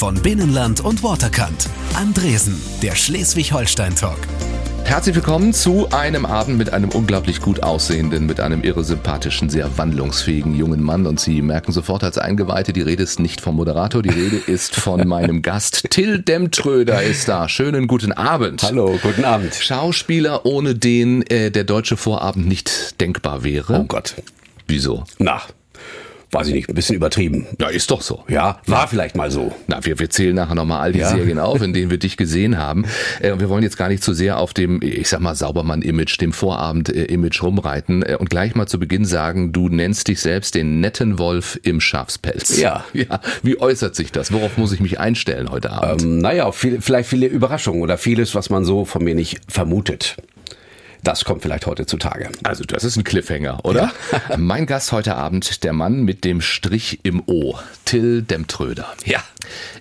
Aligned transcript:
von 0.00 0.14
Binnenland 0.14 0.80
und 0.80 1.02
Waterkant. 1.02 1.68
Andresen, 1.92 2.58
der 2.82 2.94
Schleswig-Holstein-Talk. 2.94 4.16
Herzlich 4.84 5.14
willkommen 5.14 5.52
zu 5.52 5.90
einem 5.90 6.24
Abend 6.24 6.56
mit 6.56 6.72
einem 6.72 6.88
unglaublich 6.88 7.42
gut 7.42 7.62
aussehenden, 7.62 8.24
mit 8.24 8.40
einem 8.40 8.62
irre 8.62 8.82
sympathischen, 8.82 9.50
sehr 9.50 9.76
wandlungsfähigen 9.76 10.54
jungen 10.54 10.82
Mann. 10.82 11.06
Und 11.06 11.20
Sie 11.20 11.42
merken 11.42 11.72
sofort 11.72 12.02
als 12.02 12.16
Eingeweihte, 12.16 12.72
die 12.72 12.80
Rede 12.80 13.02
ist 13.02 13.20
nicht 13.20 13.42
vom 13.42 13.56
Moderator, 13.56 14.00
die 14.00 14.08
Rede 14.08 14.36
ist 14.38 14.74
von 14.74 15.06
meinem 15.06 15.42
Gast. 15.42 15.90
Till 15.90 16.22
Demtröder 16.22 17.02
ist 17.02 17.28
da. 17.28 17.46
Schönen 17.50 17.86
guten 17.86 18.12
Abend. 18.12 18.62
Hallo, 18.62 18.98
guten 19.02 19.26
Abend. 19.26 19.54
Schauspieler, 19.54 20.46
ohne 20.46 20.76
den 20.76 21.26
äh, 21.26 21.50
der 21.50 21.64
deutsche 21.64 21.98
Vorabend 21.98 22.48
nicht 22.48 22.98
denkbar 23.02 23.44
wäre. 23.44 23.80
Oh 23.80 23.84
Gott. 23.84 24.14
Wieso? 24.66 25.04
Na, 25.18 25.42
weiß 26.32 26.48
ich 26.48 26.54
nicht, 26.54 26.68
ein 26.68 26.74
bisschen 26.74 26.96
übertrieben. 26.96 27.46
Ja, 27.60 27.68
ist 27.68 27.90
doch 27.90 28.02
so. 28.02 28.24
Ja, 28.28 28.60
war 28.66 28.86
vielleicht 28.88 29.16
mal 29.16 29.30
so. 29.30 29.52
Na, 29.66 29.84
wir, 29.84 29.98
wir 29.98 30.10
zählen 30.10 30.34
nachher 30.34 30.54
nochmal 30.54 30.80
all 30.80 30.92
die 30.92 31.00
Ja. 31.00 31.08
Serien 31.08 31.38
auf, 31.40 31.60
in 31.62 31.72
denen 31.72 31.90
wir 31.90 31.98
dich 31.98 32.16
gesehen 32.16 32.58
haben. 32.58 32.84
Äh, 33.20 33.38
wir 33.38 33.48
wollen 33.48 33.62
jetzt 33.62 33.76
gar 33.76 33.88
nicht 33.88 34.02
zu 34.02 34.14
sehr 34.14 34.38
auf 34.38 34.54
dem, 34.54 34.80
ich 34.82 35.08
sag 35.08 35.20
mal, 35.20 35.34
Saubermann-Image, 35.34 36.20
dem 36.20 36.32
Vorabend-Image 36.32 37.42
rumreiten 37.42 38.02
äh, 38.02 38.16
und 38.18 38.30
gleich 38.30 38.54
mal 38.54 38.66
zu 38.66 38.78
Beginn 38.78 39.04
sagen, 39.04 39.52
du 39.52 39.68
nennst 39.68 40.08
dich 40.08 40.20
selbst 40.20 40.54
den 40.54 40.80
netten 40.80 41.18
Wolf 41.18 41.58
im 41.62 41.80
Schafspelz. 41.80 42.58
Ja. 42.58 42.84
ja. 42.92 43.20
Wie 43.42 43.60
äußert 43.60 43.96
sich 43.96 44.12
das? 44.12 44.32
Worauf 44.32 44.56
muss 44.56 44.72
ich 44.72 44.80
mich 44.80 45.00
einstellen 45.00 45.50
heute 45.50 45.70
Abend? 45.70 46.02
Ähm, 46.02 46.18
naja, 46.18 46.52
viel, 46.52 46.80
vielleicht 46.80 47.08
viele 47.08 47.26
Überraschungen 47.26 47.82
oder 47.82 47.98
vieles, 47.98 48.34
was 48.34 48.50
man 48.50 48.64
so 48.64 48.84
von 48.84 49.02
mir 49.02 49.14
nicht 49.14 49.40
vermutet. 49.48 50.16
Das 51.02 51.24
kommt 51.24 51.42
vielleicht 51.42 51.66
heute 51.66 51.86
zutage. 51.86 52.30
Also, 52.42 52.64
das 52.64 52.84
ist 52.84 52.96
ein 52.96 53.04
Cliffhanger, 53.04 53.64
oder? 53.64 53.92
mein 54.36 54.66
Gast 54.66 54.92
heute 54.92 55.16
Abend, 55.16 55.64
der 55.64 55.72
Mann 55.72 56.02
mit 56.02 56.24
dem 56.24 56.40
Strich 56.40 57.00
im 57.02 57.22
O, 57.26 57.58
Till 57.84 58.22
Demtröder. 58.22 58.86
Ja. 59.04 59.22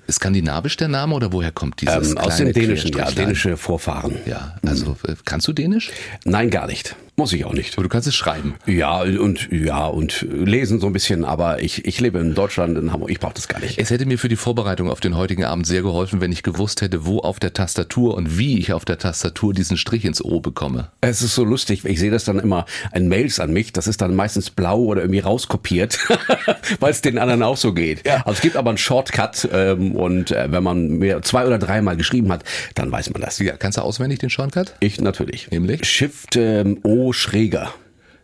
Skandinavisch 0.09 0.77
der 0.77 0.88
Name 0.88 1.15
oder 1.15 1.31
woher 1.33 1.52
kommt 1.52 1.81
dieses 1.81 2.11
Ähm, 2.11 2.17
aus 2.17 2.38
dem 2.38 2.53
Dänischen, 2.53 2.91
ja, 2.95 3.11
dänische 3.11 3.57
Vorfahren. 3.57 4.17
Ja, 4.25 4.55
also 4.66 4.97
äh, 5.07 5.16
kannst 5.25 5.47
du 5.47 5.53
Dänisch? 5.53 5.91
Nein, 6.25 6.49
gar 6.49 6.67
nicht. 6.67 6.95
Muss 7.19 7.33
ich 7.33 7.43
auch 7.43 7.51
nicht. 7.51 7.73
Aber 7.73 7.83
du 7.83 7.89
kannst 7.89 8.07
es 8.07 8.16
schreiben. 8.16 8.55
Ja, 8.66 9.01
und 9.01 9.49
ja, 9.51 9.88
und 9.88 10.25
lesen 10.31 10.79
so 10.79 10.88
ein 10.88 10.93
bisschen, 10.93 11.25
aber 11.25 11.61
ich, 11.61 11.83
ich 11.83 11.99
lebe 11.99 12.17
in 12.19 12.33
Deutschland, 12.33 12.77
in 12.77 12.93
Hamburg, 12.93 13.11
ich 13.11 13.19
brauche 13.19 13.33
das 13.33 13.49
gar 13.49 13.59
nicht. 13.59 13.77
Es 13.77 13.89
hätte 13.89 14.05
mir 14.05 14.17
für 14.17 14.29
die 14.29 14.38
Vorbereitung 14.38 14.89
auf 14.89 15.01
den 15.01 15.17
heutigen 15.17 15.43
Abend 15.43 15.67
sehr 15.67 15.81
geholfen, 15.81 16.21
wenn 16.21 16.31
ich 16.31 16.44
gewusst 16.44 16.81
hätte, 16.81 17.05
wo 17.05 17.19
auf 17.19 17.38
der 17.39 17.51
Tastatur 17.51 18.16
und 18.16 18.38
wie 18.38 18.57
ich 18.57 18.71
auf 18.71 18.85
der 18.85 18.99
Tastatur 18.99 19.53
diesen 19.53 19.75
Strich 19.75 20.05
ins 20.05 20.23
O 20.23 20.39
bekomme. 20.39 20.91
Es 21.01 21.21
ist 21.21 21.35
so 21.35 21.44
lustig, 21.44 21.83
ich 21.83 21.99
sehe 21.99 22.09
das 22.09 22.23
dann 22.23 22.39
immer 22.39 22.66
in 22.95 23.09
Mails 23.09 23.41
an 23.41 23.51
mich, 23.51 23.73
das 23.73 23.88
ist 23.88 23.99
dann 23.99 24.16
meistens 24.16 24.49
blau 24.49 24.79
oder 24.79 25.01
irgendwie 25.01 25.19
rauskopiert, 25.19 25.99
weil 26.79 26.91
es 26.91 27.01
den 27.01 27.17
anderen 27.17 27.44
auch 27.44 27.57
so 27.57 27.73
geht. 27.73 28.07
Ja. 28.07 28.21
Also 28.21 28.31
es 28.31 28.41
gibt 28.41 28.55
aber 28.55 28.69
einen 28.69 28.77
Shortcut 28.77 29.48
ähm, 29.52 29.94
und 29.94 30.31
äh, 30.31 30.52
wenn 30.52 30.64
man 30.64 30.89
mehr 30.89 31.22
zwei 31.22 31.45
oder 31.45 31.58
dreimal 31.58 31.97
geschrieben 31.97 32.31
hat, 32.31 32.44
dann 32.75 32.92
weiß 32.92 33.11
man 33.11 33.22
das. 33.22 33.39
Ja, 33.39 33.58
kannst 33.58 33.78
du 33.78 33.81
auswendig 33.81 34.19
den 34.19 34.30
Shortcut? 34.30 34.75
Ich 34.80 35.00
natürlich. 35.02 35.50
Nämlich? 35.52 35.86
Shift 35.86 36.36
ähm, 36.36 36.80
O 36.83 37.14
schräger. 37.14 37.73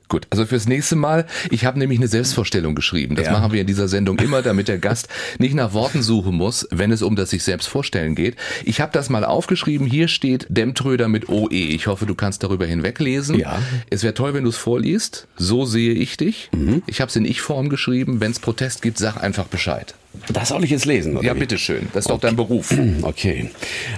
Gut, 0.08 0.28
also 0.30 0.46
fürs 0.46 0.68
nächste 0.68 0.96
Mal, 0.96 1.26
ich 1.50 1.66
habe 1.66 1.80
nämlich 1.80 1.98
eine 2.00 2.08
Selbstvorstellung 2.08 2.76
geschrieben. 2.76 3.16
Das 3.16 3.26
Ja. 3.26 3.32
machen 3.32 3.52
wir 3.52 3.62
in 3.62 3.68
dieser 3.68 3.88
Sendung 3.88 4.20
immer, 4.20 4.42
damit 4.44 4.68
der 4.68 4.78
Gast 4.78 5.08
nicht 5.40 5.56
nach 5.56 5.74
Worten 5.74 6.04
suchen 6.04 6.36
muss, 6.36 6.68
wenn 6.72 6.92
es 6.92 7.02
um 7.02 7.16
das 7.16 7.32
sich 7.32 7.44
selbst 7.44 7.68
vorstellen 7.68 8.14
geht. 8.16 8.36
Ich 8.66 8.82
habe 8.82 8.92
das 8.92 9.10
mal 9.10 9.26
aufgeschrieben. 9.26 9.88
Hier 9.88 10.08
steht 10.08 10.46
Demtröder 10.50 11.08
mit 11.08 11.28
OE. 11.30 11.50
Ich 11.52 11.88
hoffe, 11.88 12.06
du 12.06 12.14
kannst 12.16 12.44
darüber 12.44 12.66
hinweglesen. 12.66 13.40
Ja. 13.40 13.60
Es 13.90 14.04
wäre 14.04 14.14
toll, 14.14 14.34
wenn 14.36 14.44
du 14.44 14.50
es 14.50 14.58
vorliest. 14.58 15.28
So 15.38 15.66
sehe 15.66 15.94
ich 15.94 16.18
dich. 16.18 16.50
Mhm. 16.54 16.84
Ich 16.86 17.02
habe 17.02 17.10
es 17.10 17.16
in 17.16 17.26
Ich-Form 17.26 17.70
geschrieben. 17.70 18.20
Wenn 18.22 18.32
es 18.32 18.40
Protest 18.40 18.82
gibt, 18.84 18.98
sag 19.00 19.18
einfach 19.24 19.46
Bescheid. 19.46 19.96
Das 20.32 20.50
soll 20.50 20.64
ich 20.64 20.70
jetzt 20.70 20.86
lesen, 20.86 21.18
oder? 21.18 21.26
Ja, 21.26 21.36
wie? 21.36 21.40
bitteschön. 21.40 21.88
Das 21.94 22.06
ist 22.06 22.10
doch 22.10 22.20
dein 22.20 22.36
Beruf. 22.36 22.74
Okay. 23.02 23.50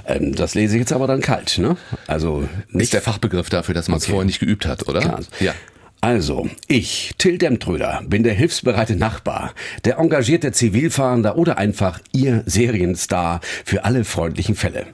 Ähm, 0.06 0.34
das 0.36 0.56
lese 0.56 0.76
ich 0.76 0.80
jetzt 0.80 0.94
aber 0.94 1.06
dann 1.08 1.22
kalt, 1.22 1.58
ne? 1.60 1.78
Also 2.08 2.48
Ist 2.70 2.76
nicht 2.76 2.94
der 2.94 3.02
Fachbegriff 3.02 3.50
dafür, 3.50 3.76
dass 3.76 3.88
man 3.88 3.98
es 3.98 4.04
Okay. 4.06 4.12
vorher 4.14 4.26
nicht 4.26 4.40
geübt 4.40 4.66
hat, 4.66 4.88
oder? 4.88 5.00
Klar. 5.02 5.20
Ja. 5.40 5.54
Also, 6.02 6.48
ich, 6.68 7.14
Till 7.18 7.38
Demtröder, 7.40 8.04
bin 8.08 8.24
der 8.24 8.34
hilfsbereite 8.34 8.96
Nachbar, 8.96 9.54
der 9.84 9.98
engagierte 9.98 10.52
Zivilfahrender 10.52 11.38
oder 11.38 11.58
einfach 11.58 12.00
Ihr 12.12 12.44
Serienstar 12.46 13.42
für 13.66 13.84
alle 13.84 14.04
freundlichen 14.06 14.56
Fälle. 14.56 14.86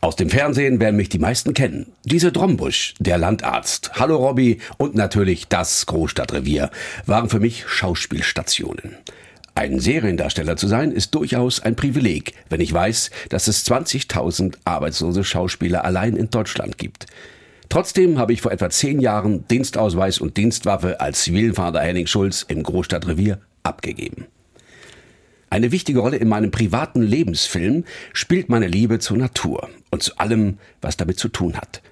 Aus 0.00 0.16
dem 0.16 0.30
Fernsehen 0.30 0.80
werden 0.80 0.96
mich 0.96 1.08
die 1.08 1.18
meisten 1.18 1.54
kennen. 1.54 1.86
Diese 2.04 2.32
Drombusch, 2.32 2.94
der 2.98 3.18
Landarzt, 3.18 3.90
Hallo 3.94 4.16
Robby 4.16 4.60
und 4.78 4.94
natürlich 4.94 5.48
das 5.48 5.84
Großstadtrevier 5.86 6.70
waren 7.04 7.28
für 7.28 7.40
mich 7.40 7.64
Schauspielstationen. 7.66 8.96
Ein 9.56 9.80
Seriendarsteller 9.80 10.56
zu 10.56 10.68
sein, 10.68 10.92
ist 10.92 11.16
durchaus 11.16 11.60
ein 11.60 11.74
Privileg, 11.74 12.34
wenn 12.48 12.60
ich 12.60 12.72
weiß, 12.72 13.10
dass 13.28 13.48
es 13.48 13.66
20.000 13.66 14.54
arbeitslose 14.64 15.24
Schauspieler 15.24 15.84
allein 15.84 16.16
in 16.16 16.30
Deutschland 16.30 16.78
gibt. 16.78 17.06
Trotzdem 17.68 18.18
habe 18.18 18.32
ich 18.32 18.40
vor 18.40 18.52
etwa 18.52 18.70
zehn 18.70 18.98
Jahren 18.98 19.46
Dienstausweis 19.48 20.18
und 20.18 20.36
Dienstwaffe 20.36 21.00
als 21.00 21.22
Zivilfahrer 21.22 21.80
Henning 21.80 22.06
Schulz 22.06 22.44
im 22.48 22.62
Großstadtrevier 22.62 23.40
abgegeben. 23.62 24.26
Eine 25.50 25.72
wichtige 25.72 26.00
Rolle 26.00 26.16
in 26.16 26.28
meinem 26.28 26.50
privaten 26.50 27.02
Lebensfilm 27.02 27.84
spielt 28.12 28.48
meine 28.48 28.66
Liebe 28.66 28.98
zur 28.98 29.16
Natur 29.16 29.68
und 29.90 30.02
zu 30.02 30.16
allem, 30.18 30.58
was 30.80 30.96
damit 30.96 31.18
zu 31.18 31.28
tun 31.28 31.56
hat. 31.56 31.82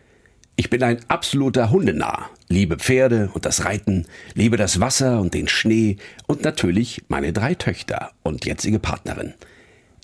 Ich 0.56 0.70
bin 0.70 0.82
ein 0.82 1.00
absoluter 1.09 1.70
Hundenarr, 1.70 2.31
liebe 2.48 2.78
Pferde 2.78 3.31
und 3.34 3.44
das 3.44 3.66
Reiten, 3.66 4.06
liebe 4.34 4.56
das 4.56 4.81
Wasser 4.81 5.20
und 5.20 5.34
den 5.34 5.48
Schnee 5.48 5.98
und 6.26 6.44
natürlich 6.44 7.03
meine 7.09 7.34
drei 7.34 7.54
Töchter 7.54 8.12
und 8.22 8.47
jetzige 8.47 8.78
Partnerin. 8.78 9.34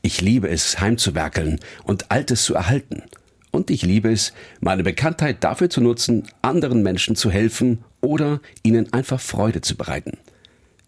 Ich 0.02 0.20
liebe 0.20 0.48
es, 0.48 0.80
heimzuwerkeln 0.80 1.60
und 1.84 2.10
Altes 2.10 2.44
zu 2.44 2.54
erhalten. 2.54 3.02
Und 3.52 3.70
ich 3.70 3.82
liebe 3.82 4.10
es, 4.10 4.32
meine 4.60 4.82
Bekanntheit 4.82 5.44
dafür 5.44 5.70
zu 5.70 5.80
nutzen, 5.80 6.26
anderen 6.40 6.82
Menschen 6.82 7.14
zu 7.14 7.30
helfen 7.30 7.84
oder 8.00 8.40
ihnen 8.62 8.92
einfach 8.92 9.20
Freude 9.20 9.60
zu 9.60 9.76
bereiten. 9.76 10.18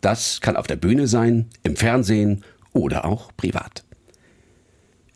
Das 0.01 0.41
kann 0.41 0.57
auf 0.57 0.67
der 0.67 0.77
Bühne 0.77 1.07
sein, 1.07 1.47
im 1.63 1.77
Fernsehen 1.77 2.43
oder 2.73 3.05
auch 3.05 3.31
privat. 3.37 3.85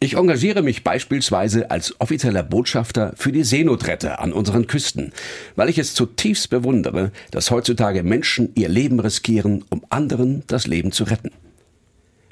Ich 0.00 0.14
engagiere 0.14 0.62
mich 0.62 0.84
beispielsweise 0.84 1.72
als 1.72 2.00
offizieller 2.00 2.44
Botschafter 2.44 3.14
für 3.16 3.32
die 3.32 3.42
Seenotretter 3.42 4.20
an 4.20 4.32
unseren 4.32 4.68
Küsten, 4.68 5.12
weil 5.56 5.68
ich 5.68 5.78
es 5.78 5.94
zutiefst 5.94 6.50
bewundere, 6.50 7.10
dass 7.32 7.50
heutzutage 7.50 8.04
Menschen 8.04 8.52
ihr 8.54 8.68
Leben 8.68 9.00
riskieren, 9.00 9.64
um 9.70 9.84
anderen 9.88 10.44
das 10.46 10.68
Leben 10.68 10.92
zu 10.92 11.02
retten. 11.02 11.32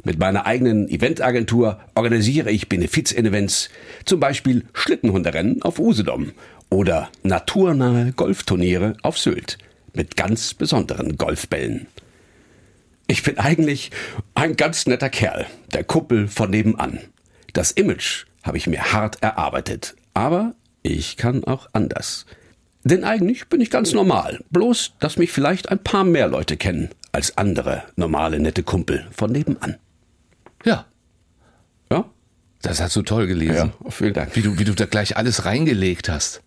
Mit 0.07 0.21
meiner 0.21 0.47
eigenen 0.47 0.89
Eventagentur 0.89 1.81
organisiere 1.97 2.53
ich 2.53 2.69
Benefiz-Events, 2.69 3.71
zum 4.05 4.21
Beispiel 4.21 4.65
Schlittenhunderennen 4.73 5.63
auf 5.63 5.81
Usedom 5.81 6.31
oder 6.71 7.11
naturnahe 7.25 8.13
Golfturniere 8.13 8.97
auf 9.03 9.19
Sylt 9.19 9.59
mit 9.95 10.15
ganz 10.15 10.55
besonderen 10.55 11.17
Golfbällen. 11.17 11.89
Ich 13.09 13.25
bin 13.25 13.41
eigentlich 13.41 13.91
ein 14.37 14.55
ganz 14.55 14.87
netter 14.87 15.11
Kerl, 15.11 15.45
der 15.73 15.83
Kuppel 15.83 16.29
von 16.29 16.51
nebenan. 16.51 17.01
Das 17.53 17.73
Image 17.73 18.27
habe 18.45 18.59
ich 18.59 18.69
mir 18.69 18.93
hart 18.93 19.25
erarbeitet, 19.25 19.97
aber 20.15 20.55
ich 20.85 21.17
kann 21.17 21.43
auch 21.43 21.69
anders. 21.73 22.27
Denn 22.85 23.03
eigentlich 23.03 23.49
bin 23.49 23.61
ich 23.61 23.71
ganz 23.71 23.93
normal, 23.93 24.39
bloß 24.51 24.93
dass 25.01 25.17
mich 25.17 25.33
vielleicht 25.33 25.69
ein 25.69 25.83
paar 25.83 26.05
mehr 26.05 26.29
Leute 26.29 26.57
kennen 26.57 26.91
als 27.11 27.37
andere 27.37 27.83
normale 27.97 28.39
nette 28.39 28.63
Kumpel 28.63 29.05
von 29.11 29.33
nebenan. 29.33 29.79
Ja. 30.65 30.87
Ja? 31.91 32.05
Das 32.63 32.81
hast 32.81 32.97
du 32.97 33.03
toll 33.03 33.27
gelesen. 33.27 33.73
Ja, 33.85 33.91
vielen 33.91 34.15
Dank. 34.15 34.35
Wie 34.35 34.43
du, 34.43 34.59
wie 34.59 34.65
du 34.65 34.75
da 34.75 34.87
gleich 34.87 35.17
alles 35.17 35.45
reingelegt 35.45 36.09
hast. 36.09 36.43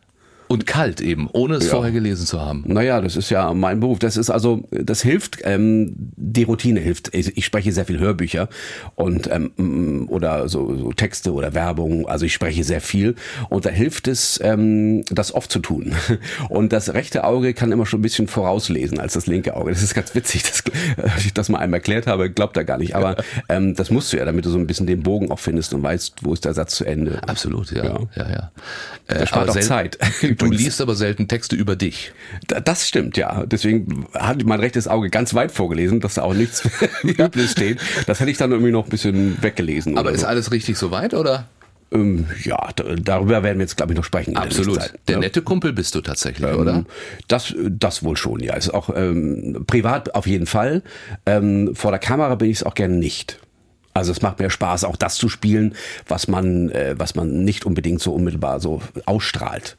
Und 0.50 0.66
kalt 0.66 1.00
eben, 1.00 1.30
ohne 1.32 1.56
es 1.56 1.66
Ja. 1.68 1.72
vorher 1.76 1.92
gelesen 1.92 2.26
zu 2.26 2.42
haben. 2.42 2.64
Naja, 2.66 3.00
das 3.02 3.16
ist 3.16 3.30
ja 3.30 3.54
mein 3.54 3.80
Beruf. 3.80 4.00
Das 4.00 4.18
ist 4.18 4.30
also, 4.32 4.68
das 4.72 5.02
hilft, 5.04 5.38
ähm, 5.44 5.94
die 5.96 6.42
Routine 6.44 6.80
hilft. 6.80 7.14
Ich, 7.16 7.38
ich 7.38 7.46
spreche 7.46 7.72
sehr 7.72 7.86
viel 7.86 8.00
Hörbücher 8.00 8.50
und 8.96 9.30
ähm, 9.32 10.08
oder 10.10 10.50
so, 10.50 10.76
so 10.76 10.92
Texte 10.92 11.34
oder 11.34 11.54
Werbung. 11.54 12.08
Also 12.08 12.26
ich 12.26 12.34
spreche 12.34 12.64
sehr 12.64 12.82
viel 12.82 13.14
und 13.50 13.66
da 13.66 13.70
hilft 13.70 14.08
es, 14.08 14.40
ähm, 14.44 15.06
das 15.12 15.34
oft 15.36 15.52
zu 15.52 15.60
tun. 15.60 15.94
Und 16.50 16.74
das 16.74 16.94
rechte 16.96 17.24
Auge 17.26 17.54
kann 17.54 17.72
immer 17.72 17.86
schon 17.86 18.00
ein 18.00 18.02
bisschen 18.02 18.28
vorauslesen 18.28 19.00
als 19.00 19.14
das 19.14 19.28
linke 19.28 19.56
Auge. 19.56 19.70
Das 19.72 19.84
ist 19.84 19.94
ganz 19.94 20.16
witzig, 20.16 20.42
dass 20.44 20.64
ich 21.26 21.34
das 21.34 21.48
mal 21.50 21.60
einem 21.60 21.74
erklärt 21.74 22.08
habe, 22.08 22.30
glaubt 22.32 22.58
er 22.58 22.64
gar 22.66 22.78
nicht. 22.80 22.96
Aber 22.96 23.18
ähm, 23.50 23.76
das 23.76 23.92
musst 23.92 24.12
du 24.12 24.18
ja, 24.18 24.26
damit 24.26 24.46
du 24.46 24.50
so 24.50 24.58
ein 24.58 24.66
bisschen 24.66 24.88
den 24.88 25.04
Bogen 25.04 25.32
auch 25.32 25.38
findest 25.40 25.74
und 25.76 25.84
weißt, 25.84 26.16
wo 26.24 26.34
ist 26.34 26.44
der 26.46 26.56
Satz 26.56 26.76
zu 26.76 26.86
Ende. 26.86 27.22
Absolut, 27.28 27.72
ja. 27.72 27.84
Ja. 27.86 28.00
ja, 28.16 28.30
ja. 28.30 28.52
Äh, 29.08 29.28
spart 29.28 29.44
aber 29.50 29.52
auch 29.52 29.54
sel- 29.54 29.64
Du 30.40 30.52
liest 30.52 30.82
aber 30.82 30.96
selten 30.96 31.28
Texte 31.28 31.56
über 31.56 31.76
dich. 31.76 32.12
Da- 32.48 32.60
Das 32.60 32.88
stimmt, 32.88 33.18
ja. 33.18 33.46
Deswegen 33.46 34.06
hat 34.14 34.44
mein 34.46 34.60
rechtes 34.60 34.88
Auge 34.88 35.10
ganz 35.10 35.34
weit 35.34 35.52
vorgelesen, 35.52 36.00
dass 36.00 36.16
da 36.16 36.24
auch 36.24 36.34
nichts 36.34 36.68
Übles 37.04 37.52
steht. 37.52 37.80
Das 38.08 38.20
hätte 38.20 38.32
ich 38.32 38.38
dann 38.38 38.52
irgendwie 38.52 38.72
noch 38.72 38.86
ein 38.86 38.90
bisschen 38.90 39.42
weggelesen. 39.42 39.98
Aber 39.98 40.12
ist 40.12 40.22
so. 40.22 40.28
alles 40.28 40.52
richtig 40.52 40.78
soweit, 40.78 41.14
oder? 41.14 41.48
ähm, 41.92 42.28
ja, 42.44 42.70
da- 42.76 42.96
darüber 42.96 43.42
werden 43.42 43.58
wir 43.58 43.64
jetzt, 43.64 43.76
glaube 43.76 43.94
ich, 43.94 43.98
noch 43.98 44.04
sprechen. 44.06 44.36
der 44.36 44.44
Absolut. 44.44 44.76
Zeit. 44.80 44.94
Der 45.08 45.16
Ja. 45.16 45.20
nette 45.22 45.42
Kumpel 45.42 45.74
bist 45.74 45.96
du 45.96 46.02
tatsächlich, 46.02 46.48
Ähm, 46.48 46.60
oder? 46.60 46.86
Das, 47.28 47.56
das 47.68 48.04
wohl 48.04 48.16
schon, 48.16 48.42
ja. 48.42 48.54
Ist 48.56 48.72
auch 48.74 48.92
ähm, 48.96 49.64
privat 49.66 50.14
auf 50.14 50.28
jeden 50.28 50.46
Fall. 50.46 50.84
Ähm, 51.26 51.72
vor 51.74 51.90
der 51.90 52.00
Kamera 52.00 52.36
bin 52.36 52.50
ich 52.52 52.58
es 52.58 52.64
auch 52.64 52.76
gerne 52.76 52.96
nicht. 52.96 53.40
Also 53.96 54.12
es 54.12 54.22
macht 54.22 54.38
mir 54.40 54.52
Spaß, 54.52 54.84
auch 54.84 54.98
das 54.98 55.16
zu 55.16 55.30
spielen, 55.30 55.74
was 56.08 56.28
man, 56.28 56.70
äh, 56.70 56.94
was 56.98 57.16
man 57.16 57.44
nicht 57.44 57.66
unbedingt 57.66 58.02
so 58.02 58.14
unmittelbar 58.14 58.60
so 58.60 58.84
ausstrahlt. 59.08 59.76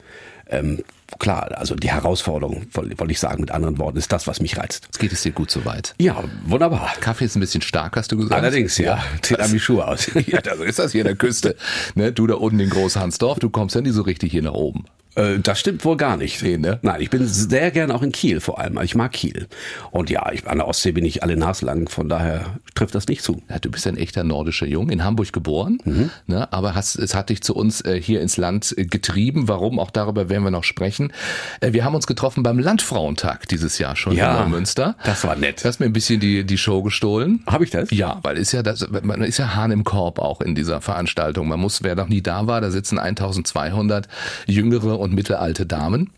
Ähm, 0.51 0.83
klar, 1.19 1.53
also 1.57 1.75
die 1.75 1.91
Herausforderung, 1.91 2.67
wollte 2.73 3.13
ich 3.13 3.21
sagen 3.21 3.41
mit 3.41 3.51
anderen 3.51 3.79
Worten, 3.79 3.99
ist 3.99 4.13
das, 4.13 4.27
was 4.27 4.41
mich 4.41 4.59
reizt. 4.59 4.85
Jetzt 4.87 4.99
geht 4.99 5.13
es 5.13 5.23
dir 5.23 5.33
gut 5.33 5.51
soweit. 5.51 5.95
Ja, 5.99 6.23
wunderbar. 6.45 6.93
Kaffee 7.01 7.25
ist 7.25 7.37
ein 7.37 7.41
bisschen 7.41 7.63
stark, 7.63 7.97
hast 7.97 8.11
du 8.13 8.17
gesagt? 8.17 8.35
Allerdings, 8.35 8.77
ja. 8.79 8.97
ja 8.97 9.05
Zieht 9.23 9.41
an 9.41 9.53
die 9.53 9.61
Schuhe 9.61 9.87
aus. 9.87 10.11
ja, 10.27 10.41
so 10.57 10.65
ist 10.65 10.79
das 10.79 10.93
hier 10.93 11.03
an 11.03 11.07
der 11.07 11.17
Küste. 11.17 11.57
Ne, 11.95 12.13
du 12.13 12.27
da 12.27 12.35
unten 12.35 12.61
in 12.61 12.71
Großhansdorf, 12.71 13.39
du 13.39 13.49
kommst 13.51 13.75
ja 13.75 13.81
nie 13.81 13.91
so 13.91 14.03
richtig 14.03 14.33
hier 14.33 14.43
nach 14.43 14.53
oben. 14.53 14.85
Äh, 15.15 15.39
das 15.41 15.59
stimmt 15.59 15.85
wohl 15.85 15.97
gar 15.97 16.17
nicht. 16.17 16.43
Nee, 16.43 16.57
ne? 16.57 16.79
Nein, 16.83 17.01
ich 17.01 17.11
bin 17.11 17.27
sehr 17.27 17.71
gern 17.71 17.91
auch 17.91 18.03
in 18.03 18.13
Kiel 18.13 18.41
vor 18.41 18.59
allem. 18.59 18.79
Ich 18.83 18.95
mag 18.95 19.13
Kiel. 19.13 19.49
Und 19.91 20.11
ja, 20.11 20.31
ich, 20.33 20.47
an 20.47 20.59
der 20.59 20.69
Ostsee 20.69 20.93
bin 20.93 21.05
ich 21.05 21.23
alle 21.23 21.37
naslang, 21.37 21.89
von 21.89 22.09
daher 22.09 22.57
trifft 22.75 22.95
das 22.95 23.07
nicht 23.09 23.23
zu. 23.23 23.43
Ja, 23.49 23.59
du 23.59 23.71
bist 23.71 23.87
ein 23.87 23.97
echter 23.97 24.25
nordischer 24.25 24.67
Jung, 24.67 24.91
in 24.91 25.05
Hamburg 25.05 25.33
geboren, 25.33 25.79
mhm. 25.85 26.11
ne, 26.27 26.53
aber 26.53 26.75
hast, 26.75 26.97
es 26.97 27.15
hat 27.15 27.29
dich 27.31 27.43
zu 27.43 27.55
uns 27.55 27.81
äh, 27.83 28.01
hier 28.01 28.21
ins 28.21 28.37
Land 28.37 28.75
äh, 28.77 28.85
getrieben. 28.85 29.49
Warum? 29.49 29.79
Auch 29.79 29.91
darüber 29.91 30.29
werden 30.29 30.45
wir 30.45 30.51
noch 30.51 30.65
sprechen. 30.65 31.13
Äh, 31.61 31.73
wir 31.73 31.85
haben 31.85 31.95
uns 31.95 32.07
getroffen 32.07 32.43
beim 32.43 32.59
Landfrauentag 32.59 33.49
dieses 33.49 33.79
Jahr 33.79 33.97
schon 33.97 34.15
ja, 34.15 34.33
in 34.33 34.39
Neumünster. 34.39 34.97
Das 35.05 35.25
war 35.25 35.37
nett. 35.37 35.63
Du 35.63 35.69
hast 35.69 35.81
mir 35.81 35.87
ein 35.87 35.93
bisschen 35.93 36.21
die, 36.21 36.45
die 36.45 36.59
Show 36.59 36.83
gestohlen. 36.83 37.43
Habe 37.47 37.65
ich 37.65 37.71
das? 37.71 37.91
Ja, 37.91 38.21
weil 38.23 38.37
ist 38.37 38.53
ja 38.53 38.63
das, 38.63 38.89
man 39.03 39.23
ist 39.23 39.39
ja 39.39 39.55
Hahn 39.55 39.71
im 39.71 39.85
Korb 39.85 40.19
auch 40.19 40.41
in 40.41 40.55
dieser 40.55 40.81
Veranstaltung. 40.81 41.49
Man 41.49 41.61
muss, 41.61 41.83
wer 41.83 41.97
noch 41.97 42.09
nie 42.09 42.23
da 42.23 42.47
war, 42.47 42.61
da 42.61 42.71
sitzen 42.71 42.99
1200 42.99 44.09
jüngere 44.47 45.00
und 45.01 45.15
mittelalte 45.15 45.67
Damen 45.67 46.11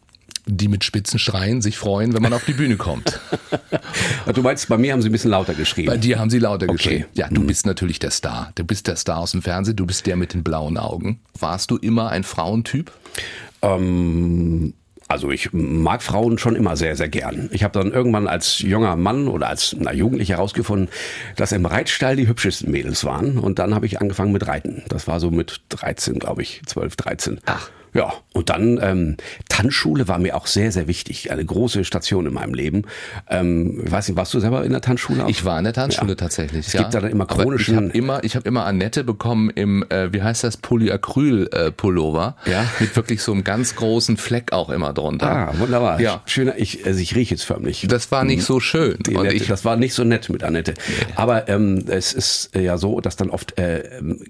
die 0.46 0.68
mit 0.68 0.82
spitzen 0.82 1.18
Schreien 1.18 1.62
sich 1.62 1.78
freuen, 1.78 2.14
wenn 2.14 2.22
man 2.22 2.32
auf 2.32 2.44
die 2.44 2.52
Bühne 2.52 2.76
kommt. 2.76 3.20
du 4.34 4.42
meinst, 4.42 4.68
bei 4.68 4.76
mir 4.76 4.92
haben 4.92 5.02
sie 5.02 5.08
ein 5.08 5.12
bisschen 5.12 5.30
lauter 5.30 5.54
geschrieben? 5.54 5.88
Bei 5.88 5.96
dir 5.96 6.18
haben 6.18 6.30
sie 6.30 6.40
lauter 6.40 6.66
okay. 6.66 6.76
geschrieben. 6.76 7.04
Ja, 7.14 7.28
du 7.28 7.42
mhm. 7.42 7.46
bist 7.46 7.64
natürlich 7.64 7.98
der 8.00 8.10
Star. 8.10 8.50
Du 8.56 8.64
bist 8.64 8.88
der 8.88 8.96
Star 8.96 9.18
aus 9.18 9.32
dem 9.32 9.42
Fernsehen, 9.42 9.76
du 9.76 9.86
bist 9.86 10.06
der 10.06 10.16
mit 10.16 10.34
den 10.34 10.42
blauen 10.42 10.78
Augen. 10.78 11.20
Warst 11.38 11.70
du 11.70 11.76
immer 11.76 12.10
ein 12.10 12.24
Frauentyp? 12.24 12.90
Ähm, 13.62 14.74
also 15.06 15.30
ich 15.30 15.52
mag 15.52 16.02
Frauen 16.02 16.38
schon 16.38 16.56
immer 16.56 16.76
sehr, 16.76 16.96
sehr 16.96 17.08
gern. 17.08 17.48
Ich 17.52 17.62
habe 17.62 17.78
dann 17.78 17.92
irgendwann 17.92 18.26
als 18.26 18.58
junger 18.58 18.96
Mann 18.96 19.28
oder 19.28 19.48
als 19.48 19.76
na, 19.78 19.92
Jugendlicher 19.92 20.36
herausgefunden, 20.36 20.88
dass 21.36 21.52
im 21.52 21.66
Reitstall 21.66 22.16
die 22.16 22.26
hübschesten 22.26 22.70
Mädels 22.70 23.04
waren. 23.04 23.38
Und 23.38 23.60
dann 23.60 23.74
habe 23.74 23.86
ich 23.86 24.00
angefangen 24.00 24.32
mit 24.32 24.46
Reiten. 24.48 24.82
Das 24.88 25.06
war 25.06 25.20
so 25.20 25.30
mit 25.30 25.60
13, 25.68 26.18
glaube 26.18 26.42
ich, 26.42 26.62
12, 26.66 26.96
13. 26.96 27.40
Ach. 27.46 27.70
Ja, 27.94 28.12
und 28.32 28.48
dann 28.48 28.80
ähm, 28.82 29.16
Tanzschule 29.50 30.08
war 30.08 30.18
mir 30.18 30.34
auch 30.34 30.46
sehr, 30.46 30.72
sehr 30.72 30.88
wichtig. 30.88 31.30
Eine 31.30 31.44
große 31.44 31.84
Station 31.84 32.26
in 32.26 32.32
meinem 32.32 32.54
Leben. 32.54 32.84
Ähm, 33.28 33.82
ich 33.84 33.92
weiß 33.92 34.08
nicht, 34.08 34.16
warst 34.16 34.32
du 34.32 34.40
selber 34.40 34.64
in 34.64 34.72
der 34.72 34.80
Tanzschule? 34.80 35.24
Auch? 35.24 35.28
Ich 35.28 35.44
war 35.44 35.58
in 35.58 35.64
der 35.64 35.74
Tanzschule 35.74 36.12
ja. 36.12 36.16
tatsächlich. 36.16 36.66
Es 36.68 36.72
ja. 36.72 36.80
gibt 36.80 36.94
da 36.94 37.00
dann 37.00 37.10
immer 37.10 37.26
chronischen. 37.26 37.76
Aber 37.76 37.84
ich 37.84 37.90
habe 37.90 37.98
immer, 37.98 38.24
ich 38.24 38.36
habe 38.36 38.48
immer 38.48 38.64
Annette 38.64 39.04
bekommen 39.04 39.50
im, 39.50 39.84
äh, 39.90 40.10
wie 40.12 40.22
heißt 40.22 40.42
das, 40.42 40.56
Polyacryl-Pullover. 40.56 42.36
Äh, 42.46 42.50
ja. 42.50 42.64
Mit 42.80 42.96
wirklich 42.96 43.22
so 43.22 43.32
einem 43.32 43.44
ganz 43.44 43.76
großen 43.76 44.16
Fleck 44.16 44.52
auch 44.52 44.70
immer 44.70 44.94
drunter. 44.94 45.30
Ah, 45.30 45.54
wunderbar. 45.58 46.00
Ja. 46.00 46.22
Schöner, 46.24 46.54
ich, 46.56 46.86
also 46.86 46.98
ich 46.98 47.14
rieche 47.14 47.34
jetzt 47.34 47.44
förmlich. 47.44 47.86
Das 47.88 48.10
war 48.10 48.24
nicht 48.24 48.42
so 48.42 48.58
schön. 48.58 48.96
Die 49.06 49.16
und 49.16 49.30
ich, 49.30 49.46
das 49.46 49.66
war 49.66 49.76
nicht 49.76 49.92
so 49.92 50.04
nett 50.04 50.30
mit 50.30 50.44
Annette. 50.44 50.72
Nee. 50.88 51.12
Aber 51.16 51.48
ähm, 51.50 51.84
es 51.88 52.14
ist 52.14 52.56
ja 52.56 52.78
so, 52.78 53.00
dass 53.00 53.16
dann 53.16 53.28
oft 53.28 53.58
äh, 53.58 53.82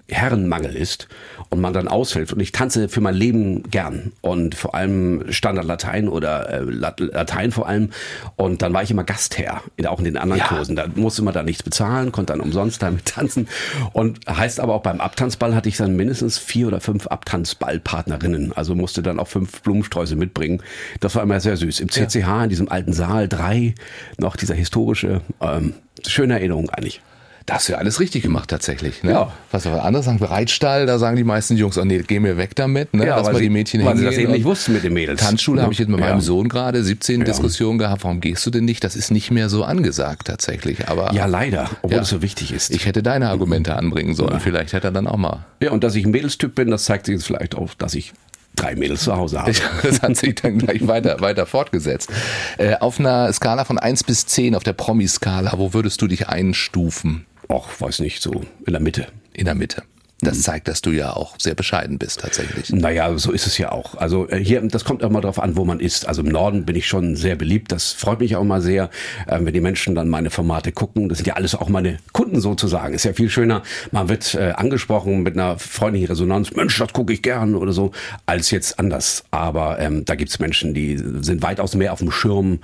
Herrenmangel 0.09 0.75
ist 0.75 1.07
und 1.49 1.61
man 1.61 1.71
dann 1.71 1.87
aushilft. 1.87 2.33
Und 2.33 2.41
ich 2.41 2.51
tanze 2.51 2.89
für 2.89 2.99
mein 2.99 3.15
Leben 3.15 3.52
gern 3.61 4.13
und 4.21 4.55
vor 4.55 4.73
allem 4.73 5.31
Standardlatein 5.31 6.07
oder 6.07 6.49
äh, 6.49 6.61
Latein 6.63 7.51
vor 7.51 7.67
allem. 7.67 7.89
Und 8.35 8.61
dann 8.61 8.73
war 8.73 8.81
ich 8.81 8.89
immer 8.89 9.03
Gastherr, 9.03 9.61
auch 9.87 9.99
in 9.99 10.05
den 10.05 10.17
anderen 10.17 10.39
ja. 10.39 10.47
Kursen. 10.47 10.75
Da 10.75 10.87
musste 10.95 11.21
man 11.21 11.33
da 11.33 11.43
nichts 11.43 11.61
bezahlen, 11.61 12.11
konnte 12.11 12.33
dann 12.33 12.41
umsonst 12.41 12.81
damit 12.81 13.05
tanzen. 13.13 13.47
Und 13.91 14.19
heißt 14.27 14.59
aber 14.59 14.73
auch 14.73 14.81
beim 14.81 15.01
Abtanzball 15.01 15.55
hatte 15.55 15.69
ich 15.69 15.77
dann 15.77 15.95
mindestens 15.95 16.37
vier 16.37 16.67
oder 16.67 16.81
fünf 16.81 17.07
Abtanzballpartnerinnen. 17.07 18.53
Also 18.53 18.73
musste 18.75 19.03
dann 19.03 19.19
auch 19.19 19.27
fünf 19.27 19.61
Blumensträuße 19.61 20.15
mitbringen. 20.15 20.61
Das 20.99 21.15
war 21.15 21.23
immer 21.23 21.39
sehr 21.39 21.57
süß. 21.57 21.79
Im 21.79 21.89
CCH, 21.89 22.15
ja. 22.15 22.43
in 22.43 22.49
diesem 22.49 22.69
alten 22.69 22.93
Saal 22.93 23.27
drei, 23.27 23.75
noch 24.17 24.35
dieser 24.35 24.55
historische, 24.55 25.21
ähm, 25.41 25.73
schöne 26.07 26.33
Erinnerung 26.33 26.69
eigentlich. 26.69 27.01
Da 27.45 27.55
hast 27.55 27.67
du 27.67 27.73
ja 27.73 27.79
alles 27.79 27.99
richtig 27.99 28.23
gemacht 28.23 28.49
tatsächlich. 28.49 29.03
Ne? 29.03 29.11
Ja. 29.11 29.33
Was 29.51 29.67
aber 29.67 29.83
andere 29.83 30.01
sagen, 30.01 30.23
Reitstall, 30.23 30.85
da 30.85 30.97
sagen 30.97 31.17
die 31.17 31.25
meisten 31.25 31.57
Jungs, 31.57 31.77
oh 31.77 31.83
nee, 31.83 32.01
geh 32.07 32.19
mir 32.19 32.37
weg 32.37 32.55
damit, 32.55 32.93
ne? 32.93 33.05
Ja, 33.05 33.17
Lass 33.17 33.31
mal 33.31 33.41
die 33.41 33.49
Mädchen 33.49 33.83
Weil 33.83 33.97
sie 33.97 34.05
das 34.05 34.15
eben 34.15 34.31
nicht 34.31 34.45
wussten 34.45 34.71
mit 34.71 34.83
den 34.83 34.93
Mädels. 34.93 35.21
Tanzschule 35.21 35.57
ja. 35.57 35.63
habe 35.63 35.73
ich 35.73 35.79
jetzt 35.79 35.89
mit 35.89 35.99
meinem 35.99 36.15
ja. 36.15 36.21
Sohn 36.21 36.47
gerade 36.47 36.81
17 36.83 37.19
ja. 37.19 37.25
Diskussionen 37.25 37.79
gehabt, 37.79 38.03
warum 38.05 38.21
gehst 38.21 38.45
du 38.45 38.49
denn 38.49 38.63
nicht? 38.63 38.83
Das 38.83 38.95
ist 38.95 39.11
nicht 39.11 39.29
mehr 39.29 39.49
so 39.49 39.65
angesagt 39.65 40.27
tatsächlich. 40.27 40.87
Aber 40.87 41.13
Ja, 41.13 41.25
leider, 41.25 41.69
obwohl 41.81 41.99
es 41.99 42.09
so 42.09 42.21
wichtig 42.21 42.53
ist. 42.53 42.71
Ich 42.71 42.85
hätte 42.85 43.03
deine 43.03 43.29
Argumente 43.29 43.75
anbringen 43.75 44.15
sollen. 44.15 44.39
Vielleicht 44.39 44.71
hätte 44.71 44.87
er 44.87 44.91
dann 44.91 45.07
auch 45.07 45.17
mal. 45.17 45.45
Ja, 45.61 45.71
und 45.71 45.83
dass 45.83 45.95
ich 45.95 46.05
ein 46.05 46.11
Mädelstyp 46.11 46.55
bin, 46.55 46.71
das 46.71 46.85
zeigt 46.85 47.07
sich 47.07 47.15
jetzt 47.15 47.25
vielleicht 47.25 47.55
auch, 47.55 47.73
dass 47.73 47.93
ich 47.93 48.13
drei 48.55 48.75
Mädels 48.75 49.03
zu 49.03 49.15
Hause 49.15 49.41
habe. 49.41 49.53
Das 49.83 50.01
hat 50.01 50.15
sich 50.15 50.35
dann 50.35 50.59
gleich 50.59 50.87
weiter, 50.87 51.19
weiter 51.19 51.45
fortgesetzt. 51.45 52.09
Äh, 52.57 52.75
auf 52.75 52.99
einer 52.99 53.31
Skala 53.33 53.65
von 53.65 53.77
1 53.77 54.03
bis 54.05 54.25
10, 54.27 54.55
auf 54.55 54.63
der 54.63 54.73
Promi-Skala, 54.73 55.53
wo 55.57 55.73
würdest 55.73 56.01
du 56.01 56.07
dich 56.07 56.29
einstufen? 56.29 57.25
Ach, 57.49 57.69
weiß 57.79 57.99
nicht, 57.99 58.21
so 58.21 58.43
in 58.65 58.73
der 58.73 58.81
Mitte. 58.81 59.07
In 59.33 59.45
der 59.45 59.55
Mitte. 59.55 59.83
Das 60.23 60.41
zeigt, 60.41 60.67
dass 60.67 60.81
du 60.81 60.91
ja 60.91 61.13
auch 61.13 61.35
sehr 61.37 61.55
bescheiden 61.55 61.97
bist 61.97 62.21
tatsächlich. 62.21 62.69
Naja, 62.69 63.17
so 63.17 63.31
ist 63.31 63.47
es 63.47 63.57
ja 63.57 63.71
auch. 63.71 63.95
Also 63.95 64.29
äh, 64.29 64.37
hier, 64.37 64.61
das 64.61 64.85
kommt 64.85 65.03
auch 65.03 65.09
mal 65.09 65.21
drauf 65.21 65.41
an, 65.41 65.57
wo 65.57 65.65
man 65.65 65.79
ist. 65.79 66.07
Also 66.07 66.21
im 66.21 66.29
Norden 66.29 66.65
bin 66.65 66.75
ich 66.75 66.87
schon 66.87 67.15
sehr 67.15 67.35
beliebt. 67.35 67.71
Das 67.71 67.91
freut 67.91 68.19
mich 68.19 68.35
auch 68.35 68.43
mal 68.43 68.61
sehr, 68.61 68.89
äh, 69.27 69.39
wenn 69.41 69.53
die 69.53 69.61
Menschen 69.61 69.95
dann 69.95 70.09
meine 70.09 70.29
Formate 70.29 70.71
gucken. 70.71 71.09
Das 71.09 71.17
sind 71.17 71.27
ja 71.27 71.33
alles 71.33 71.55
auch 71.55 71.69
meine 71.69 71.97
Kunden 72.13 72.39
sozusagen. 72.39 72.93
Ist 72.93 73.05
ja 73.05 73.13
viel 73.13 73.29
schöner. 73.29 73.63
Man 73.91 74.09
wird 74.09 74.35
äh, 74.35 74.53
angesprochen 74.55 75.23
mit 75.23 75.35
einer 75.35 75.59
freundlichen 75.59 76.07
Resonanz. 76.07 76.51
Mensch, 76.51 76.77
das 76.77 76.93
gucke 76.93 77.13
ich 77.13 77.21
gern 77.21 77.55
oder 77.55 77.73
so, 77.73 77.91
als 78.25 78.51
jetzt 78.51 78.79
anders. 78.79 79.23
Aber 79.31 79.79
ähm, 79.79 80.05
da 80.05 80.15
gibt's 80.15 80.39
Menschen, 80.39 80.73
die 80.73 80.97
sind 80.97 81.41
weitaus 81.41 81.75
mehr 81.75 81.93
auf 81.93 81.99
dem 81.99 82.11
Schirm 82.11 82.59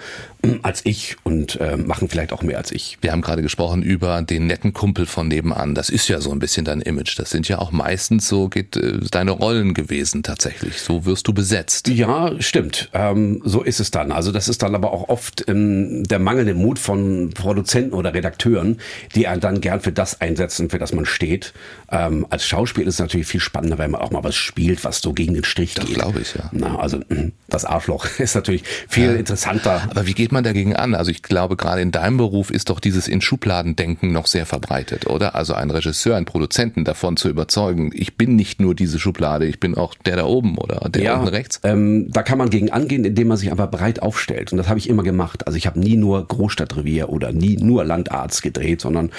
als 0.62 0.86
ich 0.86 1.18
und 1.24 1.60
äh, 1.60 1.76
machen 1.76 2.08
vielleicht 2.08 2.32
auch 2.32 2.44
mehr 2.44 2.58
als 2.58 2.72
ich. 2.72 2.98
Wir 3.02 3.12
haben 3.12 3.22
gerade 3.22 3.42
gesprochen 3.42 3.84
über 3.84 4.22
den 4.22 4.48
netten 4.48 4.74
Kumpel 4.74 5.06
von 5.06 5.28
nebenan. 5.28 5.76
Das 5.76 5.90
ist 5.90 6.08
ja 6.08 6.22
so 6.22 6.32
ein 6.32 6.40
bisschen 6.40 6.64
dein 6.64 6.82
Image. 6.82 7.20
Das 7.20 7.30
sind 7.30 7.48
ja 7.50 7.60
auch 7.60 7.72
meistens 7.72 8.28
so 8.28 8.48
geht 8.48 8.78
äh, 8.78 9.00
deine 9.12 9.32
Rollen 9.32 9.74
gewesen 9.74 10.24
tatsächlich. 10.24 10.82
So 10.82 11.06
wirst 11.06 11.28
du 11.28 11.34
besetzt. 11.34 11.90
Ja, 11.90 12.32
stimmt. 12.40 12.90
Ähm, 12.94 13.42
so 13.44 13.62
ist 13.64 13.82
es 13.82 13.92
dann. 13.92 14.12
Also 14.14 14.32
das 14.32 14.48
ist 14.48 14.64
dann 14.64 14.76
aber 14.76 14.94
auch 14.94 15.10
oft 15.10 15.44
ähm, 15.50 16.04
der 16.04 16.20
mangelnde 16.20 16.54
Mut 16.54 16.80
von 16.80 17.32
Produzenten 17.32 17.94
oder 17.94 18.14
Redakteuren, 18.14 18.80
die 19.16 19.28
einen 19.28 19.42
dann 19.42 19.60
gern 19.60 19.82
für 19.82 19.92
das 19.92 20.22
einsetzen, 20.22 20.70
für 20.70 20.80
das 20.80 20.94
man 20.94 21.06
steht. 21.06 21.54
Ähm, 21.92 22.26
als 22.30 22.46
Schauspiel 22.46 22.88
ist 22.88 22.96
es 22.96 23.00
natürlich 23.00 23.28
viel 23.28 23.42
spannender, 23.42 23.78
wenn 23.78 23.92
man 23.92 24.02
auch 24.02 24.12
mal 24.12 24.24
was 24.24 24.36
spielt, 24.36 24.84
was 24.86 25.02
so 25.02 25.12
gegen 25.12 25.34
den 25.34 25.44
Strich 25.44 25.74
das 25.74 25.86
geht. 25.86 25.98
Das 25.98 26.04
glaube 26.04 26.22
ich, 26.22 26.34
ja. 26.34 26.50
Na, 26.54 26.80
also 26.80 27.00
das 27.48 27.66
Arschloch 27.66 28.08
ist 28.20 28.36
natürlich 28.36 28.64
viel 28.88 29.08
ja. 29.08 29.14
interessanter. 29.14 29.88
Aber 29.90 30.08
wie 30.08 30.14
geht 30.14 30.29
man 30.32 30.44
dagegen 30.44 30.76
an? 30.76 30.96
Also 30.96 31.12
ich 31.12 31.24
glaube, 31.24 31.56
gerade 31.56 31.82
in 31.82 31.92
deinem 31.92 32.18
Beruf 32.18 32.52
ist 32.52 32.70
doch 32.70 32.80
dieses 32.80 33.08
in 33.08 33.22
Schubladen 33.22 33.76
denken 33.76 34.12
noch 34.12 34.28
sehr 34.28 34.46
verbreitet, 34.46 35.08
oder? 35.08 35.36
Also 35.36 35.54
einen 35.54 35.72
Regisseur, 35.72 36.16
einen 36.16 36.26
Produzenten 36.26 36.84
davon 36.84 37.18
zu 37.18 37.30
überzeugen, 37.30 37.92
ich 37.94 38.18
bin 38.18 38.36
nicht 38.36 38.60
nur 38.60 38.76
diese 38.76 39.00
Schublade, 39.00 39.46
ich 39.46 39.60
bin 39.60 39.76
auch 39.76 39.94
der 40.06 40.18
da 40.18 40.26
oben 40.26 40.58
oder 40.58 40.90
der 40.90 41.04
ja, 41.04 41.16
unten 41.16 41.30
rechts. 41.30 41.60
Ähm, 41.64 42.12
da 42.12 42.24
kann 42.24 42.38
man 42.38 42.50
gegen 42.50 42.72
angehen, 42.72 43.06
indem 43.06 43.30
man 43.30 43.38
sich 43.38 43.52
einfach 43.52 43.70
breit 43.70 44.02
aufstellt. 44.02 44.52
Und 44.52 44.58
das 44.58 44.68
habe 44.68 44.80
ich 44.80 44.90
immer 44.90 45.04
gemacht. 45.04 45.48
Also 45.48 45.58
ich 45.58 45.68
habe 45.68 45.80
nie 45.80 45.98
nur 45.98 46.28
Großstadtrevier 46.28 47.10
oder 47.10 47.32
nie 47.32 47.58
nur 47.58 47.84
Landarzt 47.84 48.42
gedreht, 48.42 48.82
sondern 48.82 49.12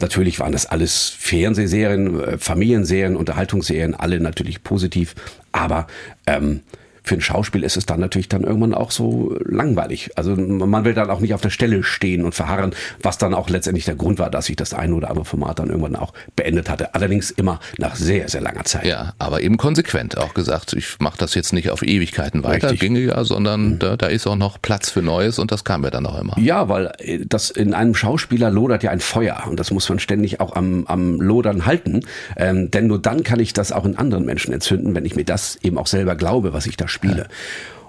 natürlich 0.00 0.40
waren 0.40 0.52
das 0.52 0.66
alles 0.66 1.08
Fernsehserien, 1.08 2.20
äh, 2.20 2.38
Familienserien, 2.38 3.16
Unterhaltungsserien, 3.16 3.94
alle 3.94 4.20
natürlich 4.20 4.62
positiv. 4.62 5.14
Aber 5.52 5.86
ähm, 6.26 6.60
für 7.06 7.14
ein 7.14 7.20
Schauspiel 7.20 7.62
ist 7.62 7.76
es 7.76 7.86
dann 7.86 8.00
natürlich 8.00 8.28
dann 8.28 8.42
irgendwann 8.42 8.74
auch 8.74 8.90
so 8.90 9.36
langweilig. 9.44 10.10
Also 10.16 10.34
man 10.34 10.84
will 10.84 10.92
dann 10.92 11.08
auch 11.08 11.20
nicht 11.20 11.34
auf 11.34 11.40
der 11.40 11.50
Stelle 11.50 11.84
stehen 11.84 12.24
und 12.24 12.34
verharren, 12.34 12.74
was 13.00 13.16
dann 13.16 13.32
auch 13.32 13.48
letztendlich 13.48 13.84
der 13.84 13.94
Grund 13.94 14.18
war, 14.18 14.28
dass 14.28 14.48
ich 14.48 14.56
das 14.56 14.74
eine 14.74 14.92
oder 14.94 15.08
andere 15.08 15.24
Format 15.24 15.60
dann 15.60 15.68
irgendwann 15.68 15.94
auch 15.94 16.12
beendet 16.34 16.68
hatte. 16.68 16.94
Allerdings 16.94 17.30
immer 17.30 17.60
nach 17.78 17.94
sehr, 17.94 18.28
sehr 18.28 18.40
langer 18.40 18.64
Zeit. 18.64 18.86
Ja, 18.86 19.14
aber 19.18 19.40
eben 19.40 19.56
konsequent 19.56 20.18
auch 20.18 20.34
gesagt, 20.34 20.72
ich 20.72 20.98
mache 20.98 21.16
das 21.18 21.34
jetzt 21.36 21.52
nicht 21.52 21.70
auf 21.70 21.82
Ewigkeiten 21.82 22.42
weiter, 22.42 22.70
Richtig. 22.70 22.80
ginge 22.80 23.00
ja, 23.00 23.22
sondern 23.22 23.74
mhm. 23.74 23.78
da, 23.78 23.96
da 23.96 24.06
ist 24.08 24.26
auch 24.26 24.34
noch 24.34 24.60
Platz 24.60 24.90
für 24.90 25.02
Neues 25.02 25.38
und 25.38 25.52
das 25.52 25.62
kam 25.62 25.84
ja 25.84 25.90
dann 25.90 26.06
auch 26.06 26.20
immer. 26.20 26.36
Ja, 26.38 26.68
weil 26.68 26.92
äh, 26.98 27.20
das 27.24 27.50
in 27.50 27.72
einem 27.72 27.94
Schauspieler 27.94 28.50
lodert 28.50 28.82
ja 28.82 28.90
ein 28.90 29.00
Feuer 29.00 29.44
und 29.48 29.60
das 29.60 29.70
muss 29.70 29.88
man 29.88 30.00
ständig 30.00 30.40
auch 30.40 30.56
am, 30.56 30.86
am 30.88 31.20
Lodern 31.20 31.66
halten, 31.66 32.00
ähm, 32.36 32.70
denn 32.72 32.88
nur 32.88 33.00
dann 33.00 33.22
kann 33.22 33.38
ich 33.38 33.52
das 33.52 33.70
auch 33.70 33.84
in 33.84 33.96
anderen 33.96 34.24
Menschen 34.24 34.52
entzünden, 34.52 34.96
wenn 34.96 35.04
ich 35.04 35.14
mir 35.14 35.24
das 35.24 35.56
eben 35.62 35.78
auch 35.78 35.86
selber 35.86 36.16
glaube, 36.16 36.52
was 36.52 36.66
ich 36.66 36.76
da 36.76 36.88
spiele. 36.96 37.22
Ja. 37.22 37.28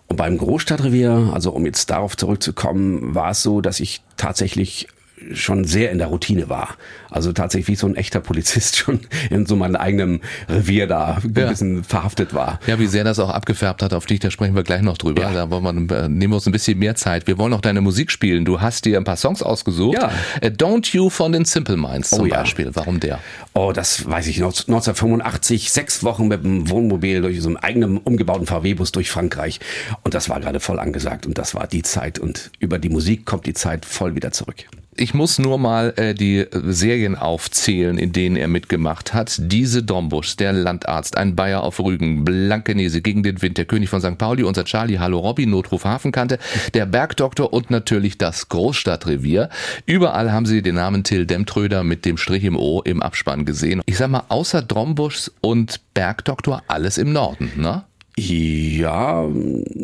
Und 0.08 0.16
beim 0.16 0.38
Großstadtrevier, 0.38 1.32
also 1.34 1.52
um 1.52 1.66
jetzt 1.66 1.90
darauf 1.90 2.16
zurückzukommen, 2.16 3.14
war 3.14 3.32
es 3.32 3.44
so, 3.44 3.60
dass 3.60 3.80
ich 3.80 4.02
tatsächlich 4.16 4.88
schon 5.34 5.66
sehr 5.66 5.92
in 5.92 5.98
der 5.98 6.08
Routine 6.08 6.48
war. 6.50 6.76
Also 7.10 7.34
tatsächlich 7.34 7.68
wie 7.68 7.76
so 7.76 7.88
ein 7.88 7.96
echter 7.96 8.20
Polizist 8.20 8.76
schon 8.78 9.00
in 9.30 9.46
so 9.46 9.56
meinem 9.56 9.76
eigenen 9.76 10.22
Revier 10.48 10.88
da 10.88 11.18
ein 11.24 11.34
Ja. 11.36 11.50
bisschen 11.50 11.84
verhaftet 11.84 12.34
war. 12.34 12.60
Ja, 12.68 12.80
wie 12.80 12.88
sehr 12.88 13.04
das 13.04 13.18
auch 13.20 13.30
abgefärbt 13.30 13.82
hat 13.82 13.94
auf 13.94 14.06
dich, 14.06 14.20
da 14.20 14.30
sprechen 14.32 14.56
wir 14.56 14.64
gleich 14.64 14.82
noch 14.82 14.98
drüber. 14.98 15.24
Ja. 15.24 15.34
Da 15.34 15.50
wollen 15.50 15.90
wir, 15.90 15.98
äh, 16.04 16.10
nehmen 16.10 16.34
wir 16.34 16.36
uns 16.36 16.46
ein 16.46 16.52
bisschen 16.52 16.78
mehr 16.80 16.96
Zeit. 16.96 17.28
Wir 17.28 17.38
wollen 17.38 17.52
noch 17.52 17.62
deine 17.62 17.82
Musik 17.82 18.12
spielen. 18.12 18.46
Du 18.46 18.62
hast 18.62 18.86
dir 18.86 18.98
ein 18.98 19.04
paar 19.04 19.18
Songs 19.18 19.42
ausgesucht. 19.42 19.98
Ja. 20.02 20.12
Äh, 20.42 20.50
Don't 20.50 20.94
You 20.96 21.10
von 21.10 21.32
den 21.32 21.46
Simple 21.46 21.78
Minds 21.78 22.10
zum 22.12 22.22
Oh 22.22 22.26
ja. 22.26 22.38
Beispiel. 22.42 22.70
Warum 22.74 23.00
der? 23.00 23.20
Oh, 23.54 23.72
das 23.74 24.08
weiß 24.08 24.28
ich 24.28 24.40
noch. 24.40 24.52
1985, 24.52 25.72
sechs 25.72 26.04
Wochen 26.04 26.28
mit 26.28 26.44
dem 26.44 26.70
Wohnmobil 26.70 27.22
durch 27.22 27.42
so 27.42 27.48
einen 27.50 27.58
eigenen 27.58 27.98
umgebauten 27.98 28.46
VW-Bus 28.46 28.92
durch 28.92 29.10
Frankreich. 29.10 29.60
Und 30.04 30.14
das 30.14 30.30
war 30.30 30.40
gerade 30.40 30.60
voll 30.60 30.80
angesagt. 30.80 31.26
Und 31.26 31.38
das 31.38 31.56
war 31.56 31.68
die 31.68 31.82
Zeit. 31.84 32.20
Und 32.20 32.52
über 32.60 32.80
die 32.80 32.90
Musik 32.90 33.26
kommt 33.26 33.46
die 33.46 33.54
Zeit 33.54 33.86
voll 33.86 34.16
wieder 34.16 34.32
zurück. 34.32 34.58
Ich 35.00 35.14
muss 35.14 35.38
nur 35.38 35.60
mal 35.60 35.94
äh, 35.96 36.16
die 36.16 36.40
äh, 36.40 36.48
Serien 36.66 37.16
aufzählen, 37.16 38.00
in 38.00 38.14
denen 38.14 38.36
er 38.36 38.48
mitgemacht 38.48 39.14
hat. 39.14 39.36
Diese 39.40 39.84
Dombusch, 39.84 40.36
der 40.38 40.54
Landarzt, 40.54 41.18
ein 41.18 41.36
Bayer 41.36 41.62
auf 41.62 41.80
Rügen, 41.80 42.26
Blankenese 42.26 43.04
gegen 43.04 43.22
den 43.22 43.42
Wind, 43.44 43.60
der 43.60 43.66
König 43.66 43.90
von 43.90 44.02
St. 44.02 44.18
Pauli, 44.18 44.42
unser 44.42 44.66
Charlie, 44.66 44.98
Hallo 44.98 45.20
Robby, 45.20 45.46
Notruf 45.46 45.86
Hafenkante, 45.86 46.40
der 46.74 46.88
Bergdoktor 46.88 47.54
und 47.54 47.70
natürlich 47.70 48.18
das 48.18 48.50
Großstadtrevier. 48.50 49.50
Überall 49.86 50.32
haben 50.32 50.48
Sie 50.48 50.64
den 50.64 50.76
Namen 50.76 51.04
Till 51.04 51.28
Demtröder 51.28 51.84
mit 51.84 52.04
dem 52.04 52.18
Strich 52.18 52.44
im 52.44 52.56
O 52.56 52.82
im 52.82 53.04
Abspann 53.04 53.46
gesehen. 53.46 53.84
Ich 53.86 53.98
sag 53.98 54.10
mal, 54.10 54.24
außer 54.30 54.64
Dombusch 54.64 55.30
und 55.42 55.80
Bergdoktor 55.94 56.64
alles 56.68 56.98
im 56.98 57.14
Norden, 57.14 57.52
ne? 57.56 57.84
Ja, 58.20 59.28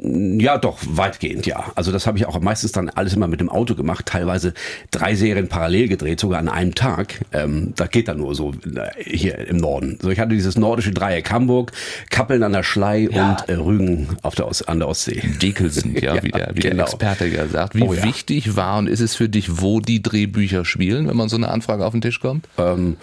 ja, 0.01 0.57
doch, 0.57 0.79
weitgehend, 0.87 1.45
ja. 1.45 1.71
Also 1.75 1.91
das 1.91 2.07
habe 2.07 2.17
ich 2.17 2.25
auch 2.25 2.39
meistens 2.39 2.71
dann 2.71 2.89
alles 2.89 3.13
immer 3.13 3.27
mit 3.27 3.39
dem 3.39 3.49
Auto 3.49 3.75
gemacht, 3.75 4.07
teilweise 4.07 4.55
drei 4.89 5.13
Serien 5.13 5.49
parallel 5.49 5.87
gedreht, 5.87 6.19
sogar 6.19 6.39
an 6.39 6.49
einem 6.49 6.73
Tag. 6.73 7.21
Ähm, 7.31 7.73
das 7.75 7.91
geht 7.91 8.07
dann 8.07 8.17
nur 8.17 8.33
so 8.33 8.51
äh, 8.51 8.89
hier 9.03 9.37
im 9.37 9.57
Norden. 9.57 9.99
So, 10.01 10.09
ich 10.09 10.19
hatte 10.19 10.31
dieses 10.31 10.57
nordische 10.57 10.91
Dreieck 10.91 11.29
Hamburg, 11.31 11.73
Kappeln 12.09 12.41
an 12.41 12.53
der 12.53 12.63
Schlei 12.63 13.07
und 13.07 13.49
äh, 13.49 13.53
Rügen 13.53 14.17
auf 14.23 14.33
der 14.33 14.47
Ost 14.47 14.67
an 14.67 14.79
der 14.79 14.87
Ostsee. 14.87 15.21
Dickelsen, 15.39 15.95
ja, 16.01 16.23
wie 16.23 16.31
der, 16.31 16.49
wie 16.55 16.61
der 16.61 16.71
genau. 16.71 16.83
Experte 16.85 17.27
ja 17.27 17.47
sagt. 17.47 17.75
Wie 17.75 17.83
Oh 17.83 17.93
ja. 17.93 18.03
wichtig 18.03 18.55
war 18.55 18.79
und 18.79 18.87
ist 18.87 18.99
es 18.99 19.13
für 19.15 19.29
dich, 19.29 19.61
wo 19.61 19.79
die 19.79 20.01
Drehbücher 20.01 20.65
spielen, 20.65 21.07
wenn 21.07 21.17
man 21.17 21.29
so 21.29 21.35
eine 21.35 21.49
Anfrage 21.49 21.85
auf 21.85 21.91
den 21.91 22.01
Tisch 22.01 22.19
kommt? 22.19 22.47
Ähm, 22.57 22.97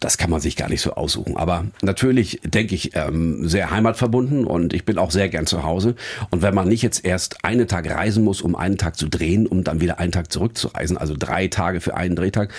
das 0.00 0.16
kann 0.16 0.30
man 0.30 0.40
sich 0.40 0.56
gar 0.56 0.68
nicht 0.68 0.80
so 0.80 0.94
aussuchen. 0.94 1.36
Aber 1.36 1.66
natürlich 1.82 2.40
denke 2.42 2.74
ich 2.74 2.96
ähm, 2.96 3.46
sehr 3.46 3.70
heimatverbunden 3.70 4.46
und 4.46 4.72
ich 4.72 4.84
bin 4.84 4.98
auch 4.98 5.10
sehr 5.10 5.28
gern 5.28 5.46
zu 5.46 5.62
Hause. 5.62 5.94
Und 6.30 6.42
wenn 6.42 6.54
man 6.54 6.68
nicht 6.68 6.82
jetzt 6.82 7.04
erst 7.04 7.44
einen 7.44 7.68
Tag 7.68 7.88
reisen 7.88 8.24
muss, 8.24 8.40
um 8.40 8.56
einen 8.56 8.78
Tag 8.78 8.96
zu 8.96 9.08
drehen, 9.08 9.46
um 9.46 9.62
dann 9.62 9.80
wieder 9.80 9.98
einen 9.98 10.12
Tag 10.12 10.32
zurückzureisen, 10.32 10.96
also 10.96 11.14
drei 11.16 11.48
Tage 11.48 11.80
für 11.80 11.94
einen 11.94 12.16
Drehtag, 12.16 12.52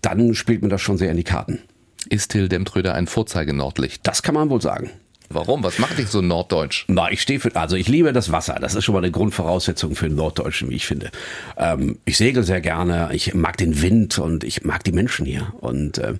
dann 0.00 0.34
spielt 0.34 0.62
mir 0.62 0.68
das 0.68 0.80
schon 0.80 0.98
sehr 0.98 1.10
in 1.10 1.16
die 1.18 1.24
Karten. 1.24 1.60
Ist 2.08 2.30
Till 2.30 2.48
Demtröder 2.48 2.94
ein 2.94 3.06
Vorzeige-Nordlicht? 3.06 4.06
Das 4.06 4.22
kann 4.22 4.34
man 4.34 4.48
wohl 4.48 4.62
sagen. 4.62 4.90
Warum? 5.28 5.62
Was 5.62 5.78
macht 5.78 5.98
dich 5.98 6.08
so 6.08 6.20
norddeutsch? 6.20 6.84
Na, 6.88 7.10
ich 7.10 7.22
stehe 7.22 7.40
für, 7.40 7.54
also 7.56 7.76
ich 7.76 7.88
liebe 7.88 8.12
das 8.12 8.32
Wasser. 8.32 8.56
Das 8.60 8.74
ist 8.74 8.84
schon 8.84 8.94
mal 8.94 9.02
eine 9.02 9.10
Grundvoraussetzung 9.10 9.94
für 9.94 10.08
den 10.08 10.16
Norddeutschen, 10.16 10.70
wie 10.70 10.76
ich 10.76 10.86
finde. 10.86 11.10
Ähm, 11.56 11.98
ich 12.04 12.16
segel 12.16 12.42
sehr 12.42 12.60
gerne, 12.60 13.10
ich 13.12 13.34
mag 13.34 13.56
den 13.56 13.82
Wind 13.82 14.18
und 14.18 14.44
ich 14.44 14.64
mag 14.64 14.84
die 14.84 14.92
Menschen 14.92 15.26
hier. 15.26 15.52
Und 15.60 15.98
ähm, 15.98 16.18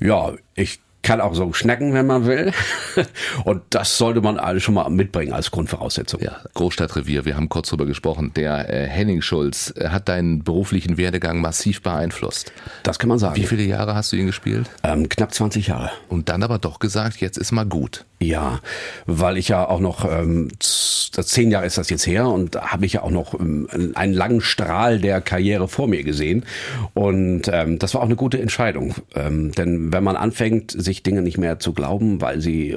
ja, 0.00 0.32
ich 0.54 0.80
kann 1.02 1.20
auch 1.20 1.34
so 1.34 1.52
schnacken, 1.52 1.94
wenn 1.94 2.06
man 2.06 2.26
will. 2.26 2.52
Und 3.44 3.62
das 3.70 3.96
sollte 3.96 4.20
man 4.20 4.38
alles 4.38 4.62
schon 4.62 4.74
mal 4.74 4.88
mitbringen 4.90 5.32
als 5.32 5.50
Grundvoraussetzung. 5.50 6.20
Ja, 6.20 6.40
Großstadtrevier, 6.54 7.24
wir 7.24 7.36
haben 7.36 7.48
kurz 7.48 7.70
drüber 7.70 7.86
gesprochen. 7.86 8.32
Der 8.34 8.68
äh, 8.68 8.86
Henning 8.86 9.22
Schulz 9.22 9.72
äh, 9.76 9.88
hat 9.88 10.08
deinen 10.08 10.42
beruflichen 10.42 10.98
Werdegang 10.98 11.40
massiv 11.40 11.82
beeinflusst. 11.82 12.52
Das 12.82 12.98
kann 12.98 13.08
man 13.08 13.18
sagen. 13.18 13.36
Wie 13.36 13.46
viele 13.46 13.62
Jahre 13.62 13.94
hast 13.94 14.12
du 14.12 14.16
ihn 14.16 14.26
gespielt? 14.26 14.68
Ähm, 14.82 15.08
knapp 15.08 15.32
20 15.32 15.68
Jahre. 15.68 15.90
Und 16.08 16.28
dann 16.28 16.42
aber 16.42 16.58
doch 16.58 16.78
gesagt, 16.78 17.20
jetzt 17.20 17.38
ist 17.38 17.52
mal 17.52 17.64
gut. 17.64 18.04
Ja, 18.20 18.60
weil 19.06 19.36
ich 19.36 19.48
ja 19.48 19.68
auch 19.68 19.78
noch, 19.78 20.04
ähm, 20.04 20.48
zehn 20.58 21.50
Jahre 21.52 21.66
ist 21.66 21.78
das 21.78 21.88
jetzt 21.88 22.06
her 22.06 22.26
und 22.26 22.56
habe 22.60 22.84
ich 22.84 22.94
ja 22.94 23.02
auch 23.02 23.12
noch 23.12 23.38
ähm, 23.38 23.68
einen 23.94 24.12
langen 24.12 24.40
Strahl 24.40 24.98
der 24.98 25.20
Karriere 25.20 25.68
vor 25.68 25.86
mir 25.86 26.02
gesehen. 26.02 26.44
Und 26.94 27.42
ähm, 27.52 27.78
das 27.78 27.94
war 27.94 28.00
auch 28.00 28.06
eine 28.06 28.16
gute 28.16 28.40
Entscheidung. 28.40 28.94
Ähm, 29.14 29.52
denn 29.52 29.92
wenn 29.92 30.02
man 30.02 30.16
anfängt, 30.16 30.72
sich 30.72 31.04
Dinge 31.04 31.22
nicht 31.22 31.38
mehr 31.38 31.60
zu 31.60 31.72
glauben, 31.72 32.20
weil 32.20 32.40
sie 32.40 32.76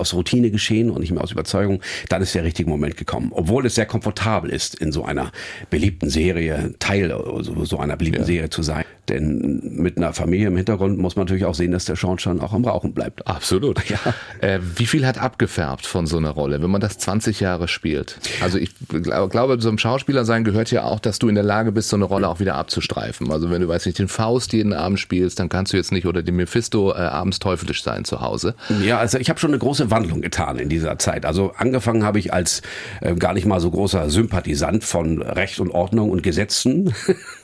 aus 0.00 0.14
Routine 0.14 0.50
geschehen 0.50 0.90
und 0.90 1.00
nicht 1.00 1.12
mehr 1.12 1.22
aus 1.22 1.32
Überzeugung, 1.32 1.80
dann 2.08 2.22
ist 2.22 2.34
der 2.34 2.44
richtige 2.44 2.68
Moment 2.68 2.96
gekommen. 2.96 3.30
Obwohl 3.34 3.66
es 3.66 3.74
sehr 3.74 3.86
komfortabel 3.86 4.50
ist, 4.50 4.74
in 4.74 4.92
so 4.92 5.04
einer 5.04 5.30
beliebten 5.70 6.10
Serie, 6.10 6.74
Teil 6.78 7.14
so, 7.40 7.64
so 7.64 7.78
einer 7.78 7.96
beliebten 7.96 8.24
Serie 8.24 8.50
zu 8.50 8.62
sein. 8.62 8.84
Denn 9.08 9.60
mit 9.64 9.96
einer 9.96 10.12
Familie 10.12 10.46
im 10.48 10.56
Hintergrund 10.56 10.98
muss 10.98 11.16
man 11.16 11.24
natürlich 11.24 11.44
auch 11.44 11.54
sehen, 11.54 11.72
dass 11.72 11.84
der 11.84 11.96
Schornstein 11.96 12.40
auch 12.40 12.52
am 12.52 12.64
Rauchen 12.64 12.92
bleibt. 12.92 13.26
Absolut. 13.26 13.88
Ja. 13.88 13.98
Äh, 14.40 14.60
wie 14.76 14.86
viel 14.86 15.04
hat 15.04 15.18
abgefärbt 15.18 15.84
von 15.84 16.06
so 16.06 16.16
einer 16.16 16.30
Rolle, 16.30 16.62
wenn 16.62 16.70
man 16.70 16.80
das 16.80 16.98
20 16.98 17.40
Jahre 17.40 17.66
spielt? 17.66 18.18
Also 18.40 18.58
ich 18.58 18.70
gl- 18.88 19.28
glaube, 19.28 19.58
zum 19.58 19.78
Schauspieler 19.78 20.24
sein 20.24 20.44
gehört 20.44 20.70
ja 20.70 20.84
auch, 20.84 21.00
dass 21.00 21.18
du 21.18 21.28
in 21.28 21.34
der 21.34 21.42
Lage 21.44 21.72
bist, 21.72 21.88
so 21.88 21.96
eine 21.96 22.04
Rolle 22.04 22.28
auch 22.28 22.38
wieder 22.38 22.54
abzustreifen. 22.54 23.32
Also 23.32 23.50
wenn 23.50 23.60
du, 23.62 23.68
weiß 23.68 23.86
nicht, 23.86 23.98
den 23.98 24.06
Faust 24.08 24.52
jeden 24.52 24.72
Abend 24.72 25.00
spielst, 25.00 25.40
dann 25.40 25.48
kannst 25.48 25.72
du 25.72 25.76
jetzt 25.76 25.90
nicht 25.90 26.06
oder 26.06 26.22
den 26.22 26.36
Mephisto 26.36 26.92
äh, 26.92 26.98
abends 26.98 27.40
teuflisch 27.40 27.82
sein 27.82 28.04
zu 28.04 28.20
Hause. 28.20 28.54
Ja, 28.84 28.98
also 28.98 29.18
ich 29.18 29.28
habe 29.28 29.40
schon 29.40 29.50
eine 29.50 29.58
große 29.58 29.89
Wandlung 29.90 30.20
getan 30.20 30.58
in 30.58 30.68
dieser 30.68 30.98
Zeit. 30.98 31.24
Also 31.26 31.52
angefangen 31.56 32.04
habe 32.04 32.18
ich 32.18 32.32
als 32.32 32.62
äh, 33.00 33.14
gar 33.14 33.34
nicht 33.34 33.46
mal 33.46 33.60
so 33.60 33.70
großer 33.70 34.10
Sympathisant 34.10 34.84
von 34.84 35.22
Recht 35.22 35.60
und 35.60 35.70
Ordnung 35.70 36.10
und 36.10 36.22
Gesetzen, 36.22 36.94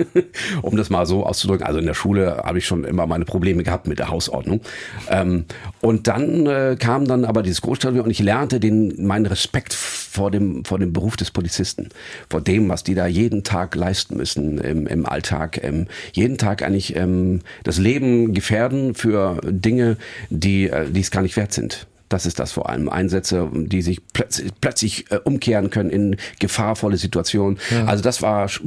um 0.63 0.77
das 0.77 0.91
mal 0.91 1.07
so 1.07 1.25
auszudrücken. 1.25 1.67
Also 1.67 1.79
in 1.79 1.87
der 1.87 1.95
Schule 1.95 2.43
habe 2.45 2.59
ich 2.59 2.67
schon 2.67 2.85
immer 2.85 3.07
meine 3.07 3.25
Probleme 3.25 3.63
gehabt 3.63 3.87
mit 3.87 3.99
der 3.99 4.09
Hausordnung. 4.09 4.61
Ähm, 5.11 5.45
und 5.81 6.07
dann 6.07 6.47
äh, 6.47 6.77
kam 6.79 7.07
dann 7.07 7.25
aber 7.25 7.43
dieses 7.43 7.61
Großstadion 7.63 8.05
und 8.05 8.11
ich 8.11 8.21
lernte 8.21 8.61
den 8.61 9.07
meinen 9.07 9.27
Respekt 9.27 9.75
vor 9.75 10.31
dem 10.31 10.65
vor 10.65 10.79
dem 10.79 10.93
Beruf 10.93 11.17
des 11.17 11.31
Polizisten, 11.31 11.89
vor 12.31 12.41
dem, 12.41 12.69
was 12.69 12.85
die 12.85 12.95
da 12.95 13.07
jeden 13.07 13.45
Tag 13.45 13.75
leisten 13.75 14.17
müssen 14.17 14.59
im, 14.59 14.87
im 14.87 15.07
Alltag, 15.07 15.63
ähm, 15.63 15.87
jeden 16.13 16.39
Tag 16.39 16.63
eigentlich 16.63 16.97
ähm, 16.97 17.41
das 17.65 17.79
Leben 17.79 18.33
gefährden 18.33 18.95
für 18.95 19.41
Dinge, 19.45 19.97
die 20.31 20.69
äh, 20.69 20.91
die 20.91 21.01
es 21.01 21.11
gar 21.11 21.23
nicht 21.23 21.37
wert 21.37 21.53
sind. 21.53 21.87
Das 22.09 22.25
ist 22.27 22.39
das 22.39 22.53
vor 22.53 22.69
allem. 22.71 22.89
Einsätze, 22.89 23.49
die 23.53 23.83
sich 23.83 24.01
plötzlich, 24.13 24.51
plötzlich 24.61 25.11
äh, 25.11 25.17
umkehren 25.25 25.71
können 25.71 25.91
in 25.91 26.17
gefahrvolle 26.39 26.97
Situationen. 26.97 27.59
Also 27.87 28.03
das 28.03 28.23
war 28.23 28.47
sch- 28.47 28.61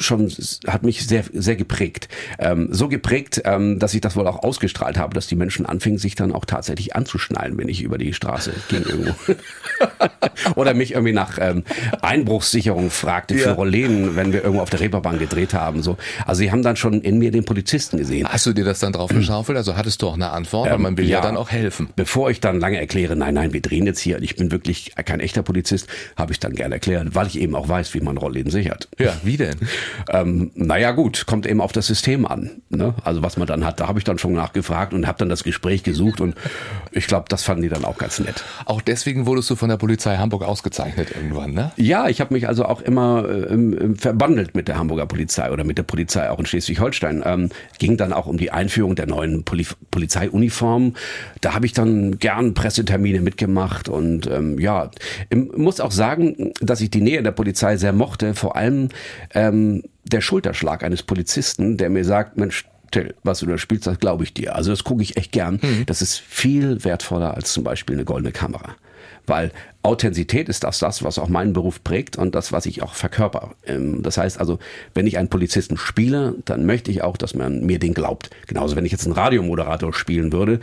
schon, 0.00 0.32
hat 0.68 0.82
mich 0.84 1.06
sehr, 1.06 1.24
sehr 1.32 1.56
geprägt. 1.56 2.08
Ähm, 2.38 2.68
so 2.70 2.88
geprägt, 2.88 3.42
ähm, 3.44 3.78
dass 3.78 3.94
ich 3.94 4.00
das 4.00 4.14
wohl 4.16 4.26
auch 4.28 4.42
ausgestrahlt 4.44 4.96
habe, 4.98 5.14
dass 5.14 5.26
die 5.26 5.34
Menschen 5.36 5.66
anfingen, 5.66 5.98
sich 5.98 6.14
dann 6.14 6.32
auch 6.32 6.44
tatsächlich 6.44 6.94
anzuschnallen, 6.94 7.58
wenn 7.58 7.68
ich 7.68 7.82
über 7.82 7.98
die 7.98 8.12
Straße 8.12 8.52
ging 8.68 8.82
irgendwo. 8.82 9.14
Oder 10.54 10.74
mich 10.74 10.92
irgendwie 10.92 11.12
nach 11.12 11.38
ähm, 11.40 11.64
Einbruchssicherung 12.00 12.90
fragte 12.90 13.36
für 13.36 13.48
Ja. 13.50 13.52
Rollläden, 13.54 14.16
wenn 14.16 14.32
wir 14.32 14.42
irgendwo 14.42 14.62
auf 14.62 14.70
der 14.70 14.80
Reeperbahn 14.80 15.18
gedreht 15.18 15.54
haben. 15.54 15.82
So. 15.82 15.96
Also 16.26 16.40
sie 16.40 16.50
haben 16.52 16.62
dann 16.62 16.76
schon 16.76 17.00
in 17.00 17.18
mir 17.18 17.30
den 17.30 17.44
Polizisten 17.44 17.96
gesehen. 17.96 18.28
Hast 18.28 18.46
du 18.46 18.52
dir 18.52 18.64
das 18.64 18.78
dann 18.80 18.92
drauf 18.92 19.10
geschaufelt? 19.14 19.56
Also 19.58 19.76
hattest 19.76 20.02
du 20.02 20.08
auch 20.08 20.14
eine 20.14 20.30
Antwort? 20.30 20.70
Weil 20.70 20.78
man 20.78 20.96
will 20.96 21.06
ja, 21.08 21.18
ja. 21.18 21.20
dann 21.22 21.36
auch 21.36 21.50
helfen. 21.50 21.88
Bevor 21.96 22.30
ich 22.30 22.40
dann 22.40 22.51
lange 22.60 22.78
erkläre, 22.78 23.14
nein, 23.16 23.34
nein, 23.34 23.52
wir 23.52 23.60
drehen 23.62 23.86
jetzt 23.86 24.00
hier 24.00 24.20
ich 24.22 24.36
bin 24.36 24.50
wirklich 24.52 24.92
kein 25.04 25.20
echter 25.20 25.42
Polizist, 25.42 25.88
habe 26.16 26.32
ich 26.32 26.38
dann 26.40 26.54
gerne 26.54 26.74
erklärt, 26.76 27.14
weil 27.14 27.26
ich 27.26 27.38
eben 27.40 27.54
auch 27.56 27.68
weiß, 27.68 27.92
wie 27.94 28.00
man 28.00 28.16
Rollläden 28.18 28.50
sichert. 28.52 28.88
Ja, 28.98 29.14
wie 29.22 29.36
denn? 29.36 29.56
Ähm, 30.12 30.50
naja 30.54 30.90
gut, 30.92 31.26
kommt 31.26 31.46
eben 31.46 31.60
auf 31.60 31.72
das 31.72 31.86
System 31.86 32.26
an. 32.26 32.50
Ne? 32.70 32.94
Also 33.04 33.22
was 33.22 33.36
man 33.36 33.46
dann 33.46 33.64
hat, 33.64 33.80
da 33.80 33.88
habe 33.88 33.98
ich 33.98 34.04
dann 34.04 34.18
schon 34.18 34.32
nachgefragt 34.32 34.92
und 34.92 35.06
habe 35.06 35.18
dann 35.18 35.28
das 35.28 35.44
Gespräch 35.44 35.82
gesucht 35.84 36.20
und 36.20 36.34
ich 36.92 37.06
glaube, 37.06 37.26
das 37.28 37.42
fanden 37.44 37.62
die 37.62 37.68
dann 37.68 37.84
auch 37.84 37.96
ganz 37.98 38.18
nett. 38.18 38.44
Auch 38.66 38.80
deswegen 38.82 39.26
wurdest 39.26 39.48
du 39.50 39.56
von 39.56 39.68
der 39.68 39.76
Polizei 39.76 40.16
Hamburg 40.16 40.42
ausgezeichnet 40.42 41.08
irgendwann, 41.14 41.52
ne? 41.52 41.72
Ja, 41.76 42.08
ich 42.08 42.20
habe 42.20 42.34
mich 42.34 42.48
also 42.48 42.64
auch 42.66 42.80
immer 42.80 43.24
äh, 43.28 43.52
im- 43.52 43.72
im 43.78 43.96
verbandelt 43.96 44.54
mit 44.54 44.68
der 44.68 44.76
Hamburger 44.78 45.06
Polizei 45.06 45.50
oder 45.50 45.64
mit 45.64 45.78
der 45.78 45.84
Polizei 45.84 46.28
auch 46.28 46.38
in 46.38 46.46
Schleswig-Holstein. 46.46 47.22
Ähm, 47.24 47.48
ging 47.78 47.96
dann 47.96 48.12
auch 48.12 48.26
um 48.26 48.36
die 48.36 48.50
Einführung 48.50 48.94
der 48.96 49.06
neuen 49.06 49.44
Poli 49.44 49.66
Polizeiuniform. 49.90 50.94
Da 51.40 51.54
habe 51.54 51.66
ich 51.66 51.72
dann 51.72 52.18
gern 52.42 52.54
Pressetermine 52.54 53.20
mitgemacht 53.20 53.88
und 53.88 54.26
ähm, 54.26 54.58
ja, 54.58 54.90
muss 55.34 55.80
auch 55.80 55.92
sagen, 55.92 56.52
dass 56.60 56.80
ich 56.80 56.90
die 56.90 57.00
Nähe 57.00 57.22
der 57.22 57.32
Polizei 57.32 57.76
sehr 57.76 57.92
mochte. 57.92 58.34
Vor 58.34 58.56
allem 58.56 58.88
ähm, 59.34 59.82
der 60.04 60.20
Schulterschlag 60.20 60.82
eines 60.82 61.02
Polizisten, 61.02 61.76
der 61.76 61.90
mir 61.90 62.04
sagt, 62.04 62.36
Mensch, 62.36 62.66
Till, 62.90 63.14
was 63.22 63.38
du 63.38 63.46
da 63.46 63.56
spielst, 63.56 63.86
das 63.86 63.98
glaube 63.98 64.24
ich 64.24 64.34
dir. 64.34 64.54
Also 64.54 64.70
das 64.70 64.84
gucke 64.84 65.02
ich 65.02 65.16
echt 65.16 65.32
gern. 65.32 65.58
Das 65.86 66.02
ist 66.02 66.18
viel 66.18 66.84
wertvoller 66.84 67.34
als 67.34 67.52
zum 67.52 67.64
Beispiel 67.64 67.96
eine 67.96 68.04
goldene 68.04 68.32
Kamera. 68.32 68.76
Weil 69.26 69.52
Authentizität 69.82 70.48
ist 70.48 70.64
das, 70.64 70.78
das, 70.78 71.02
was 71.02 71.18
auch 71.18 71.28
meinen 71.28 71.52
Beruf 71.52 71.82
prägt 71.82 72.16
und 72.16 72.34
das, 72.34 72.52
was 72.52 72.66
ich 72.66 72.82
auch 72.82 72.94
verkörper. 72.94 73.54
Ähm, 73.66 74.02
Das 74.02 74.16
heißt 74.16 74.38
also, 74.38 74.58
wenn 74.94 75.06
ich 75.06 75.18
einen 75.18 75.28
Polizisten 75.28 75.76
spiele, 75.76 76.36
dann 76.44 76.66
möchte 76.66 76.90
ich 76.90 77.02
auch, 77.02 77.16
dass 77.16 77.34
man 77.34 77.64
mir 77.64 77.78
den 77.78 77.94
glaubt. 77.94 78.30
Genauso, 78.46 78.76
wenn 78.76 78.84
ich 78.84 78.92
jetzt 78.92 79.04
einen 79.04 79.14
Radiomoderator 79.14 79.92
spielen 79.92 80.32
würde, 80.32 80.60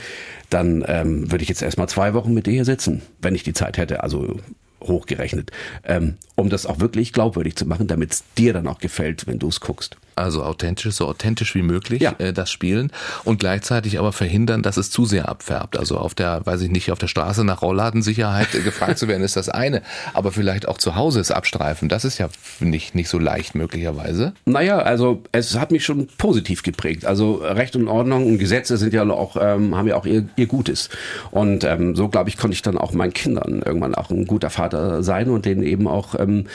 dann 0.50 0.84
ähm, 0.88 1.32
würde 1.32 1.44
ich 1.44 1.50
jetzt 1.50 1.62
erstmal 1.62 1.90
zwei 1.90 2.14
Wochen 2.14 2.34
mit 2.34 2.46
dir 2.46 2.54
hier 2.54 2.66
sitzen, 2.66 3.02
wenn 3.22 3.36
ich 3.36 3.44
die 3.44 3.54
Zeit 3.54 3.78
hätte, 3.78 4.04
also 4.04 4.38
hochgerechnet, 4.82 5.52
ähm, 5.84 6.16
um 6.36 6.50
das 6.50 6.66
auch 6.66 6.80
wirklich 6.80 7.12
glaubwürdig 7.12 7.56
zu 7.56 7.66
machen, 7.66 7.88
damit 7.88 8.14
es 8.14 8.24
dir 8.38 8.54
dann 8.54 8.68
auch 8.68 8.80
gefällt, 8.80 9.28
wenn 9.28 9.40
du 9.40 9.50
es 9.50 9.60
guckst. 9.60 9.98
Also 10.20 10.44
authentisch, 10.44 10.94
so 10.94 11.08
authentisch 11.08 11.56
wie 11.56 11.62
möglich 11.62 12.02
Ja. 12.02 12.14
äh, 12.20 12.34
das 12.34 12.52
spielen 12.52 12.92
und 13.24 13.40
gleichzeitig 13.40 13.98
aber 14.00 14.12
verhindern, 14.12 14.62
dass 14.62 14.78
es 14.78 14.92
zu 14.92 15.06
sehr 15.06 15.30
abfärbt. 15.30 15.78
Also 15.78 15.98
auf 15.98 16.14
der, 16.14 16.46
weiß 16.46 16.62
ich 16.62 16.70
nicht, 16.70 16.92
auf 16.92 17.00
der 17.00 17.08
Straße 17.08 17.44
nach 17.44 17.62
Rollladensicherheit 17.62 18.54
äh, 18.54 18.60
gefragt 18.62 18.98
zu 19.00 19.08
werden, 19.08 19.24
ist 19.24 19.36
das 19.36 19.50
eine, 19.50 19.82
aber 20.14 20.32
vielleicht 20.32 20.68
auch 20.68 20.78
zu 20.78 20.96
Hause 20.96 21.20
es 21.20 21.32
abstreifen, 21.32 21.90
das 21.90 22.06
ist 22.06 22.18
ja 22.18 22.30
nicht, 22.60 22.96
nicht 22.96 23.10
so 23.10 23.18
leicht 23.20 23.56
möglicherweise. 23.56 24.34
Naja, 24.46 24.80
also 24.80 25.24
es 25.32 25.58
hat 25.58 25.72
mich 25.72 25.84
schon 25.86 26.08
positiv 26.18 26.64
geprägt. 26.64 27.06
Also 27.06 27.36
Recht 27.36 27.76
und 27.76 27.88
Ordnung 27.88 28.28
und 28.28 28.38
Gesetze 28.38 28.78
sind 28.78 28.94
ja 28.94 29.04
auch, 29.10 29.38
ähm, 29.40 29.76
haben 29.76 29.88
ja 29.88 29.96
auch 29.96 30.06
ihr, 30.06 30.28
ihr 30.36 30.48
Gutes. 30.48 30.90
Und 31.32 31.64
ähm, 31.64 31.96
so, 31.96 32.10
glaube 32.10 32.30
ich, 32.30 32.38
konnte 32.38 32.54
ich 32.54 32.62
dann 32.62 32.78
auch 32.78 32.92
meinen 32.94 33.14
Kindern 33.14 33.62
irgendwann 33.66 33.96
auch 33.96 34.10
ein 34.10 34.28
guter 34.28 34.50
Vater 34.50 35.02
sein 35.04 35.30
und 35.30 35.46
denen 35.46 35.64
eben 35.64 35.88
auch 35.88 36.16
ähm, 36.20 36.46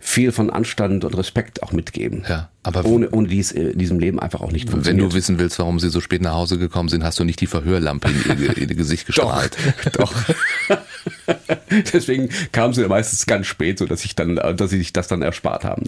viel 0.00 0.32
von 0.32 0.50
Anstand 0.50 1.04
und 1.04 1.16
Respekt 1.16 1.62
auch 1.62 1.72
mitgeben. 1.72 2.24
Ja, 2.28 2.50
aber 2.62 2.84
ohne, 2.84 3.10
ohne 3.10 3.28
dies 3.28 3.52
äh, 3.52 3.70
in 3.70 3.78
diesem 3.78 3.98
Leben 3.98 4.20
einfach 4.20 4.40
auch 4.40 4.52
nicht 4.52 4.66
Wenn 4.66 4.72
funktioniert. 4.72 5.12
du 5.12 5.16
wissen 5.16 5.38
willst, 5.38 5.58
warum 5.58 5.80
sie 5.80 5.90
so 5.90 6.00
spät 6.00 6.22
nach 6.22 6.34
Hause 6.34 6.58
gekommen 6.58 6.88
sind, 6.88 7.04
hast 7.04 7.18
du 7.18 7.24
nicht 7.24 7.40
die 7.40 7.46
Verhörlampe 7.46 8.08
in 8.10 8.40
ihr, 8.42 8.56
in 8.56 8.68
ihr 8.68 8.74
Gesicht 8.76 9.06
gestrahlt. 9.06 9.56
Doch. 9.92 10.14
Deswegen 11.92 12.28
kam 12.52 12.72
sie 12.72 12.86
meistens 12.88 13.26
ganz 13.26 13.46
spät, 13.46 13.78
so 13.78 13.86
dass 13.86 14.04
ich 14.04 14.14
dann, 14.14 14.38
äh, 14.38 14.54
dass 14.54 14.70
sie 14.70 14.78
sich 14.78 14.92
das 14.92 15.08
dann 15.08 15.22
erspart 15.22 15.64
haben. 15.64 15.84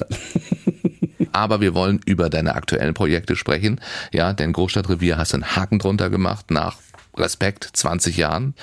Aber 1.32 1.60
wir 1.60 1.74
wollen 1.74 2.00
über 2.06 2.28
deine 2.28 2.54
aktuellen 2.54 2.94
Projekte 2.94 3.36
sprechen. 3.36 3.80
Ja, 4.12 4.32
denn 4.32 4.52
Großstadtrevier 4.52 5.16
hast 5.16 5.32
einen 5.34 5.54
Haken 5.56 5.78
drunter 5.78 6.10
gemacht 6.10 6.50
nach 6.50 6.78
Respekt, 7.16 7.68
20 7.72 8.16
Jahren. 8.16 8.54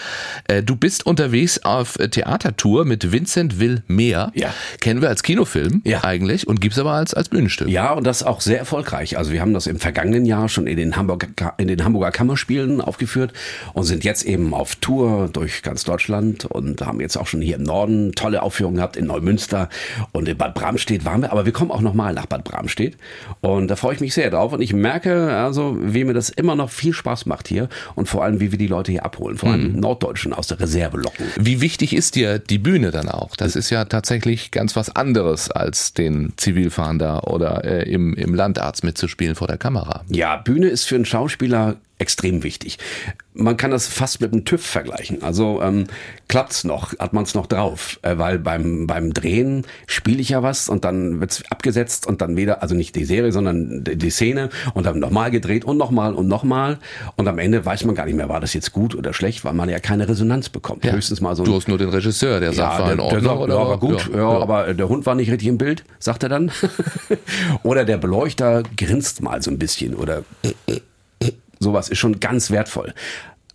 Äh, 0.47 0.63
Du 0.63 0.75
bist 0.75 1.05
unterwegs 1.05 1.59
auf 1.63 1.97
äh, 1.99 2.09
Theatertour 2.09 2.85
mit 2.85 3.11
Vincent 3.11 3.59
Will 3.59 3.83
Meer. 3.87 4.31
Ja. 4.35 4.53
Kennen 4.81 5.01
wir 5.01 5.09
als 5.09 5.23
Kinofilm 5.23 5.81
Ja. 5.85 6.03
eigentlich 6.03 6.47
und 6.47 6.61
gibt's 6.61 6.79
aber 6.79 6.91
als, 6.93 7.13
als 7.13 7.29
Bühnenstück. 7.29 7.67
Ja, 7.69 7.93
und 7.93 8.05
das 8.05 8.23
auch 8.23 8.41
sehr 8.41 8.59
erfolgreich. 8.59 9.17
Also 9.17 9.31
wir 9.31 9.41
haben 9.41 9.53
das 9.53 9.67
im 9.67 9.79
vergangenen 9.79 10.25
Jahr 10.25 10.49
schon 10.49 10.67
in 10.67 10.77
den 10.77 10.95
Hamburger, 10.95 11.27
in 11.57 11.67
den 11.67 11.83
Hamburger 11.83 12.11
Kammerspielen 12.11 12.81
aufgeführt 12.81 13.33
und 13.73 13.83
sind 13.83 14.03
jetzt 14.03 14.23
eben 14.23 14.53
auf 14.53 14.75
Tour 14.75 15.29
durch 15.31 15.61
ganz 15.61 15.83
Deutschland 15.83 16.45
und 16.45 16.81
haben 16.81 16.99
jetzt 16.99 17.17
auch 17.17 17.27
schon 17.27 17.41
hier 17.41 17.55
im 17.57 17.63
Norden 17.63 18.11
tolle 18.13 18.41
Aufführungen 18.41 18.77
gehabt 18.77 18.97
in 18.97 19.05
Neumünster 19.07 19.69
und 20.11 20.27
in 20.27 20.37
Bad 20.37 20.53
Bramstedt 20.55 21.05
waren 21.05 21.21
wir, 21.21 21.31
aber 21.31 21.45
wir 21.45 21.53
kommen 21.53 21.71
auch 21.71 21.81
nochmal 21.81 22.13
nach 22.13 22.25
Bad 22.25 22.43
Bramstedt 22.43 22.97
und 23.41 23.67
da 23.67 23.75
freue 23.75 23.95
ich 23.95 23.99
mich 24.01 24.13
sehr 24.13 24.29
drauf 24.31 24.53
und 24.53 24.61
ich 24.61 24.73
merke 24.73 25.33
also, 25.35 25.77
wie 25.81 26.03
mir 26.03 26.13
das 26.13 26.29
immer 26.29 26.55
noch 26.55 26.69
viel 26.69 26.93
Spaß 26.93 27.25
macht 27.25 27.47
hier 27.47 27.69
und 27.95 28.07
vor 28.07 28.23
allem, 28.23 28.39
wie 28.39 28.46
wir 28.51 28.57
die 28.57 28.67
Leute 28.67 28.91
hier 28.91 29.05
abholen, 29.05 29.37
vor 29.37 29.49
allem 29.49 29.79
Norddeutschen 29.79 30.33
aus 30.33 30.47
der 30.47 30.59
Reserve 30.59 30.97
locken. 30.97 31.25
Wie 31.37 31.61
wichtig 31.61 31.95
ist 31.95 32.15
dir 32.15 32.39
die 32.39 32.57
Bühne 32.57 32.91
dann 32.91 33.09
auch? 33.09 33.35
Das 33.35 33.55
ist 33.55 33.69
ja 33.69 33.85
tatsächlich 33.85 34.51
ganz 34.51 34.75
was 34.75 34.95
anderes, 34.95 35.51
als 35.51 35.93
den 35.93 36.33
Zivilfahnder 36.37 37.27
oder 37.27 37.63
äh, 37.65 37.91
im, 37.91 38.13
im 38.13 38.33
Landarzt 38.33 38.83
mitzuspielen 38.83 39.35
vor 39.35 39.47
der 39.47 39.57
Kamera. 39.57 40.03
Ja, 40.09 40.37
Bühne 40.37 40.67
ist 40.67 40.85
für 40.85 40.95
einen 40.95 41.05
Schauspieler 41.05 41.77
extrem 41.99 42.43
wichtig. 42.43 42.77
Man 43.33 43.57
kann 43.57 43.71
das 43.71 43.87
fast 43.87 44.21
mit 44.21 44.33
einem 44.33 44.45
TÜV 44.45 44.63
vergleichen. 44.65 45.23
Also 45.23 45.61
ähm, 45.61 45.85
klappt's 46.27 46.63
noch, 46.63 46.97
hat 46.99 47.13
man's 47.13 47.33
noch 47.33 47.47
drauf, 47.47 47.99
äh, 48.03 48.17
weil 48.17 48.39
beim 48.39 48.87
beim 48.87 49.13
Drehen 49.13 49.65
spiele 49.87 50.21
ich 50.21 50.29
ja 50.29 50.43
was 50.43 50.69
und 50.69 50.85
dann 50.85 51.19
wird's 51.19 51.43
abgesetzt 51.49 52.05
und 52.05 52.21
dann 52.21 52.37
wieder, 52.37 52.61
also 52.61 52.75
nicht 52.75 52.95
die 52.95 53.05
Serie, 53.05 53.31
sondern 53.31 53.83
die, 53.83 53.95
die 53.95 54.09
Szene 54.09 54.49
und 54.73 54.85
dann 54.85 54.99
nochmal 54.99 55.31
gedreht 55.31 55.65
und 55.65 55.77
nochmal 55.77 56.13
und 56.13 56.27
nochmal 56.27 56.77
und 57.15 57.27
am 57.27 57.39
Ende 57.39 57.65
weiß 57.65 57.83
man 57.85 57.95
gar 57.95 58.05
nicht 58.05 58.15
mehr, 58.15 58.29
war 58.29 58.39
das 58.39 58.53
jetzt 58.53 58.71
gut 58.71 58.95
oder 58.95 59.13
schlecht, 59.13 59.43
weil 59.43 59.53
man 59.53 59.69
ja 59.69 59.79
keine 59.79 60.07
Resonanz 60.07 60.49
bekommt. 60.49 60.89
Höchstens 60.89 61.21
mal 61.21 61.35
so 61.35 61.43
ein 61.43 61.45
Du 61.45 61.55
hast 61.55 61.67
nur 61.67 61.77
den 61.77 61.89
Regisseur, 61.89 62.39
der 62.39 62.53
sagt, 62.53 62.79
war 62.79 62.91
in 62.91 62.99
Ordnung. 62.99 63.21
der 63.21 63.29
sagt, 63.29 63.41
oder 63.41 63.55
ja, 63.55 63.67
war 63.67 63.77
gut, 63.79 64.09
ja, 64.13 64.27
aber 64.27 64.73
der 64.73 64.89
Hund 64.89 65.05
war 65.05 65.15
nicht 65.15 65.31
richtig 65.31 65.47
im 65.47 65.57
Bild, 65.57 65.83
sagt 65.99 66.23
er 66.23 66.29
dann. 66.29 66.51
oder 67.63 67.85
der 67.85 67.97
Beleuchter 67.97 68.63
grinst 68.75 69.21
mal 69.21 69.41
so 69.41 69.49
ein 69.49 69.57
bisschen 69.57 69.95
oder 69.95 70.23
sowas 71.59 71.89
ist 71.89 71.99
schon 71.99 72.19
ganz 72.19 72.51
wertvoll. 72.51 72.93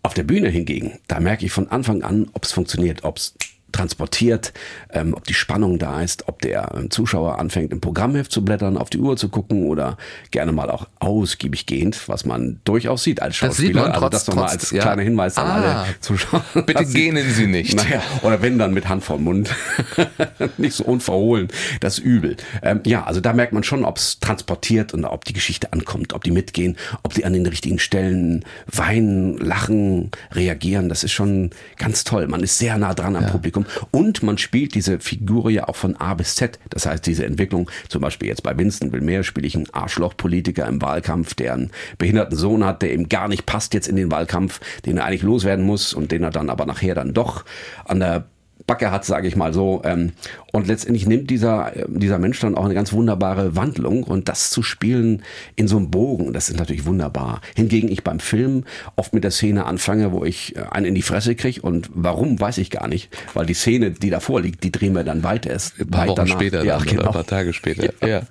Auf 0.03 0.15
der 0.15 0.25
Bühne 0.25 0.49
hingegen, 0.49 0.99
da 1.07 1.21
merke 1.21 1.47
ich 1.47 1.53
von 1.53 1.69
Anfang 1.69 2.03
an, 2.03 2.29
ob 2.33 2.45
es 2.45 2.53
funktioniert, 2.53 3.05
ob 3.05 3.19
es 3.19 3.35
transportiert, 3.73 4.53
ähm, 4.91 5.15
ob 5.15 5.25
die 5.25 5.35
Spannung 5.35 5.79
da 5.79 6.03
ist, 6.03 6.29
ob 6.29 6.41
der 6.43 6.73
ähm, 6.77 6.91
Zuschauer 6.91 7.39
anfängt, 7.39 7.73
im 7.73 7.81
Programmheft 7.81 8.31
zu 8.33 8.45
blättern, 8.45 8.77
auf 8.77 8.91
die 8.91 8.99
Uhr 8.99 9.17
zu 9.17 9.29
gucken 9.29 9.67
oder 9.67 9.97
gerne 10.31 10.53
mal 10.53 10.71
auch 10.71 10.87
ausgiebig 11.01 11.67
gehend, 11.67 12.09
was 12.09 12.25
man 12.25 12.61
durchaus 12.65 13.03
sieht 13.03 13.21
als 13.23 13.39
Das 13.39 13.57
sieht 13.57 13.75
Schauspieler. 13.75 13.83
man 13.83 13.91
also 13.93 14.01
trotz- 14.07 14.11
das 14.13 14.27
nochmal 14.29 14.49
als 14.51 14.71
ja. 14.71 14.83
kleiner 14.83 15.03
Hinweis 15.03 15.37
an 15.39 15.47
Ah. 15.47 15.55
alle 15.83 15.87
Zuschauer. 16.01 16.45
Bitte 16.67 16.85
gähnen 16.87 17.29
Sie 17.33 17.47
nicht. 17.47 17.75
Naja, 17.77 18.03
oder 18.23 18.43
wenn 18.43 18.59
dann 18.59 18.73
mit 18.75 18.89
Hand 18.89 19.03
vorm 19.05 19.25
Mund. 19.25 19.51
nicht 20.59 20.75
so 20.75 20.85
unverhohlen. 20.85 21.49
Das 21.81 21.99
ist 21.99 22.05
übel. 22.05 22.37
Ähm, 22.63 22.81
ja, 22.87 23.05
also 23.05 23.21
da 23.21 23.33
merkt 23.33 23.53
man 23.53 23.63
schon, 23.65 23.85
ob 23.85 23.97
es 23.99 24.21
transportiert 24.21 24.95
und 24.95 25.05
ob 25.05 25.25
die 25.25 25.33
Geschichte 25.33 25.73
ankommt, 25.73 26.13
ob 26.13 26.25
die 26.25 26.31
mitgehen, 26.31 26.77
ob 27.03 27.15
die 27.15 27.25
an 27.25 27.33
den 27.33 27.47
richtigen 27.47 27.79
Stellen 27.79 28.45
weinen, 28.67 29.39
lachen, 29.39 30.11
reagieren. 30.33 30.89
Das 30.89 31.05
ist 31.05 31.13
schon 31.13 31.51
ganz 31.77 32.05
toll. 32.05 32.27
Man 32.29 32.43
ist 32.43 32.59
sehr 32.59 32.79
nah 32.79 32.95
dran 32.95 33.17
am 33.17 33.27
Publikum 33.27 33.62
und 33.91 34.23
man 34.23 34.39
spielt 34.39 34.75
diese 34.75 35.01
Figur 35.01 35.51
ja 35.51 35.69
auch 35.69 35.77
von 35.77 35.97
A 35.97 36.15
bis 36.15 36.35
Z. 36.35 36.59
Das 36.71 36.87
heißt, 36.87 37.07
diese 37.07 37.25
Entwicklung, 37.25 37.71
zum 37.89 38.03
Beispiel 38.03 38.29
jetzt 38.29 38.43
bei 38.43 38.57
Winston 38.57 38.93
Wilmer 38.93 39.23
spiele 39.23 39.47
ich 39.47 39.57
einen 39.57 39.73
Arschloch-Politiker 39.73 40.67
im 40.67 40.83
Wahlkampf, 40.83 41.35
der 41.35 41.55
einen 41.55 41.71
behinderten 41.99 42.37
Sohn 42.37 42.65
hat, 42.65 42.83
der 42.83 42.95
ihm 42.95 43.09
gar 43.09 43.29
nicht 43.29 43.47
passt 43.47 43.75
jetzt 43.75 43.89
in 43.89 43.97
den 43.97 44.11
Wahlkampf, 44.11 44.61
den 44.87 44.99
er 44.99 45.05
eigentlich 45.05 45.23
loswerden 45.23 45.65
muss 45.65 45.95
und 45.95 46.13
den 46.13 46.23
er 46.23 46.31
dann 46.31 46.51
aber 46.51 46.67
nachher 46.67 46.95
dann 46.95 47.15
doch 47.15 47.45
an 47.85 48.01
der 48.01 48.27
Backe 48.67 48.91
hat, 48.91 49.05
sage 49.05 49.29
ich 49.29 49.37
mal 49.37 49.53
so. 49.53 49.83
Ähm, 49.85 50.13
und 50.53 50.67
letztendlich 50.67 51.07
nimmt 51.07 51.31
dieser, 51.31 51.77
äh, 51.77 51.85
dieser 51.89 52.19
Mensch 52.19 52.41
dann 52.41 52.57
auch 52.57 52.65
eine 52.65 52.75
ganz 52.75 52.93
wunderbare 52.93 53.57
Wandlung 53.57 54.05
und 54.05 54.29
das 54.29 54.51
zu 54.51 54.63
spielen 54.63 55.23
in 55.57 55.69
so 55.69 55.77
einem 55.77 55.91
Bogen, 55.91 56.33
das 56.33 56.49
ist 56.49 56.59
natürlich 56.59 56.87
wunderbar. 56.87 57.41
Hingegen 57.55 57.91
ich 57.91 58.05
beim 58.05 58.21
Film 58.21 58.65
oft 58.97 59.15
mit 59.15 59.25
der 59.25 59.31
Szene 59.31 59.65
anfange, 59.65 60.13
wo 60.13 60.25
ich 60.25 60.57
äh, 60.57 60.61
einen 60.71 60.87
in 60.87 60.95
die 60.95 61.03
Fresse 61.03 61.35
kriege 61.35 61.63
und 61.63 61.91
warum, 61.95 62.41
weiß 62.41 62.59
ich 62.59 62.71
gar 62.71 62.89
nicht, 62.89 63.17
weil 63.35 63.47
die 63.47 63.55
Szene, 63.55 63.91
die 63.91 64.11
davor 64.11 64.41
liegt, 64.41 64.63
die 64.65 64.73
drehen 64.73 64.95
wir 64.95 65.05
dann 65.05 65.23
weiter 65.23 65.51
erst. 65.51 65.81
Ein 65.81 65.89
paar 65.89 66.09
Wochen 66.09 66.17
danach. 66.17 66.33
später 66.33 66.65
ja, 66.65 66.75
dann, 66.75 66.83
oder 66.83 66.91
genau. 66.91 67.07
ein 67.07 67.13
paar 67.13 67.27
Tage 67.27 67.53
später. 67.53 67.93
Ja. 68.07 68.23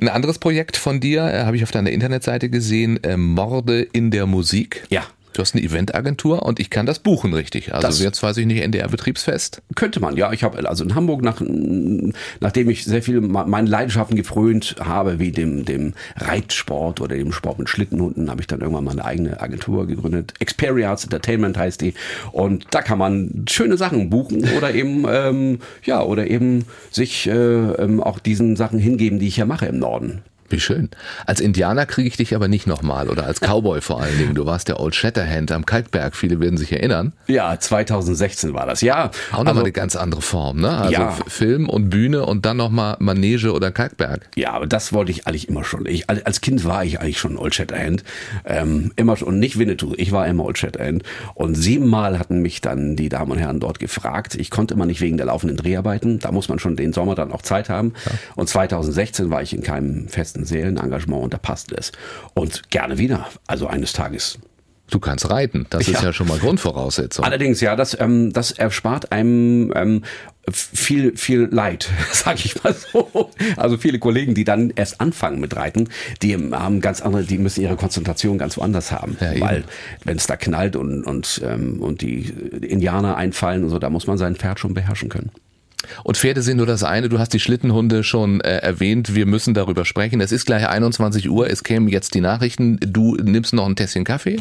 Ein 0.00 0.08
anderes 0.08 0.38
Projekt 0.38 0.76
von 0.76 1.00
dir 1.00 1.24
äh, 1.24 1.44
habe 1.44 1.56
ich 1.56 1.62
auf 1.62 1.70
deiner 1.70 1.90
Internetseite 1.90 2.48
gesehen, 2.50 3.02
äh, 3.02 3.16
Morde 3.16 3.82
in 3.82 4.10
der 4.10 4.26
Musik. 4.26 4.84
Ja. 4.90 5.02
Du 5.36 5.42
hast 5.42 5.54
eine 5.54 5.62
Eventagentur 5.62 6.44
und 6.44 6.58
ich 6.60 6.70
kann 6.70 6.86
das 6.86 6.98
buchen, 6.98 7.34
richtig. 7.34 7.74
Also 7.74 7.86
Das- 7.88 8.00
jetzt 8.00 8.22
weiß 8.22 8.38
ich 8.38 8.46
nicht, 8.46 8.62
NDR-Betriebsfest. 8.62 9.60
Könnte 9.74 10.00
man, 10.00 10.16
ja. 10.16 10.32
Ich 10.32 10.42
habe 10.42 10.66
also 10.66 10.82
in 10.82 10.94
Hamburg, 10.94 11.20
nach, 11.20 11.42
nachdem 12.40 12.70
ich 12.70 12.84
sehr 12.86 13.02
viel 13.02 13.20
me- 13.20 13.44
meinen 13.46 13.66
Leidenschaften 13.66 14.16
gefrönt 14.16 14.76
habe, 14.80 15.18
wie 15.18 15.32
dem, 15.32 15.66
dem 15.66 15.92
Reitsport 16.16 17.02
oder 17.02 17.16
dem 17.16 17.32
Sport 17.32 17.58
mit 17.58 17.68
Schlittenhunden, 17.68 18.30
habe 18.30 18.40
ich 18.40 18.46
dann 18.46 18.60
irgendwann 18.62 18.84
mal 18.84 18.92
eine 18.92 19.04
eigene 19.04 19.38
Agentur 19.38 19.86
gegründet. 19.86 20.32
Experience 20.38 21.04
Entertainment 21.04 21.58
heißt 21.58 21.82
die. 21.82 21.92
Und 22.32 22.64
da 22.70 22.80
kann 22.80 22.96
man 22.96 23.44
schöne 23.46 23.76
Sachen 23.76 24.08
buchen 24.08 24.42
oder 24.56 24.74
eben, 24.74 25.04
ähm, 25.10 25.58
ja, 25.84 26.02
oder 26.02 26.28
eben 26.30 26.64
sich 26.90 27.26
äh, 27.26 27.32
ähm, 27.32 28.02
auch 28.02 28.20
diesen 28.20 28.56
Sachen 28.56 28.78
hingeben, 28.78 29.18
die 29.18 29.28
ich 29.28 29.36
ja 29.36 29.44
mache 29.44 29.66
im 29.66 29.78
Norden. 29.80 30.22
Wie 30.50 30.60
schön. 30.60 30.90
Als 31.26 31.40
Indianer 31.40 31.86
kriege 31.86 32.08
ich 32.08 32.16
dich 32.16 32.34
aber 32.34 32.48
nicht 32.48 32.66
nochmal 32.66 33.08
oder 33.08 33.26
als 33.26 33.40
Cowboy 33.40 33.80
vor 33.80 34.00
allen 34.00 34.16
Dingen. 34.18 34.34
Du 34.34 34.46
warst 34.46 34.68
der 34.68 34.80
Old 34.80 34.94
Shatterhand 34.94 35.50
am 35.52 35.66
Kalkberg. 35.66 36.14
Viele 36.16 36.40
werden 36.40 36.56
sich 36.56 36.72
erinnern. 36.72 37.12
Ja, 37.26 37.58
2016 37.58 38.54
war 38.54 38.66
das, 38.66 38.80
ja. 38.80 39.10
Auch 39.32 39.44
nochmal 39.44 39.64
eine 39.64 39.72
ganz 39.72 39.96
andere 39.96 40.22
Form, 40.22 40.60
ne? 40.60 40.70
Also 40.70 40.92
Ja. 40.92 41.16
Film 41.26 41.68
und 41.68 41.90
Bühne 41.90 42.24
und 42.26 42.46
dann 42.46 42.56
nochmal 42.56 42.96
Manege 43.00 43.52
oder 43.52 43.70
Kalkberg. 43.70 44.28
Ja, 44.36 44.52
aber 44.52 44.66
das 44.66 44.92
wollte 44.92 45.10
ich 45.10 45.26
eigentlich 45.26 45.48
immer 45.48 45.64
schon. 45.64 45.86
Ich, 45.86 46.08
als 46.08 46.40
Kind 46.40 46.64
war 46.64 46.84
ich 46.84 47.00
eigentlich 47.00 47.18
schon 47.18 47.36
Old 47.36 47.54
Shatterhand. 47.54 48.04
Ähm, 48.44 48.92
immer 48.96 49.16
schon, 49.16 49.28
und 49.28 49.38
nicht 49.38 49.58
Winnetou, 49.58 49.94
ich 49.96 50.12
war 50.12 50.26
immer 50.26 50.44
Old 50.44 50.58
Shatterhand. 50.58 51.02
Und 51.34 51.54
siebenmal 51.54 52.18
hatten 52.18 52.40
mich 52.40 52.60
dann 52.60 52.96
die 52.96 53.08
Damen 53.08 53.32
und 53.32 53.38
Herren 53.38 53.60
dort 53.60 53.78
gefragt. 53.78 54.34
Ich 54.34 54.50
konnte 54.50 54.74
immer 54.74 54.86
nicht 54.86 55.00
wegen 55.00 55.16
der 55.16 55.26
laufenden 55.26 55.56
Dreharbeiten. 55.56 56.18
Da 56.18 56.32
muss 56.32 56.48
man 56.48 56.58
schon 56.58 56.76
den 56.76 56.92
Sommer 56.92 57.14
dann 57.14 57.32
auch 57.32 57.42
Zeit 57.42 57.68
haben. 57.68 57.92
Und 58.34 58.48
2016 58.48 59.30
war 59.30 59.42
ich 59.42 59.52
in 59.54 59.62
keinem 59.62 60.08
festen 60.08 60.35
Seelenengagement 60.44 61.22
und 61.24 61.34
da 61.34 61.38
passte 61.38 61.76
es. 61.76 61.92
Und 62.34 62.70
gerne 62.70 62.98
wieder. 62.98 63.28
Also 63.46 63.66
eines 63.66 63.92
Tages 63.92 64.38
Du 64.88 65.00
kannst 65.00 65.28
reiten. 65.30 65.66
Das 65.70 65.82
ist 65.88 65.94
Ja. 65.94 66.04
ja 66.04 66.12
schon 66.12 66.28
mal 66.28 66.38
Grundvoraussetzung. 66.38 67.24
Allerdings, 67.24 67.60
ja, 67.60 67.74
das, 67.74 67.98
ähm, 67.98 68.32
das 68.32 68.52
erspart 68.52 69.10
einem 69.10 69.72
ähm, 69.74 70.04
viel, 70.48 71.16
viel 71.16 71.48
Leid, 71.50 71.90
sag 72.12 72.44
ich 72.44 72.62
mal 72.62 72.72
so. 72.72 73.30
Also 73.56 73.78
viele 73.78 73.98
Kollegen, 73.98 74.34
die 74.34 74.44
dann 74.44 74.70
erst 74.70 75.00
anfangen 75.00 75.40
mit 75.40 75.56
Reiten, 75.56 75.88
die 76.22 76.36
haben 76.36 76.80
ganz 76.80 77.00
andere, 77.00 77.24
die 77.24 77.38
müssen 77.38 77.62
ihre 77.62 77.74
Konzentration 77.74 78.38
ganz 78.38 78.56
woanders 78.56 78.92
haben. 78.92 79.16
Ja, 79.20 79.40
weil 79.40 79.64
wenn 80.04 80.18
es 80.18 80.28
da 80.28 80.36
knallt 80.36 80.76
und, 80.76 81.02
und, 81.02 81.40
ähm, 81.44 81.82
und 81.82 82.00
die 82.00 82.32
Indianer 82.62 83.16
einfallen 83.16 83.64
und 83.64 83.70
so, 83.70 83.80
da 83.80 83.90
muss 83.90 84.06
man 84.06 84.18
sein 84.18 84.36
Pferd 84.36 84.60
schon 84.60 84.72
beherrschen 84.72 85.08
können. 85.08 85.32
Und 86.04 86.16
Pferde 86.16 86.42
sind 86.42 86.58
nur 86.58 86.66
das 86.66 86.82
eine. 86.82 87.08
Du 87.08 87.18
hast 87.18 87.32
die 87.32 87.40
Schlittenhunde 87.40 88.04
schon 88.04 88.40
äh, 88.40 88.58
erwähnt. 88.58 89.14
Wir 89.14 89.26
müssen 89.26 89.54
darüber 89.54 89.84
sprechen. 89.84 90.20
Es 90.20 90.32
ist 90.32 90.46
gleich 90.46 90.68
21 90.68 91.28
Uhr. 91.30 91.48
Es 91.50 91.64
kämen 91.64 91.88
jetzt 91.88 92.14
die 92.14 92.20
Nachrichten. 92.20 92.78
Du 92.80 93.16
nimmst 93.16 93.52
noch 93.52 93.66
ein 93.66 93.76
Tässchen 93.76 94.04
Kaffee. 94.04 94.40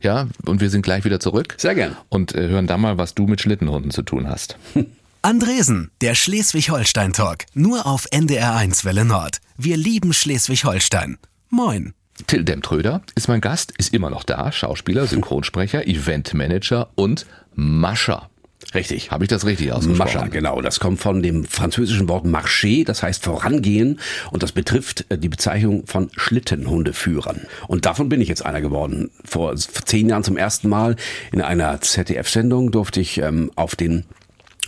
Ja, 0.00 0.28
und 0.44 0.60
wir 0.60 0.70
sind 0.70 0.82
gleich 0.82 1.04
wieder 1.04 1.20
zurück. 1.20 1.54
Sehr 1.58 1.74
gern. 1.74 1.96
Und 2.08 2.34
äh, 2.34 2.48
hören 2.48 2.66
da 2.66 2.76
mal, 2.76 2.98
was 2.98 3.14
du 3.14 3.26
mit 3.26 3.40
Schlittenhunden 3.40 3.90
zu 3.90 4.02
tun 4.02 4.28
hast. 4.28 4.56
Andresen, 5.22 5.90
der 6.02 6.14
Schleswig-Holstein-Talk. 6.14 7.46
Nur 7.54 7.86
auf 7.86 8.06
NDR1 8.12 8.84
Welle 8.84 9.04
Nord. 9.04 9.38
Wir 9.56 9.76
lieben 9.76 10.12
Schleswig-Holstein. 10.12 11.18
Moin. 11.50 11.94
Till 12.26 12.44
Demtröder 12.44 13.02
ist 13.14 13.28
mein 13.28 13.40
Gast, 13.40 13.72
ist 13.76 13.92
immer 13.92 14.08
noch 14.08 14.24
da. 14.24 14.52
Schauspieler, 14.52 15.06
Synchronsprecher, 15.06 15.86
Eventmanager 15.86 16.90
und 16.94 17.26
Mascher. 17.54 18.30
Richtig. 18.74 19.10
Habe 19.10 19.24
ich 19.24 19.28
das 19.28 19.46
richtig 19.46 19.72
ausgesprochen? 19.72 19.98
Mascha, 19.98 20.26
genau. 20.28 20.60
Das 20.60 20.80
kommt 20.80 21.00
von 21.00 21.22
dem 21.22 21.44
französischen 21.44 22.08
Wort 22.08 22.24
marcher, 22.24 22.84
das 22.84 23.02
heißt 23.02 23.22
vorangehen. 23.22 24.00
Und 24.30 24.42
das 24.42 24.52
betrifft 24.52 25.06
äh, 25.08 25.18
die 25.18 25.28
Bezeichnung 25.28 25.86
von 25.86 26.10
Schlittenhundeführern. 26.16 27.42
Und 27.68 27.86
davon 27.86 28.08
bin 28.08 28.20
ich 28.20 28.28
jetzt 28.28 28.44
einer 28.44 28.60
geworden. 28.60 29.10
Vor 29.24 29.54
zehn 29.56 30.08
Jahren 30.08 30.24
zum 30.24 30.36
ersten 30.36 30.68
Mal 30.68 30.96
in 31.32 31.40
einer 31.40 31.80
ZDF-Sendung 31.80 32.70
durfte 32.70 33.00
ich 33.00 33.18
ähm, 33.18 33.50
auf 33.54 33.76
den 33.76 34.04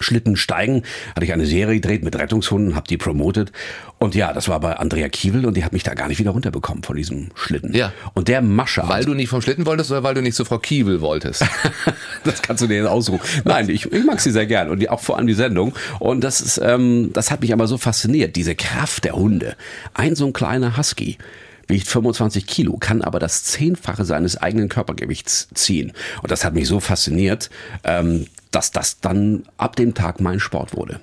Schlitten 0.00 0.36
steigen, 0.36 0.82
hatte 1.14 1.24
ich 1.24 1.32
eine 1.32 1.46
Serie 1.46 1.76
gedreht 1.76 2.02
mit 2.02 2.16
Rettungshunden, 2.16 2.74
habe 2.74 2.86
die 2.88 2.96
promotet 2.96 3.52
und 3.98 4.14
ja, 4.14 4.32
das 4.32 4.48
war 4.48 4.60
bei 4.60 4.76
Andrea 4.76 5.08
Kiewel 5.08 5.44
und 5.44 5.56
die 5.56 5.64
hat 5.64 5.72
mich 5.72 5.82
da 5.82 5.94
gar 5.94 6.06
nicht 6.06 6.20
wieder 6.20 6.30
runterbekommen 6.30 6.84
von 6.84 6.96
diesem 6.96 7.30
Schlitten. 7.34 7.74
Ja. 7.74 7.92
Und 8.14 8.28
der 8.28 8.42
Mascher. 8.42 8.88
Weil 8.88 9.04
du 9.04 9.14
nicht 9.14 9.28
vom 9.28 9.42
Schlitten 9.42 9.66
wolltest 9.66 9.90
oder 9.90 10.04
weil 10.04 10.14
du 10.14 10.22
nicht 10.22 10.36
zu 10.36 10.44
Frau 10.44 10.58
Kiewel 10.58 11.00
wolltest? 11.00 11.44
das 12.24 12.40
kannst 12.40 12.62
du 12.62 12.68
dir 12.68 12.76
jetzt 12.76 12.86
aussuchen. 12.86 13.20
Nein, 13.44 13.68
ich, 13.68 13.90
ich 13.90 14.04
mag 14.04 14.20
sie 14.20 14.30
sehr 14.30 14.46
gern 14.46 14.70
und 14.70 14.78
die, 14.78 14.88
auch 14.88 15.00
vor 15.00 15.16
allem 15.16 15.26
die 15.26 15.34
Sendung. 15.34 15.74
Und 15.98 16.22
das 16.22 16.40
ist, 16.40 16.58
ähm, 16.62 17.10
das 17.12 17.32
hat 17.32 17.40
mich 17.40 17.52
aber 17.52 17.66
so 17.66 17.76
fasziniert, 17.76 18.36
diese 18.36 18.54
Kraft 18.54 19.04
der 19.04 19.14
Hunde. 19.14 19.56
Ein 19.94 20.14
so 20.14 20.26
ein 20.26 20.32
kleiner 20.32 20.76
Husky 20.76 21.18
wiegt 21.66 21.88
25 21.88 22.46
Kilo, 22.46 22.76
kann 22.78 23.02
aber 23.02 23.18
das 23.18 23.44
Zehnfache 23.44 24.04
seines 24.04 24.36
eigenen 24.36 24.68
Körpergewichts 24.68 25.48
ziehen. 25.54 25.92
Und 26.22 26.30
das 26.30 26.44
hat 26.44 26.54
mich 26.54 26.66
so 26.66 26.80
fasziniert, 26.80 27.50
ähm, 27.84 28.26
dass 28.50 28.70
das 28.70 29.00
dann 29.00 29.44
ab 29.56 29.76
dem 29.76 29.94
Tag 29.94 30.20
mein 30.20 30.40
Sport 30.40 30.76
wurde. 30.76 31.00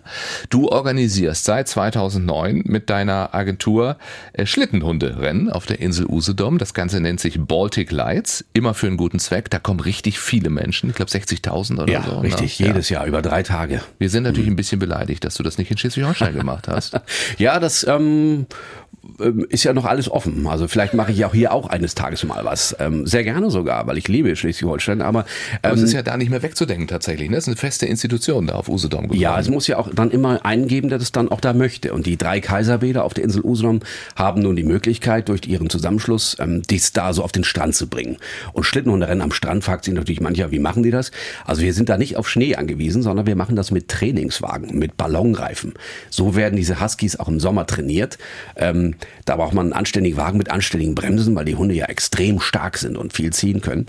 Du 0.49 0.69
organisierst 0.69 1.45
seit 1.45 1.67
2009 1.67 2.63
mit 2.65 2.89
deiner 2.89 3.33
Agentur 3.33 3.97
äh, 4.33 4.45
Schlittenhunderennen 4.45 5.49
auf 5.49 5.65
der 5.65 5.79
Insel 5.79 6.05
Usedom. 6.07 6.57
Das 6.57 6.73
Ganze 6.73 6.99
nennt 6.99 7.19
sich 7.19 7.39
Baltic 7.39 7.91
Lights, 7.91 8.45
immer 8.53 8.73
für 8.73 8.87
einen 8.87 8.97
guten 8.97 9.19
Zweck. 9.19 9.49
Da 9.49 9.59
kommen 9.59 9.79
richtig 9.79 10.19
viele 10.19 10.49
Menschen, 10.49 10.89
ich 10.89 10.95
glaube 10.95 11.11
60.000 11.11 11.83
oder 11.83 11.91
ja, 11.91 12.03
so. 12.03 12.19
Richtig, 12.19 12.59
ne? 12.59 12.67
jedes 12.67 12.89
Jahr 12.89 13.05
über 13.05 13.21
drei 13.21 13.43
Tage. 13.43 13.81
Wir 13.99 14.09
sind 14.09 14.23
natürlich 14.23 14.49
ein 14.49 14.55
bisschen 14.55 14.79
beleidigt, 14.79 15.23
dass 15.23 15.35
du 15.35 15.43
das 15.43 15.57
nicht 15.57 15.71
in 15.71 15.77
Schleswig-Holstein 15.77 16.33
gemacht 16.37 16.67
hast. 16.67 16.99
ja, 17.37 17.59
das 17.59 17.85
ähm, 17.87 18.47
ist 19.49 19.63
ja 19.63 19.73
noch 19.73 19.85
alles 19.85 20.09
offen. 20.09 20.47
Also 20.47 20.67
vielleicht 20.67 20.93
mache 20.93 21.11
ich 21.11 21.23
auch 21.25 21.33
hier 21.33 21.53
auch 21.53 21.67
eines 21.67 21.95
Tages 21.95 22.23
mal 22.23 22.43
was. 22.43 22.75
Ähm, 22.79 23.05
sehr 23.05 23.23
gerne 23.23 23.49
sogar, 23.49 23.87
weil 23.87 23.97
ich 23.97 24.07
liebe 24.07 24.35
Schleswig-Holstein. 24.35 25.01
Aber, 25.01 25.21
ähm, 25.21 25.59
aber 25.63 25.73
es 25.75 25.81
ist 25.81 25.93
ja 25.93 26.01
da 26.01 26.17
nicht 26.17 26.29
mehr 26.29 26.41
wegzudenken 26.41 26.87
tatsächlich. 26.87 27.29
Ne? 27.29 27.37
Es 27.37 27.43
ist 27.45 27.49
eine 27.49 27.57
feste 27.57 27.85
Institution 27.85 28.47
da 28.47 28.55
auf 28.55 28.67
Usedom 28.67 29.03
geworden. 29.03 29.19
Ja, 29.19 29.39
es 29.39 29.49
muss 29.49 29.67
ja 29.67 29.77
auch 29.77 29.89
dann 29.93 30.11
immer 30.11 30.45
einen 30.45 30.67
geben, 30.67 30.89
der 30.89 30.97
das 30.97 31.11
dann 31.11 31.29
auch 31.29 31.39
da 31.39 31.53
möchte. 31.53 31.93
Und 31.93 32.05
die 32.05 32.17
drei 32.17 32.41
Kaiserbäder 32.41 33.03
auf 33.03 33.13
der 33.13 33.23
Insel 33.23 33.43
Usedom 33.43 33.81
haben 34.15 34.41
nun 34.41 34.55
die 34.55 34.63
Möglichkeit, 34.63 35.29
durch 35.29 35.47
ihren 35.47 35.69
Zusammenschluss 35.69 36.37
ähm, 36.39 36.61
dies 36.63 36.93
da 36.93 37.13
so 37.13 37.23
auf 37.23 37.31
den 37.31 37.43
Strand 37.43 37.75
zu 37.75 37.87
bringen. 37.87 38.17
Und 38.53 38.63
Schlittenhunderennen 38.63 39.21
am 39.21 39.31
Strand 39.31 39.63
fragt 39.63 39.85
sich 39.85 39.93
natürlich 39.93 40.21
mancher, 40.21 40.51
wie 40.51 40.59
machen 40.59 40.83
die 40.83 40.91
das? 40.91 41.11
Also 41.45 41.61
wir 41.61 41.73
sind 41.73 41.89
da 41.89 41.97
nicht 41.97 42.17
auf 42.17 42.27
Schnee 42.27 42.55
angewiesen, 42.55 43.01
sondern 43.01 43.25
wir 43.25 43.35
machen 43.35 43.55
das 43.55 43.71
mit 43.71 43.87
Trainingswagen, 43.87 44.77
mit 44.77 44.97
Ballonreifen. 44.97 45.73
So 46.09 46.35
werden 46.35 46.55
diese 46.55 46.81
Huskies 46.81 47.17
auch 47.17 47.27
im 47.27 47.39
Sommer 47.39 47.65
trainiert. 47.65 48.17
Ähm, 48.55 48.94
da 49.25 49.35
braucht 49.35 49.53
man 49.53 49.67
einen 49.67 49.73
anständigen 49.73 50.17
Wagen 50.17 50.37
mit 50.37 50.49
anständigen 50.49 50.95
Bremsen, 50.95 51.35
weil 51.35 51.45
die 51.45 51.55
Hunde 51.55 51.75
ja 51.75 51.85
extrem 51.85 52.39
stark 52.39 52.77
sind 52.77 52.97
und 52.97 53.13
viel 53.13 53.31
ziehen 53.33 53.61
können. 53.61 53.85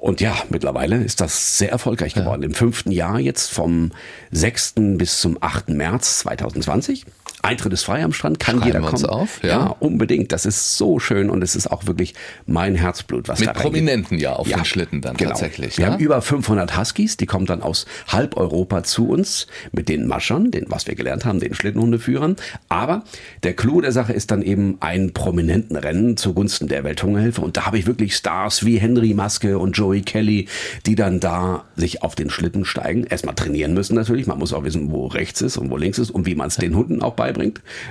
Und 0.00 0.20
ja, 0.20 0.36
mittlerweile 0.48 1.02
ist 1.02 1.20
das 1.20 1.58
sehr 1.58 1.70
erfolgreich 1.70 2.14
geworden. 2.14 2.42
Ja. 2.42 2.48
Im 2.48 2.54
fünften 2.54 2.92
Jahr 2.92 3.18
jetzt 3.18 3.50
vom 3.50 3.90
6. 4.30 4.74
bis 4.96 5.20
zum 5.20 5.38
8. 5.40 5.70
März 5.70 6.20
2020. 6.20 7.04
Eintritt 7.48 7.72
ist 7.72 7.84
frei 7.84 8.04
am 8.04 8.12
Strand, 8.12 8.38
kann 8.38 8.56
Schreiben 8.56 8.66
jeder 8.66 8.80
wir 8.82 8.92
uns 8.92 9.02
kommen. 9.02 9.12
auf, 9.14 9.42
ja. 9.42 9.48
ja. 9.48 9.76
unbedingt. 9.80 10.32
Das 10.32 10.44
ist 10.44 10.76
so 10.76 10.98
schön 10.98 11.30
und 11.30 11.42
es 11.42 11.56
ist 11.56 11.70
auch 11.70 11.86
wirklich 11.86 12.14
mein 12.46 12.74
Herzblut, 12.74 13.26
was 13.26 13.40
Mit 13.40 13.48
da. 13.48 13.52
Prominenten 13.54 14.18
ja 14.18 14.34
auf 14.34 14.46
Ja, 14.46 14.58
den 14.58 14.64
Schlitten 14.66 15.00
dann 15.00 15.16
genau. 15.16 15.30
tatsächlich. 15.30 15.78
Wir 15.78 15.86
ne? 15.86 15.92
haben 15.92 16.00
über 16.00 16.20
500 16.20 16.76
Huskies, 16.76 17.16
die 17.16 17.24
kommen 17.24 17.46
dann 17.46 17.62
aus 17.62 17.86
halb 18.06 18.36
Europa 18.36 18.82
zu 18.82 19.08
uns 19.08 19.46
mit 19.72 19.88
den 19.88 20.06
Maschern, 20.06 20.50
den, 20.50 20.66
was 20.68 20.86
wir 20.86 20.94
gelernt 20.94 21.24
haben, 21.24 21.40
den 21.40 21.54
Schlittenhundeführern. 21.54 22.36
Aber 22.68 23.02
der 23.42 23.54
Clou 23.54 23.80
der 23.80 23.92
Sache 23.92 24.12
ist 24.12 24.30
dann 24.30 24.42
eben 24.42 24.76
ein 24.80 25.14
prominenten 25.14 25.76
Rennen 25.76 26.18
zugunsten 26.18 26.68
der 26.68 26.84
Welthungerhilfe. 26.84 27.40
Und 27.40 27.56
da 27.56 27.64
habe 27.64 27.78
ich 27.78 27.86
wirklich 27.86 28.14
Stars 28.14 28.66
wie 28.66 28.78
Henry 28.78 29.14
Maske 29.14 29.58
und 29.58 29.72
Joey 29.72 30.02
Kelly, 30.02 30.48
die 30.84 30.96
dann 30.96 31.18
da 31.18 31.64
sich 31.76 32.02
auf 32.02 32.14
den 32.14 32.28
Schlitten 32.28 32.66
steigen. 32.66 33.04
Erstmal 33.04 33.34
trainieren 33.34 33.72
müssen 33.72 33.94
natürlich. 33.94 34.26
Man 34.26 34.38
muss 34.38 34.52
auch 34.52 34.64
wissen, 34.64 34.92
wo 34.92 35.06
rechts 35.06 35.40
ist 35.40 35.56
und 35.56 35.70
wo 35.70 35.78
links 35.78 35.98
ist 35.98 36.10
und 36.10 36.26
wie 36.26 36.34
man 36.34 36.48
es 36.48 36.56
den 36.56 36.76
Hunden 36.76 37.00
auch 37.00 37.14
beibringt, 37.14 37.37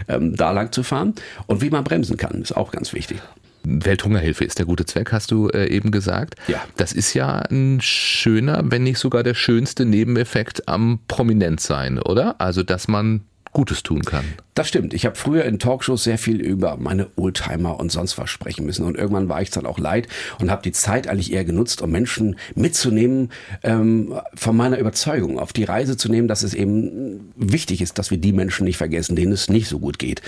ähm, 0.07 0.35
da 0.35 0.51
lang 0.51 0.71
zu 0.71 0.83
fahren. 0.83 1.13
Und 1.47 1.61
wie 1.61 1.69
man 1.69 1.83
bremsen 1.83 2.17
kann, 2.17 2.41
ist 2.41 2.55
auch 2.55 2.71
ganz 2.71 2.93
wichtig. 2.93 3.19
Welthungerhilfe 3.63 4.45
ist 4.45 4.59
der 4.59 4.65
gute 4.65 4.85
Zweck, 4.85 5.11
hast 5.11 5.31
du 5.31 5.49
äh, 5.49 5.67
eben 5.67 5.91
gesagt. 5.91 6.35
Ja. 6.47 6.63
Das 6.77 6.93
ist 6.93 7.13
ja 7.13 7.39
ein 7.49 7.79
schöner, 7.81 8.63
wenn 8.65 8.83
nicht 8.83 8.97
sogar 8.97 9.23
der 9.23 9.33
schönste 9.33 9.85
Nebeneffekt 9.85 10.67
am 10.67 10.99
Prominentsein, 11.07 11.99
oder? 11.99 12.39
Also, 12.39 12.63
dass 12.63 12.87
man 12.87 13.21
Gutes 13.57 13.81
tun 13.81 14.03
kann. 14.03 14.23
Das 14.53 14.67
stimmt. 14.67 14.93
Ich 14.93 15.07
habe 15.07 15.15
früher 15.15 15.43
in 15.43 15.57
Talkshows 15.57 16.03
sehr 16.03 16.19
viel 16.19 16.41
über 16.41 16.77
meine 16.77 17.07
Oldtimer 17.15 17.79
und 17.79 17.91
sonst 17.91 18.15
was 18.19 18.29
sprechen 18.29 18.67
müssen. 18.67 18.85
Und 18.85 18.95
irgendwann 18.95 19.29
war 19.29 19.41
ich 19.41 19.49
dann 19.49 19.65
auch 19.65 19.79
leid 19.79 20.07
und 20.39 20.51
habe 20.51 20.61
die 20.61 20.73
Zeit 20.73 21.07
eigentlich 21.07 21.33
eher 21.33 21.43
genutzt, 21.43 21.81
um 21.81 21.89
Menschen 21.89 22.35
mitzunehmen, 22.53 23.31
ähm, 23.63 24.13
von 24.35 24.55
meiner 24.55 24.77
Überzeugung 24.77 25.39
auf 25.39 25.53
die 25.53 25.63
Reise 25.63 25.97
zu 25.97 26.07
nehmen, 26.07 26.27
dass 26.27 26.43
es 26.43 26.53
eben 26.53 27.33
wichtig 27.35 27.81
ist, 27.81 27.97
dass 27.97 28.11
wir 28.11 28.19
die 28.19 28.31
Menschen 28.31 28.65
nicht 28.65 28.77
vergessen, 28.77 29.15
denen 29.15 29.31
es 29.31 29.49
nicht 29.49 29.69
so 29.69 29.79
gut 29.79 29.97
geht. 29.97 30.21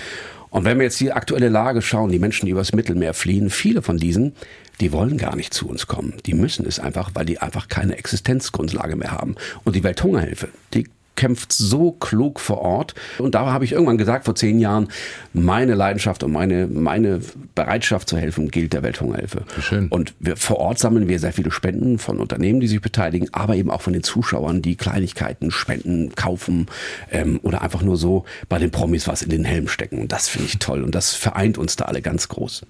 Und 0.48 0.64
wenn 0.64 0.78
wir 0.78 0.84
jetzt 0.86 0.98
die 0.98 1.12
aktuelle 1.12 1.50
Lage 1.50 1.82
schauen, 1.82 2.10
die 2.10 2.18
Menschen, 2.18 2.46
die 2.46 2.50
übers 2.50 2.72
Mittelmeer 2.72 3.14
fliehen, 3.14 3.48
viele 3.48 3.80
von 3.80 3.96
diesen, 3.96 4.32
die 4.80 4.90
wollen 4.90 5.18
gar 5.18 5.36
nicht 5.36 5.54
zu 5.54 5.68
uns 5.68 5.86
kommen. 5.86 6.14
Die 6.26 6.34
müssen 6.34 6.66
es 6.66 6.80
einfach, 6.80 7.12
weil 7.14 7.26
die 7.26 7.38
einfach 7.38 7.68
keine 7.68 7.96
Existenzgrundlage 7.96 8.96
mehr 8.96 9.12
haben. 9.12 9.36
Und 9.62 9.76
die 9.76 9.84
Welthungerhilfe, 9.84 10.48
die 10.74 10.88
kämpft 11.20 11.52
so 11.52 11.92
klug 11.92 12.40
vor 12.40 12.62
Ort. 12.62 12.94
Und 13.18 13.34
da 13.34 13.52
habe 13.52 13.66
ich 13.66 13.72
irgendwann 13.72 13.98
gesagt, 13.98 14.24
vor 14.24 14.34
zehn 14.34 14.58
Jahren, 14.58 14.88
meine 15.34 15.74
Leidenschaft 15.74 16.22
und 16.22 16.32
meine, 16.32 16.66
meine 16.66 17.20
Bereitschaft 17.54 18.08
zu 18.08 18.16
helfen 18.16 18.50
gilt 18.50 18.72
der 18.72 18.82
Welthungerhilfe. 18.82 19.42
Schön. 19.60 19.88
Und 19.88 20.14
wir, 20.18 20.38
vor 20.38 20.56
Ort 20.56 20.78
sammeln 20.78 21.08
wir 21.08 21.18
sehr 21.18 21.34
viele 21.34 21.50
Spenden 21.50 21.98
von 21.98 22.20
Unternehmen, 22.20 22.60
die 22.60 22.68
sich 22.68 22.80
beteiligen, 22.80 23.28
aber 23.32 23.54
eben 23.56 23.70
auch 23.70 23.82
von 23.82 23.92
den 23.92 24.02
Zuschauern, 24.02 24.62
die 24.62 24.76
Kleinigkeiten 24.76 25.50
spenden, 25.50 26.14
kaufen 26.14 26.68
ähm, 27.10 27.38
oder 27.42 27.60
einfach 27.60 27.82
nur 27.82 27.98
so 27.98 28.24
bei 28.48 28.58
den 28.58 28.70
Promis 28.70 29.06
was 29.06 29.20
in 29.20 29.28
den 29.28 29.44
Helm 29.44 29.68
stecken. 29.68 30.00
Und 30.00 30.12
das 30.12 30.26
finde 30.26 30.48
ich 30.48 30.58
toll 30.58 30.82
und 30.82 30.94
das 30.94 31.14
vereint 31.14 31.58
uns 31.58 31.76
da 31.76 31.84
alle 31.84 32.00
ganz 32.00 32.28
groß. 32.28 32.62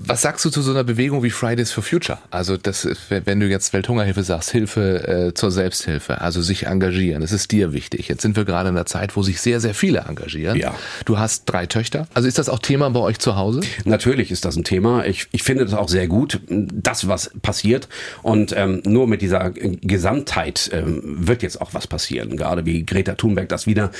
Was 0.00 0.22
sagst 0.22 0.44
du 0.44 0.50
zu 0.50 0.62
so 0.62 0.70
einer 0.70 0.84
Bewegung 0.84 1.24
wie 1.24 1.30
Fridays 1.30 1.72
for 1.72 1.82
Future? 1.82 2.18
Also 2.30 2.56
das, 2.56 2.88
wenn 3.08 3.40
du 3.40 3.48
jetzt 3.48 3.72
Welthungerhilfe 3.72 4.22
sagst, 4.22 4.50
Hilfe 4.50 5.08
äh, 5.28 5.34
zur 5.34 5.50
Selbsthilfe, 5.50 6.20
also 6.20 6.40
sich 6.40 6.66
engagieren, 6.66 7.20
das 7.20 7.32
ist 7.32 7.50
dir 7.50 7.72
wichtig. 7.72 8.06
Jetzt 8.06 8.22
sind 8.22 8.36
wir 8.36 8.44
gerade 8.44 8.68
in 8.68 8.76
einer 8.76 8.86
Zeit, 8.86 9.16
wo 9.16 9.22
sich 9.22 9.40
sehr, 9.40 9.58
sehr 9.58 9.74
viele 9.74 10.04
engagieren. 10.08 10.56
Ja. 10.56 10.74
Du 11.04 11.18
hast 11.18 11.46
drei 11.46 11.66
Töchter. 11.66 12.06
Also 12.14 12.28
ist 12.28 12.38
das 12.38 12.48
auch 12.48 12.60
Thema 12.60 12.88
bei 12.90 13.00
euch 13.00 13.18
zu 13.18 13.34
Hause? 13.34 13.60
Natürlich 13.84 14.30
ist 14.30 14.44
das 14.44 14.56
ein 14.56 14.62
Thema. 14.62 15.04
Ich, 15.04 15.26
ich 15.32 15.42
finde 15.42 15.64
das 15.64 15.74
auch 15.74 15.88
sehr 15.88 16.06
gut, 16.06 16.40
das, 16.48 17.08
was 17.08 17.30
passiert. 17.42 17.88
Und 18.22 18.54
ähm, 18.56 18.82
nur 18.84 19.08
mit 19.08 19.20
dieser 19.20 19.50
Gesamtheit 19.50 20.70
ähm, 20.72 21.02
wird 21.26 21.42
jetzt 21.42 21.60
auch 21.60 21.74
was 21.74 21.88
passieren. 21.88 22.36
Gerade 22.36 22.64
wie 22.64 22.86
Greta 22.86 23.14
Thunberg 23.14 23.48
das 23.48 23.66
wieder 23.66 23.90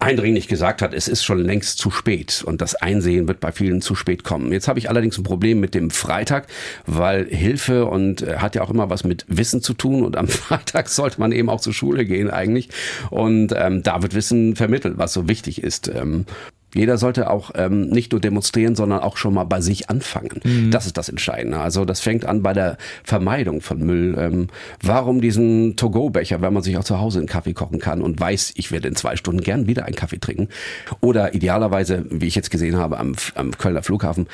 eindringlich 0.00 0.48
gesagt 0.48 0.82
hat, 0.82 0.92
es 0.92 1.08
ist 1.08 1.24
schon 1.24 1.38
längst 1.38 1.78
zu 1.78 1.90
spät. 1.90 2.42
Und 2.44 2.60
das 2.60 2.74
Einsehen 2.74 3.26
wird 3.26 3.40
bei 3.40 3.52
vielen 3.52 3.80
zu 3.80 3.94
spät 3.94 4.22
kommen. 4.22 4.52
Jetzt 4.52 4.68
habe 4.68 4.78
ich 4.78 4.90
allerdings 4.90 5.16
ein 5.16 5.22
Problem 5.22 5.45
mit 5.54 5.74
dem 5.74 5.90
Freitag, 5.90 6.48
weil 6.86 7.26
Hilfe 7.26 7.86
und 7.86 8.22
äh, 8.22 8.38
hat 8.38 8.54
ja 8.54 8.62
auch 8.62 8.70
immer 8.70 8.90
was 8.90 9.04
mit 9.04 9.24
Wissen 9.28 9.62
zu 9.62 9.74
tun. 9.74 10.04
Und 10.04 10.16
am 10.16 10.28
Freitag 10.28 10.88
sollte 10.88 11.20
man 11.20 11.32
eben 11.32 11.48
auch 11.48 11.60
zur 11.60 11.74
Schule 11.74 12.04
gehen 12.04 12.30
eigentlich. 12.30 12.68
Und 13.10 13.54
ähm, 13.56 13.82
da 13.82 14.02
wird 14.02 14.14
Wissen 14.14 14.56
vermittelt, 14.56 14.98
was 14.98 15.12
so 15.12 15.28
wichtig 15.28 15.62
ist. 15.62 15.88
Ähm, 15.88 16.26
jeder 16.76 16.98
sollte 16.98 17.30
auch 17.30 17.52
ähm, 17.54 17.88
nicht 17.88 18.12
nur 18.12 18.20
demonstrieren, 18.20 18.74
sondern 18.76 19.00
auch 19.00 19.16
schon 19.16 19.32
mal 19.34 19.44
bei 19.44 19.60
sich 19.60 19.88
anfangen. 19.88 20.40
Mhm. 20.44 20.70
Das 20.70 20.86
ist 20.86 20.98
das 20.98 21.08
Entscheidende. 21.08 21.58
Also 21.58 21.84
das 21.84 22.00
fängt 22.00 22.26
an 22.26 22.42
bei 22.42 22.52
der 22.52 22.76
Vermeidung 23.02 23.62
von 23.62 23.78
Müll. 23.78 24.14
Ähm, 24.18 24.48
warum 24.82 25.20
diesen 25.20 25.76
To-Go-Becher, 25.76 26.42
wenn 26.42 26.52
man 26.52 26.62
sich 26.62 26.76
auch 26.76 26.84
zu 26.84 27.00
Hause 27.00 27.20
einen 27.20 27.28
Kaffee 27.28 27.54
kochen 27.54 27.78
kann 27.78 28.02
und 28.02 28.20
weiß, 28.20 28.52
ich 28.56 28.72
werde 28.72 28.88
in 28.88 28.96
zwei 28.96 29.16
Stunden 29.16 29.40
gern 29.40 29.66
wieder 29.66 29.86
einen 29.86 29.96
Kaffee 29.96 30.18
trinken. 30.18 30.48
Oder 31.00 31.34
idealerweise, 31.34 32.04
wie 32.10 32.26
ich 32.26 32.34
jetzt 32.34 32.50
gesehen 32.50 32.76
habe 32.76 32.98
am, 32.98 33.14
am 33.34 33.56
Kölner 33.56 33.82
Flughafen, 33.82 34.26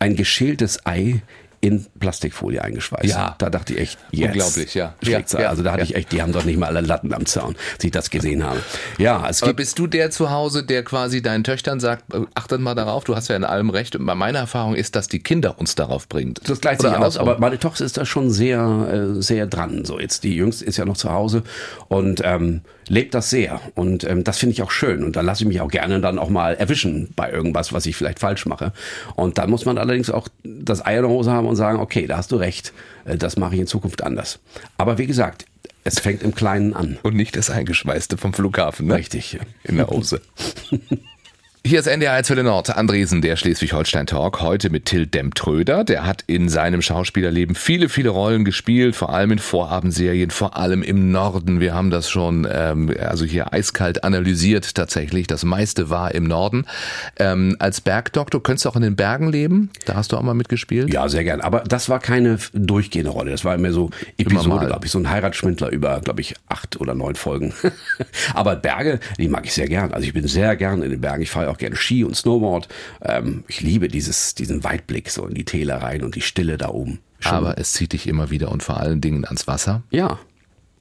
ein 0.00 0.16
geschältes 0.16 0.84
Ei 0.84 1.22
in 1.62 1.86
Plastikfolie 1.98 2.62
eingeschweißt. 2.62 3.04
Ja. 3.04 3.34
Da 3.38 3.50
dachte 3.50 3.74
ich 3.74 3.80
echt, 3.80 3.98
jetzt 4.12 4.30
Unglaublich, 4.30 4.74
ja. 4.74 4.94
Ja, 5.02 5.20
ja, 5.20 5.50
also 5.50 5.62
da 5.62 5.72
hatte 5.72 5.82
ja. 5.82 5.84
ich 5.84 5.94
echt, 5.94 6.12
die 6.12 6.22
haben 6.22 6.32
doch 6.32 6.44
nicht 6.44 6.58
mal 6.58 6.66
alle 6.66 6.80
Latten 6.80 7.12
am 7.12 7.26
Zaun, 7.26 7.54
als 7.74 7.84
ich 7.84 7.90
das 7.90 8.08
gesehen 8.08 8.42
habe. 8.42 8.60
Ja, 8.96 9.28
es 9.28 9.42
Aber 9.42 9.52
bist 9.52 9.78
du 9.78 9.86
der 9.86 10.10
zu 10.10 10.30
Hause, 10.30 10.64
der 10.64 10.82
quasi 10.84 11.20
deinen 11.20 11.44
Töchtern 11.44 11.78
sagt, 11.78 12.14
äh, 12.14 12.20
achtet 12.34 12.62
mal 12.62 12.74
darauf, 12.74 13.04
du 13.04 13.14
hast 13.14 13.28
ja 13.28 13.36
in 13.36 13.44
allem 13.44 13.68
recht. 13.68 13.94
Und 13.94 14.04
meine 14.04 14.38
Erfahrung 14.38 14.74
ist, 14.74 14.96
dass 14.96 15.08
die 15.08 15.18
Kinder 15.18 15.58
uns 15.58 15.74
darauf 15.74 16.08
bringt. 16.08 16.40
Das 16.48 16.62
gleicht 16.62 16.80
Oder 16.80 16.90
sich 16.90 16.98
aus, 16.98 17.18
aber 17.18 17.38
meine 17.38 17.58
Tochter 17.58 17.84
ist 17.84 17.98
da 17.98 18.06
schon 18.06 18.30
sehr, 18.30 19.14
äh, 19.18 19.20
sehr 19.20 19.46
dran. 19.46 19.84
So 19.84 20.00
jetzt 20.00 20.24
die 20.24 20.34
Jüngste 20.34 20.64
ist 20.64 20.78
ja 20.78 20.86
noch 20.86 20.96
zu 20.96 21.12
Hause 21.12 21.42
und 21.88 22.22
ähm, 22.24 22.62
lebt 22.90 23.14
das 23.14 23.30
sehr. 23.30 23.60
Und 23.76 24.04
ähm, 24.04 24.24
das 24.24 24.38
finde 24.38 24.52
ich 24.52 24.62
auch 24.62 24.72
schön. 24.72 25.04
Und 25.04 25.14
da 25.14 25.20
lasse 25.20 25.44
ich 25.44 25.48
mich 25.48 25.60
auch 25.60 25.70
gerne 25.70 26.00
dann 26.00 26.18
auch 26.18 26.28
mal 26.28 26.54
erwischen 26.54 27.12
bei 27.14 27.30
irgendwas, 27.30 27.72
was 27.72 27.86
ich 27.86 27.96
vielleicht 27.96 28.18
falsch 28.18 28.46
mache. 28.46 28.72
Und 29.14 29.38
dann 29.38 29.48
muss 29.48 29.64
man 29.64 29.78
allerdings 29.78 30.10
auch 30.10 30.28
das 30.42 30.84
Eier 30.84 30.98
in 30.98 31.04
der 31.04 31.10
Hose 31.10 31.30
haben 31.30 31.46
und 31.46 31.56
sagen, 31.56 31.78
okay, 31.78 32.06
da 32.06 32.16
hast 32.16 32.32
du 32.32 32.36
recht, 32.36 32.72
äh, 33.04 33.16
das 33.16 33.36
mache 33.36 33.54
ich 33.54 33.60
in 33.60 33.66
Zukunft 33.68 34.02
anders. 34.02 34.40
Aber 34.76 34.98
wie 34.98 35.06
gesagt, 35.06 35.46
es 35.84 36.00
fängt 36.00 36.22
im 36.22 36.34
Kleinen 36.34 36.74
an. 36.74 36.98
Und 37.02 37.14
nicht 37.14 37.36
das 37.36 37.48
Eingeschweißte 37.48 38.18
vom 38.18 38.34
Flughafen, 38.34 38.88
ne? 38.88 38.96
Richtig. 38.96 39.38
In 39.62 39.76
der 39.76 39.86
Hose. 39.86 40.20
Hier 41.62 41.78
ist 41.78 41.86
NDR 41.86 42.14
1 42.14 42.26
für 42.26 42.34
den 42.34 42.46
Nord. 42.46 42.74
Andresen, 42.74 43.20
der 43.20 43.36
Schleswig-Holstein-Talk. 43.36 44.40
Heute 44.40 44.70
mit 44.70 44.86
Till 44.86 45.06
Demtröder. 45.06 45.84
Der 45.84 46.06
hat 46.06 46.24
in 46.26 46.48
seinem 46.48 46.80
Schauspielerleben 46.80 47.54
viele, 47.54 47.90
viele 47.90 48.08
Rollen 48.08 48.46
gespielt. 48.46 48.96
Vor 48.96 49.12
allem 49.12 49.32
in 49.32 49.38
Vorabendserien, 49.38 50.30
vor 50.30 50.56
allem 50.56 50.82
im 50.82 51.12
Norden. 51.12 51.60
Wir 51.60 51.74
haben 51.74 51.90
das 51.90 52.08
schon, 52.08 52.48
ähm, 52.50 52.90
also 52.98 53.26
hier 53.26 53.52
eiskalt 53.52 54.04
analysiert 54.04 54.74
tatsächlich. 54.74 55.26
Das 55.26 55.44
meiste 55.44 55.90
war 55.90 56.14
im 56.14 56.24
Norden. 56.24 56.64
Ähm, 57.18 57.56
als 57.58 57.82
Bergdoktor, 57.82 58.42
könntest 58.42 58.64
du 58.64 58.70
auch 58.70 58.76
in 58.76 58.82
den 58.82 58.96
Bergen 58.96 59.30
leben? 59.30 59.68
Da 59.84 59.96
hast 59.96 60.12
du 60.12 60.16
auch 60.16 60.22
mal 60.22 60.32
mitgespielt? 60.32 60.90
Ja, 60.90 61.10
sehr 61.10 61.24
gern. 61.24 61.42
Aber 61.42 61.60
das 61.60 61.90
war 61.90 62.00
keine 62.00 62.38
durchgehende 62.54 63.10
Rolle. 63.10 63.32
Das 63.32 63.44
war 63.44 63.54
immer 63.54 63.70
so 63.70 63.90
Episode, 64.16 64.66
glaube 64.66 64.86
ich. 64.86 64.92
So 64.92 64.98
ein 64.98 65.10
Heiratsschwindler 65.10 65.68
über, 65.68 66.00
glaube 66.00 66.22
ich, 66.22 66.34
acht 66.48 66.80
oder 66.80 66.94
neun 66.94 67.16
Folgen. 67.16 67.52
Aber 68.34 68.56
Berge, 68.56 68.98
die 69.18 69.28
mag 69.28 69.44
ich 69.44 69.52
sehr 69.52 69.68
gern. 69.68 69.92
Also 69.92 70.06
ich 70.06 70.14
bin 70.14 70.26
sehr 70.26 70.56
gern 70.56 70.82
in 70.82 70.90
den 70.90 71.02
Bergen. 71.02 71.22
Ich 71.22 71.30
fahre 71.30 71.49
auch 71.50 71.58
gerne 71.58 71.76
Ski 71.76 72.04
und 72.04 72.16
Snowboard. 72.16 72.68
Ähm, 73.02 73.44
ich 73.48 73.60
liebe 73.60 73.88
dieses, 73.88 74.34
diesen 74.34 74.64
Weitblick 74.64 75.10
so 75.10 75.26
in 75.26 75.34
die 75.34 75.44
Täler 75.44 75.76
rein 75.76 76.02
und 76.02 76.14
die 76.14 76.20
Stille 76.20 76.56
da 76.58 76.68
oben. 76.68 77.00
Schon. 77.18 77.32
Aber 77.32 77.58
es 77.58 77.74
zieht 77.74 77.92
dich 77.92 78.06
immer 78.06 78.30
wieder 78.30 78.50
und 78.50 78.62
vor 78.62 78.78
allen 78.78 79.00
Dingen 79.00 79.24
ans 79.26 79.46
Wasser. 79.46 79.82
Ja, 79.90 80.18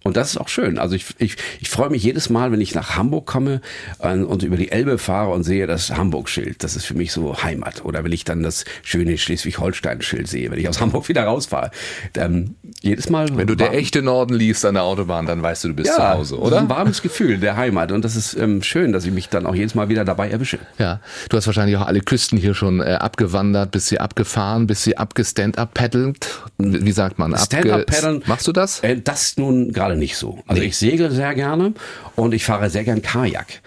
und 0.03 0.15
das 0.15 0.31
ist 0.31 0.37
auch 0.37 0.47
schön. 0.47 0.79
Also 0.79 0.95
ich, 0.95 1.07
ich, 1.17 1.35
ich 1.59 1.69
freue 1.69 1.89
mich 1.89 2.03
jedes 2.03 2.29
Mal, 2.29 2.53
wenn 2.53 2.61
ich 2.61 2.73
nach 2.73 2.95
Hamburg 2.95 3.25
komme 3.25 3.59
und 3.99 4.43
über 4.43 4.55
die 4.55 4.71
Elbe 4.71 4.97
fahre 4.97 5.31
und 5.31 5.43
sehe 5.43 5.67
das 5.67 5.91
Hamburg-Schild. 5.91 6.63
Das 6.63 6.77
ist 6.77 6.85
für 6.85 6.93
mich 6.93 7.11
so 7.11 7.43
Heimat. 7.43 7.83
Oder 7.83 8.05
wenn 8.05 8.13
ich 8.13 8.23
dann 8.23 8.41
das 8.41 8.63
schöne 8.81 9.17
Schleswig-Holstein-Schild 9.17 10.27
sehe, 10.27 10.49
wenn 10.51 10.59
ich 10.59 10.69
aus 10.69 10.79
Hamburg 10.81 11.09
wieder 11.09 11.23
rausfahre. 11.23 11.71
Ähm, 12.15 12.55
jedes 12.81 13.09
Mal. 13.09 13.35
Wenn 13.35 13.47
du 13.47 13.55
der 13.55 13.73
echte 13.73 14.01
Norden 14.01 14.33
liest 14.33 14.65
an 14.65 14.75
der 14.75 14.83
Autobahn, 14.83 15.25
dann 15.25 15.43
weißt 15.43 15.65
du, 15.65 15.67
du 15.69 15.73
bist 15.73 15.89
ja, 15.89 15.95
zu 15.95 16.09
Hause, 16.17 16.39
oder? 16.39 16.59
Ein 16.59 16.69
warmes 16.69 17.01
Gefühl 17.01 17.37
der 17.37 17.57
Heimat. 17.57 17.91
Und 17.91 18.05
das 18.05 18.15
ist 18.15 18.35
ähm, 18.35 18.63
schön, 18.63 18.93
dass 18.93 19.05
ich 19.05 19.11
mich 19.11 19.27
dann 19.27 19.45
auch 19.45 19.55
jedes 19.55 19.75
Mal 19.75 19.89
wieder 19.89 20.05
dabei 20.05 20.29
erwische. 20.29 20.59
Ja, 20.77 21.01
du 21.27 21.35
hast 21.35 21.45
wahrscheinlich 21.45 21.75
auch 21.75 21.85
alle 21.85 21.99
Küsten 21.99 22.37
hier 22.37 22.53
schon 22.53 22.79
äh, 22.79 22.93
abgewandert, 22.93 23.71
bist 23.71 23.87
sie 23.87 23.99
abgefahren, 23.99 24.65
bist 24.65 24.83
sie 24.83 24.97
abgestand-up-paddelt. 24.97 26.43
Wie 26.57 26.91
sagt 26.93 27.19
man? 27.19 27.37
Stand-up-paddeln. 27.37 28.23
Machst 28.27 28.47
du 28.47 28.53
das? 28.53 28.79
Äh, 28.79 29.01
das 29.01 29.35
nun 29.35 29.73
gerade 29.73 29.88
nicht 29.95 30.17
so. 30.17 30.39
Also 30.47 30.61
nee. 30.61 30.67
ich 30.67 30.77
segle 30.77 31.11
sehr 31.11 31.33
gerne 31.35 31.73
und 32.15 32.33
ich 32.33 32.43
fahre 32.45 32.69
sehr 32.69 32.83
gern 32.83 33.01
Kajak. 33.01 33.61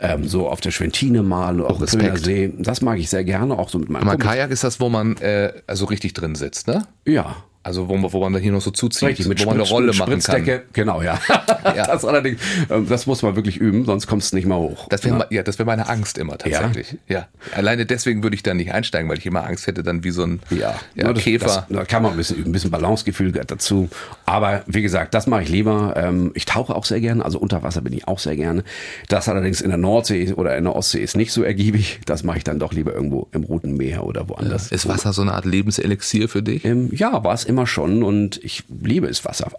Ähm, 0.00 0.28
so 0.28 0.48
auf 0.48 0.60
der 0.60 0.70
Schwentine 0.70 1.22
mal, 1.22 1.60
auf 1.60 1.78
dem 1.78 2.16
See. 2.16 2.52
Das 2.56 2.82
mag 2.82 2.98
ich 2.98 3.10
sehr 3.10 3.24
gerne, 3.24 3.58
auch 3.58 3.68
so 3.68 3.78
mit 3.78 3.88
meinem 3.88 4.18
Kajak 4.18 4.50
ist 4.52 4.62
das, 4.62 4.78
wo 4.78 4.88
man 4.88 5.16
äh, 5.16 5.52
also 5.66 5.86
richtig 5.86 6.12
drin 6.12 6.36
sitzt, 6.36 6.68
ne? 6.68 6.86
Ja, 7.04 7.36
also 7.68 7.88
wo, 7.88 8.12
wo 8.12 8.28
man 8.28 8.40
hier 8.40 8.52
noch 8.52 8.62
so 8.62 8.70
zuzieht, 8.70 9.10
Richtig, 9.10 9.28
mit 9.28 9.40
wo 9.42 9.50
man 9.50 9.60
eine 9.60 9.68
Rolle 9.68 9.92
machen 9.92 10.18
kann. 10.20 10.60
Genau, 10.72 11.02
ja. 11.02 11.20
ja. 11.76 11.86
Das 11.86 12.04
allerdings, 12.04 12.40
ähm, 12.70 12.88
das 12.88 13.06
muss 13.06 13.22
man 13.22 13.36
wirklich 13.36 13.58
üben, 13.58 13.84
sonst 13.84 14.06
kommst 14.06 14.32
du 14.32 14.36
nicht 14.36 14.46
mal 14.46 14.56
hoch. 14.56 14.88
Das 14.88 15.04
wäre 15.04 15.26
ja. 15.30 15.42
das 15.42 15.58
wäre 15.58 15.66
meine 15.66 15.86
Angst 15.88 16.16
immer 16.16 16.38
tatsächlich. 16.38 16.96
Ja? 17.08 17.18
ja. 17.18 17.28
Alleine 17.54 17.84
deswegen 17.84 18.22
würde 18.22 18.34
ich 18.34 18.42
da 18.42 18.54
nicht 18.54 18.72
einsteigen, 18.72 19.10
weil 19.10 19.18
ich 19.18 19.26
immer 19.26 19.44
Angst 19.44 19.66
hätte, 19.66 19.82
dann 19.82 20.02
wie 20.02 20.10
so 20.10 20.24
ein 20.24 20.40
ja. 20.48 20.74
ja 20.94 21.12
das, 21.12 21.22
Käfer. 21.22 21.46
Das, 21.46 21.64
da 21.68 21.84
kann 21.84 22.02
man 22.02 22.12
ein 22.12 22.16
bisschen 22.16 22.38
üben, 22.38 22.50
ein 22.50 22.52
bisschen 22.52 22.70
Balancegefühl 22.70 23.32
dazu. 23.32 23.90
Aber 24.24 24.62
wie 24.66 24.80
gesagt, 24.80 25.12
das 25.12 25.26
mache 25.26 25.42
ich 25.42 25.50
lieber. 25.50 25.92
Ähm, 25.96 26.32
ich 26.34 26.46
tauche 26.46 26.74
auch 26.74 26.86
sehr 26.86 27.00
gerne, 27.00 27.22
also 27.22 27.38
unter 27.38 27.62
Wasser 27.62 27.82
bin 27.82 27.92
ich 27.92 28.08
auch 28.08 28.18
sehr 28.18 28.36
gerne. 28.36 28.64
Das 29.08 29.28
allerdings 29.28 29.60
in 29.60 29.68
der 29.68 29.78
Nordsee 29.78 30.32
oder 30.32 30.56
in 30.56 30.64
der 30.64 30.74
Ostsee 30.74 31.00
ist 31.00 31.18
nicht 31.18 31.32
so 31.32 31.42
ergiebig. 31.42 32.00
Das 32.06 32.24
mache 32.24 32.38
ich 32.38 32.44
dann 32.44 32.58
doch 32.58 32.72
lieber 32.72 32.94
irgendwo 32.94 33.28
im 33.32 33.44
Roten 33.44 33.76
Meer 33.76 34.04
oder 34.04 34.26
woanders. 34.28 34.72
Ist 34.72 34.88
Wasser 34.88 35.12
so 35.12 35.20
eine 35.22 35.34
Art 35.34 35.44
Lebenselixier 35.44 36.28
für 36.28 36.42
dich? 36.42 36.64
Ähm, 36.64 36.88
ja, 36.92 37.22
war 37.24 37.34
es 37.34 37.44
immer 37.44 37.57
schon 37.66 38.02
und 38.02 38.42
ich 38.42 38.64
liebe 38.68 39.06
es 39.08 39.24
Wasser. 39.24 39.50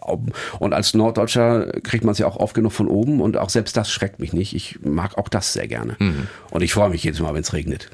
Und 0.58 0.72
als 0.72 0.94
Norddeutscher 0.94 1.80
kriegt 1.82 2.04
man 2.04 2.12
es 2.12 2.18
ja 2.18 2.26
auch 2.26 2.36
oft 2.36 2.54
genug 2.54 2.72
von 2.72 2.88
oben 2.88 3.20
und 3.20 3.36
auch 3.36 3.50
selbst 3.50 3.76
das 3.76 3.90
schreckt 3.90 4.20
mich 4.20 4.32
nicht. 4.32 4.54
Ich 4.54 4.78
mag 4.82 5.18
auch 5.18 5.28
das 5.28 5.52
sehr 5.52 5.68
gerne. 5.68 5.96
Mhm. 5.98 6.26
Und 6.50 6.62
ich 6.62 6.72
freue 6.72 6.90
mich 6.90 7.04
jedes 7.04 7.20
Mal, 7.20 7.34
wenn 7.34 7.42
es 7.42 7.52
regnet. 7.52 7.90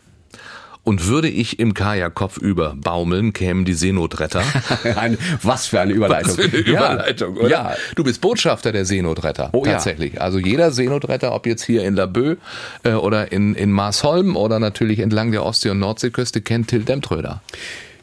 Und 0.87 1.09
würde 1.09 1.29
ich 1.29 1.59
im 1.59 1.75
Kajak 1.75 2.14
kopfüber 2.14 2.77
baumeln, 2.77 3.33
kämen 3.33 3.64
die 3.64 3.73
Seenotretter. 3.73 4.45
ein, 4.97 5.19
was 5.42 5.66
für 5.66 5.81
eine 5.81 5.92
Überleitung. 5.92 6.38
Was 6.38 6.45
für 6.45 6.57
eine 6.57 6.57
Überleitung, 6.59 7.35
ja. 7.35 7.40
oder? 7.40 7.51
Ja. 7.51 7.75
Du 7.97 8.05
bist 8.05 8.21
Botschafter 8.21 8.71
der 8.71 8.85
Seenotretter. 8.85 9.51
Oh, 9.53 9.64
tatsächlich. 9.64 10.14
Ja. 10.14 10.21
Also 10.21 10.38
jeder 10.38 10.71
Seenotretter, 10.71 11.35
ob 11.35 11.45
jetzt 11.47 11.64
hier 11.64 11.83
in 11.83 11.97
Laboe 11.97 12.37
äh, 12.85 12.92
oder 12.92 13.33
in, 13.33 13.57
in 13.57 13.73
Marsholm 13.73 14.37
oder 14.37 14.61
natürlich 14.61 15.01
entlang 15.01 15.33
der 15.33 15.45
Ostsee- 15.45 15.71
und 15.71 15.81
Nordseeküste, 15.81 16.40
kennt 16.40 16.69
Till 16.69 16.85
Demtröder. 16.85 17.42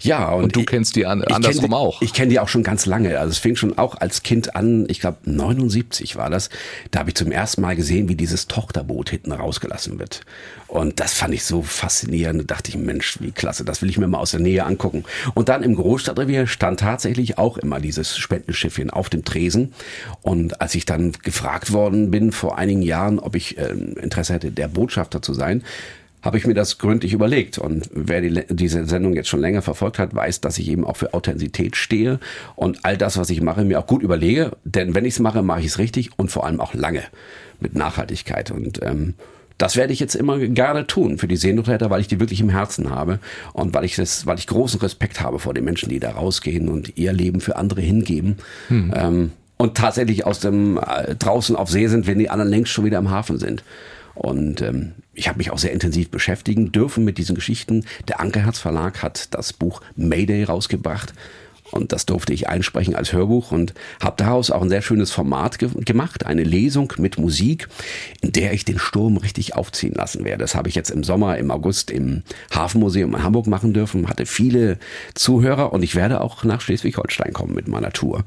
Ja, 0.04 0.32
und, 0.32 0.44
und 0.44 0.56
du 0.56 0.60
ich, 0.62 0.66
kennst 0.66 0.98
die 0.98 1.06
an, 1.06 1.24
andersrum 1.24 1.70
die, 1.70 1.76
auch. 1.76 2.02
Ich 2.02 2.14
kenne 2.14 2.30
die 2.30 2.40
auch 2.40 2.50
schon 2.50 2.64
ganz 2.64 2.86
lange. 2.86 3.20
Also 3.20 3.32
es 3.32 3.38
fing 3.38 3.56
schon 3.56 3.78
auch 3.78 3.96
als 3.96 4.22
Kind 4.22 4.56
an, 4.56 4.86
ich 4.90 5.00
glaube 5.00 5.18
79 5.24 6.18
war 6.18 6.30
das. 6.30 6.50
Da 6.92 7.00
habe 7.00 7.10
ich 7.10 7.16
zum 7.16 7.32
ersten 7.32 7.62
Mal 7.62 7.78
gesehen, 7.78 8.10
wie 8.10 8.16
dieses 8.16 8.48
Tochterboot 8.48 9.10
hinten 9.10 9.32
rausgelassen 9.32 10.00
wird. 10.00 10.22
Und 10.68 11.00
das 11.00 11.14
fand 11.14 11.34
ich 11.34 11.46
so 11.46 11.62
faszinierend. 11.62 12.42
Da 12.42 12.56
dachte 12.56 12.70
ich, 12.70 12.78
Mensch, 12.78 13.18
wie 13.22 13.32
klasse, 13.32 13.64
das 13.64 13.82
will 13.82 13.90
ich 13.90 13.98
mir 13.98 14.08
mal 14.08 14.18
aus 14.18 14.32
der 14.32 14.42
Nähe 14.42 14.66
angucken. 14.66 15.06
Und 15.36 15.48
dann 15.48 15.64
im 15.64 15.76
Großstadtrevier 15.76 16.48
stand 16.48 16.82
tatsächlich 16.82 17.38
auch 17.38 17.58
immer 17.58 17.80
dieses 17.80 18.18
Spendenschiffchen 18.18 18.90
auf 18.90 19.10
dem 19.10 19.24
Tresen. 19.24 19.74
Und 20.22 20.60
als 20.60 20.76
ich 20.76 20.86
dann 20.86 21.14
gefragt 21.24 21.72
worden 21.72 22.12
bin 22.12 22.34
vor 22.34 22.58
einigen 22.58 22.82
Jahren, 22.82 23.20
ob 23.20 23.36
ich 23.36 23.58
äh, 23.58 23.70
Interesse 23.70 24.34
hätte, 24.34 24.52
der 24.52 24.68
Botschafter 24.68 25.22
zu 25.22 25.34
sein, 25.34 25.64
habe 26.24 26.38
ich 26.38 26.48
mir 26.48 26.54
das 26.54 26.78
gründlich 26.78 27.14
überlegt. 27.14 27.60
Und 27.60 27.90
wer 27.94 28.22
die, 28.22 28.46
diese 28.50 28.86
Sendung 28.86 29.14
jetzt 29.14 29.28
schon 29.28 29.42
länger 29.42 29.62
verfolgt 29.62 30.00
hat, 30.00 30.16
weiß, 30.16 30.42
dass 30.42 30.58
ich 30.58 30.70
eben 30.70 30.86
auch 30.86 30.98
für 30.98 31.14
Authentizität 31.14 31.76
stehe 31.76 32.20
und 32.56 32.80
all 32.84 32.98
das, 32.98 33.18
was 33.18 33.30
ich 33.30 33.42
mache, 33.42 33.66
mir 33.66 33.80
auch 33.80 33.88
gut 33.88 34.02
überlege. 34.02 34.54
Denn 34.64 34.96
wenn 34.96 35.06
ich 35.06 35.16
es 35.16 35.20
mache, 35.20 35.44
mache 35.44 35.60
ich 35.60 35.68
es 35.68 35.78
richtig 35.78 36.18
und 36.18 36.32
vor 36.32 36.46
allem 36.46 36.62
auch 36.62 36.74
lange 36.74 37.04
mit 37.60 37.76
Nachhaltigkeit. 37.76 38.52
Und 38.52 38.82
ähm, 38.82 39.16
das 39.58 39.76
werde 39.76 39.92
ich 39.92 40.00
jetzt 40.00 40.16
immer 40.16 40.40
gerne 40.40 40.88
tun 40.88 41.18
für 41.18 41.28
die 41.28 41.36
Seenotretter, 41.36 41.90
weil 41.90 42.02
ich 42.02 42.08
die 42.08 42.22
wirklich 42.22 42.40
im 42.40 42.50
Herzen 42.50 42.90
habe 42.90 43.20
und 43.52 43.74
weil 43.74 43.84
ich 43.84 43.98
das, 43.98 44.26
weil 44.26 44.38
ich 44.40 44.48
großen 44.48 44.80
Respekt 44.80 45.20
habe 45.20 45.40
vor 45.40 45.54
den 45.54 45.66
Menschen, 45.66 45.90
die 45.90 46.00
da 46.00 46.12
rausgehen 46.12 46.70
und 46.70 46.98
ihr 46.98 47.12
Leben 47.12 47.42
für 47.42 47.58
andere 47.58 47.82
hingeben. 47.82 48.38
Hm. 48.70 48.94
Ähm, 48.96 49.32
und 49.58 49.76
tatsächlich 49.76 50.26
aus 50.26 50.40
dem 50.40 50.78
äh, 50.78 51.16
draußen 51.16 51.56
auf 51.56 51.70
See 51.70 51.88
sind, 51.88 52.08
wenn 52.08 52.20
die 52.20 52.30
anderen 52.30 52.50
längst 52.50 52.72
schon 52.72 52.86
wieder 52.86 52.98
im 52.98 53.12
Hafen 53.12 53.38
sind. 53.38 53.64
Und 54.16 54.62
ähm, 54.62 54.94
ich 55.14 55.28
habe 55.28 55.38
mich 55.38 55.52
auch 55.52 55.58
sehr 55.58 55.72
intensiv 55.72 56.10
beschäftigen 56.10 56.72
dürfen 56.72 57.04
mit 57.04 57.18
diesen 57.18 57.36
Geschichten. 57.36 57.86
Der 58.08 58.20
Ankerherz 58.20 58.60
Verlag 58.60 59.02
hat 59.02 59.34
das 59.34 59.54
Buch 59.54 59.82
Mayday 59.96 60.44
rausgebracht. 60.44 61.14
Und 61.74 61.92
das 61.92 62.06
durfte 62.06 62.34
ich 62.34 62.48
einsprechen 62.48 62.96
als 62.96 63.14
Hörbuch 63.14 63.52
und 63.52 63.74
habe 64.00 64.16
daraus 64.18 64.52
auch 64.52 64.62
ein 64.62 64.70
sehr 64.70 64.84
schönes 64.84 65.12
Format 65.12 65.58
ge 65.58 65.70
gemacht, 65.74 66.24
eine 66.24 66.44
Lesung 66.44 66.94
mit 66.98 67.18
Musik, 67.18 67.68
in 68.22 68.32
der 68.32 68.54
ich 68.54 68.64
den 68.64 68.78
Sturm 68.78 69.18
richtig 69.18 69.56
aufziehen 69.56 69.96
lassen 69.96 70.24
werde. 70.24 70.44
Das 70.44 70.54
habe 70.54 70.70
ich 70.70 70.76
jetzt 70.76 70.92
im 70.92 71.04
Sommer, 71.04 71.38
im 71.40 71.50
August 71.50 71.90
im 71.90 72.22
Hafenmuseum 72.54 73.16
in 73.16 73.24
Hamburg 73.24 73.48
machen 73.48 73.74
dürfen, 73.74 74.08
hatte 74.08 74.28
viele 74.28 74.78
Zuhörer 75.16 75.74
und 75.74 75.82
ich 75.82 75.96
werde 75.96 76.22
auch 76.22 76.44
nach 76.44 76.62
Schleswig-Holstein 76.62 77.34
kommen 77.34 77.56
mit 77.56 77.68
meiner 77.68 77.92
Tour 77.92 78.24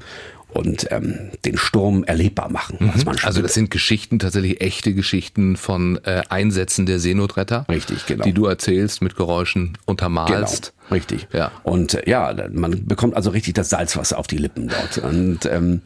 und 0.57 0.87
ähm, 0.89 1.29
den 1.45 1.55
Sturm 1.55 2.03
erlebbar 2.03 2.51
machen. 2.51 2.77
Mhm. 2.79 3.15
also 3.21 3.43
das 3.43 3.53
sind 3.53 3.69
Geschichten, 3.69 4.17
tatsächlich 4.17 4.59
echte 4.59 4.95
Geschichten 4.95 5.55
von 5.55 5.99
äh, 6.03 6.23
Einsätzen 6.29 6.87
der 6.87 6.99
Seenotretter. 6.99 7.65
Richtig, 7.69 8.07
genau. 8.07 8.23
Die 8.23 8.33
du 8.33 8.45
erzählst, 8.47 9.03
mit 9.03 9.15
Geräuschen 9.15 9.77
untermalst. 9.85 10.73
Genau, 10.75 10.95
richtig. 10.95 11.27
Ja. 11.31 11.51
Und 11.61 11.93
äh, 11.93 12.09
ja, 12.09 12.33
man 12.51 12.87
bekommt 12.87 13.15
also 13.15 13.29
richtig 13.29 13.53
das 13.53 13.69
Salzwasser 13.69 14.17
auf 14.17 14.25
die 14.25 14.37
Lippen 14.37 14.69
dort. 14.69 14.97
Und 14.97 15.45
ähm, 15.45 15.81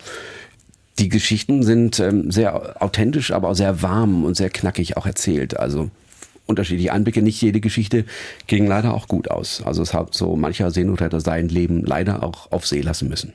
die 0.99 1.09
Geschichten 1.09 1.63
sind 1.63 1.99
ähm, 1.99 2.31
sehr 2.31 2.81
authentisch, 2.81 3.31
aber 3.31 3.49
auch 3.49 3.55
sehr 3.55 3.81
warm 3.81 4.23
und 4.23 4.37
sehr 4.37 4.49
knackig 4.49 4.95
auch 4.95 5.05
erzählt. 5.05 5.59
Also 5.59 5.91
unterschiedliche 6.45 6.93
Einblicke. 6.93 7.21
Nicht 7.21 7.41
jede 7.41 7.59
Geschichte 7.59 8.05
ging 8.47 8.67
leider 8.67 8.93
auch 8.93 9.09
gut 9.09 9.29
aus. 9.29 9.61
Also 9.65 9.81
es 9.81 9.93
hat 9.93 10.13
so 10.13 10.37
mancher 10.37 10.71
Seenotretter 10.71 11.19
sein 11.19 11.49
Leben 11.49 11.83
leider 11.85 12.23
auch 12.23 12.51
auf 12.53 12.65
See 12.65 12.81
lassen 12.81 13.09
müssen. 13.09 13.33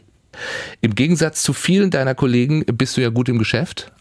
Im 0.80 0.94
Gegensatz 0.94 1.42
zu 1.42 1.52
vielen 1.52 1.90
deiner 1.90 2.14
Kollegen 2.14 2.64
bist 2.64 2.96
du 2.96 3.00
ja 3.00 3.10
gut 3.10 3.28
im 3.28 3.38
Geschäft. 3.38 3.92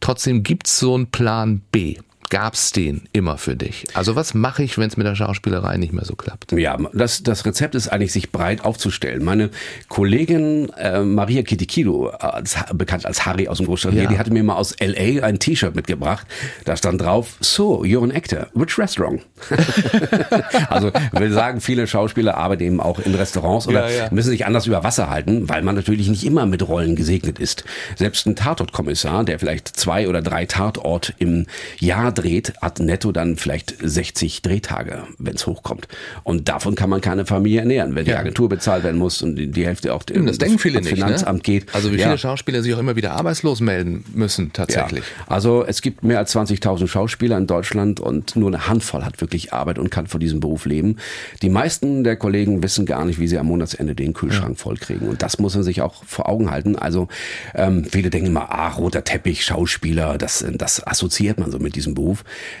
Trotzdem 0.00 0.42
gibt 0.42 0.66
es 0.66 0.78
so 0.78 0.94
einen 0.94 1.10
Plan 1.10 1.60
B. 1.72 1.96
gab's 2.30 2.72
den 2.72 3.02
immer 3.12 3.38
für 3.38 3.56
dich? 3.56 3.86
Also 3.94 4.16
was 4.16 4.34
mache 4.34 4.62
ich, 4.62 4.78
wenn 4.78 4.88
es 4.88 4.96
mit 4.96 5.06
der 5.06 5.14
Schauspielerei 5.14 5.76
nicht 5.76 5.92
mehr 5.92 6.04
so 6.04 6.14
klappt? 6.14 6.52
Ja, 6.52 6.78
das, 6.92 7.22
das 7.22 7.44
Rezept 7.44 7.74
ist 7.74 7.88
eigentlich, 7.88 8.12
sich 8.12 8.30
breit 8.32 8.64
aufzustellen. 8.64 9.24
Meine 9.24 9.50
Kollegin 9.88 10.70
äh, 10.78 11.00
Maria 11.02 11.42
Kitikido, 11.42 12.08
als, 12.08 12.56
bekannt 12.74 13.06
als 13.06 13.26
Harry 13.26 13.48
aus 13.48 13.58
dem 13.58 13.66
Großstadtbier, 13.66 14.04
Ja. 14.04 14.08
die 14.08 14.18
hatte 14.18 14.32
mir 14.32 14.42
mal 14.44 14.54
aus 14.56 14.72
L.A. 14.72 15.24
ein 15.24 15.38
T-Shirt 15.38 15.74
mitgebracht. 15.74 16.26
Da 16.64 16.76
stand 16.76 17.00
drauf, 17.00 17.36
so, 17.40 17.82
you're 17.82 18.02
an 18.02 18.10
actor. 18.12 18.46
Which 18.54 18.78
restaurant? 18.78 19.22
also 20.68 20.90
will 21.12 21.32
sagen, 21.32 21.60
viele 21.60 21.86
Schauspieler 21.86 22.36
arbeiten 22.36 22.62
eben 22.64 22.80
auch 22.80 22.98
in 22.98 23.14
Restaurants 23.14 23.66
oder 23.66 23.90
Ja, 23.90 24.04
ja. 24.04 24.08
müssen 24.10 24.30
sich 24.30 24.46
anders 24.46 24.66
über 24.66 24.84
Wasser 24.84 25.10
halten, 25.10 25.48
weil 25.48 25.62
man 25.62 25.74
natürlich 25.74 26.08
nicht 26.08 26.24
immer 26.24 26.46
mit 26.46 26.66
Rollen 26.66 26.96
gesegnet 26.96 27.38
ist. 27.38 27.64
Selbst 27.96 28.26
ein 28.26 28.36
Tatortkommissar, 28.36 29.24
der 29.24 29.38
vielleicht 29.38 29.68
zwei 29.68 30.08
oder 30.08 30.22
drei 30.22 30.46
Tatort 30.46 31.14
im 31.18 31.46
Jahr 31.78 32.12
dreht, 32.18 32.52
hat 32.60 32.80
netto 32.80 33.12
dann 33.12 33.36
vielleicht 33.36 33.74
60 33.82 34.42
Drehtage, 34.42 35.04
wenn 35.18 35.34
es 35.34 35.46
hochkommt. 35.46 35.88
Und 36.24 36.48
davon 36.48 36.74
kann 36.74 36.90
man 36.90 37.00
keine 37.00 37.26
Familie 37.26 37.60
ernähren, 37.60 37.94
wenn 37.94 38.04
die 38.04 38.10
Ja. 38.12 38.18
Agentur 38.18 38.48
bezahlt 38.48 38.84
werden 38.84 38.98
muss 38.98 39.22
und 39.22 39.36
die, 39.36 39.48
die 39.48 39.66
Hälfte 39.66 39.94
auch 39.94 40.02
Das 40.02 40.38
denken 40.38 40.58
viele 40.58 40.76
ans 40.78 40.90
nicht. 40.90 41.00
Finanzamt 41.02 41.38
ne? 41.38 41.42
geht. 41.42 41.74
Also 41.74 41.92
wie 41.92 41.96
Ja. 41.96 42.06
viele 42.06 42.18
Schauspieler 42.18 42.62
sich 42.62 42.74
auch 42.74 42.78
immer 42.78 42.96
wieder 42.96 43.12
arbeitslos 43.12 43.60
melden 43.60 44.04
müssen 44.14 44.52
tatsächlich. 44.52 45.04
Ja. 45.04 45.24
Also 45.26 45.64
es 45.66 45.82
gibt 45.82 46.02
mehr 46.02 46.18
als 46.18 46.34
20.000 46.34 46.86
Schauspieler 46.88 47.36
in 47.38 47.46
Deutschland 47.46 48.00
und 48.00 48.36
nur 48.36 48.48
eine 48.48 48.68
Handvoll 48.68 49.04
hat 49.04 49.20
wirklich 49.20 49.52
Arbeit 49.52 49.78
und 49.78 49.90
kann 49.90 50.06
von 50.06 50.20
diesem 50.20 50.40
Beruf 50.40 50.64
leben. 50.66 50.96
Die 51.42 51.50
meisten 51.50 52.04
der 52.04 52.16
Kollegen 52.16 52.62
wissen 52.62 52.86
gar 52.86 53.04
nicht, 53.04 53.18
wie 53.20 53.28
sie 53.28 53.38
am 53.38 53.46
Monatsende 53.46 53.94
den 53.94 54.12
Kühlschrank 54.14 54.58
vollkriegen. 54.58 55.08
Und 55.08 55.22
das 55.22 55.38
muss 55.38 55.54
man 55.54 55.62
sich 55.64 55.80
auch 55.82 56.04
vor 56.04 56.28
Augen 56.28 56.50
halten. 56.50 56.76
Also 56.76 57.08
ähm, 57.54 57.84
viele 57.84 58.10
denken 58.10 58.28
immer, 58.28 58.50
ah, 58.50 58.68
roter 58.70 59.04
Teppich, 59.04 59.44
Schauspieler, 59.44 60.18
das, 60.18 60.44
das 60.54 60.84
assoziiert 60.86 61.38
man 61.38 61.50
so 61.50 61.58
mit 61.58 61.76
diesem 61.76 61.94
Beruf. 61.94 62.07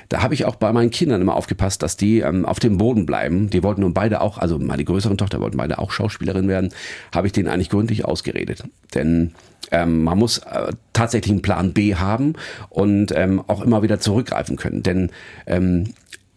Da 0.08 0.22
habe 0.22 0.34
ich 0.34 0.44
auch 0.44 0.56
bei 0.56 0.72
meinen 0.72 0.90
Kindern 0.90 1.20
immer 1.20 1.36
aufgepasst, 1.36 1.82
dass 1.82 1.96
die 1.96 2.20
ähm, 2.20 2.44
auf 2.44 2.58
dem 2.58 2.78
Boden 2.78 3.06
bleiben. 3.06 3.50
Die 3.50 3.62
wollten 3.62 3.82
nun 3.82 3.94
beide 3.94 4.20
auch, 4.20 4.38
also 4.38 4.58
meine 4.58 4.84
größeren 4.84 5.18
Tochter 5.18 5.40
wollten 5.40 5.56
beide 5.56 5.78
auch 5.78 5.92
Schauspielerin 5.92 6.48
werden, 6.48 6.70
habe 7.14 7.26
ich 7.26 7.32
denen 7.32 7.48
eigentlich 7.48 7.70
gründlich 7.70 8.04
ausgeredet. 8.04 8.64
Denn 8.94 9.32
ähm, 9.70 10.04
man 10.04 10.18
muss 10.18 10.38
äh, 10.38 10.72
tatsächlich 10.92 11.30
einen 11.30 11.42
Plan 11.42 11.72
B 11.72 11.94
haben 11.94 12.34
und 12.70 13.12
ähm, 13.14 13.42
auch 13.46 13.62
immer 13.62 13.82
wieder 13.82 14.00
zurückgreifen 14.00 14.56
können. 14.56 14.82
Denn 14.82 15.10
ähm, 15.46 15.92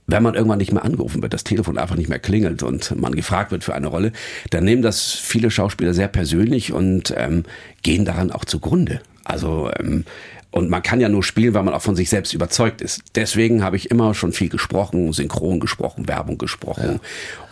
wenn 0.07 0.23
man 0.23 0.35
irgendwann 0.35 0.57
nicht 0.57 0.73
mehr 0.73 0.83
angerufen 0.83 1.21
wird, 1.21 1.33
das 1.33 1.43
Telefon 1.43 1.77
einfach 1.77 1.95
nicht 1.95 2.09
mehr 2.09 2.19
klingelt 2.19 2.63
und 2.63 2.99
man 2.99 3.15
gefragt 3.15 3.51
wird 3.51 3.63
für 3.63 3.73
eine 3.73 3.87
Rolle, 3.87 4.11
dann 4.49 4.65
nehmen 4.65 4.81
das 4.81 5.11
viele 5.11 5.49
Schauspieler 5.49 5.93
sehr 5.93 6.09
persönlich 6.09 6.73
und 6.73 7.13
ähm, 7.15 7.43
gehen 7.81 8.05
daran 8.05 8.31
auch 8.31 8.45
zugrunde. 8.45 9.01
Also 9.23 9.69
ähm, 9.79 10.05
und 10.51 10.69
man 10.69 10.83
kann 10.83 10.99
ja 10.99 11.09
nur 11.09 11.23
spielen, 11.23 11.53
weil 11.53 11.63
man 11.63 11.73
auch 11.73 11.81
von 11.81 11.95
sich 11.95 12.09
selbst 12.09 12.33
überzeugt 12.33 12.81
ist. 12.81 13.01
Deswegen 13.15 13.63
habe 13.63 13.77
ich 13.77 13.89
immer 13.89 14.13
schon 14.13 14.33
viel 14.33 14.49
gesprochen, 14.49 15.13
synchron 15.13 15.59
gesprochen, 15.59 16.07
Werbung 16.07 16.37
gesprochen. 16.37 16.99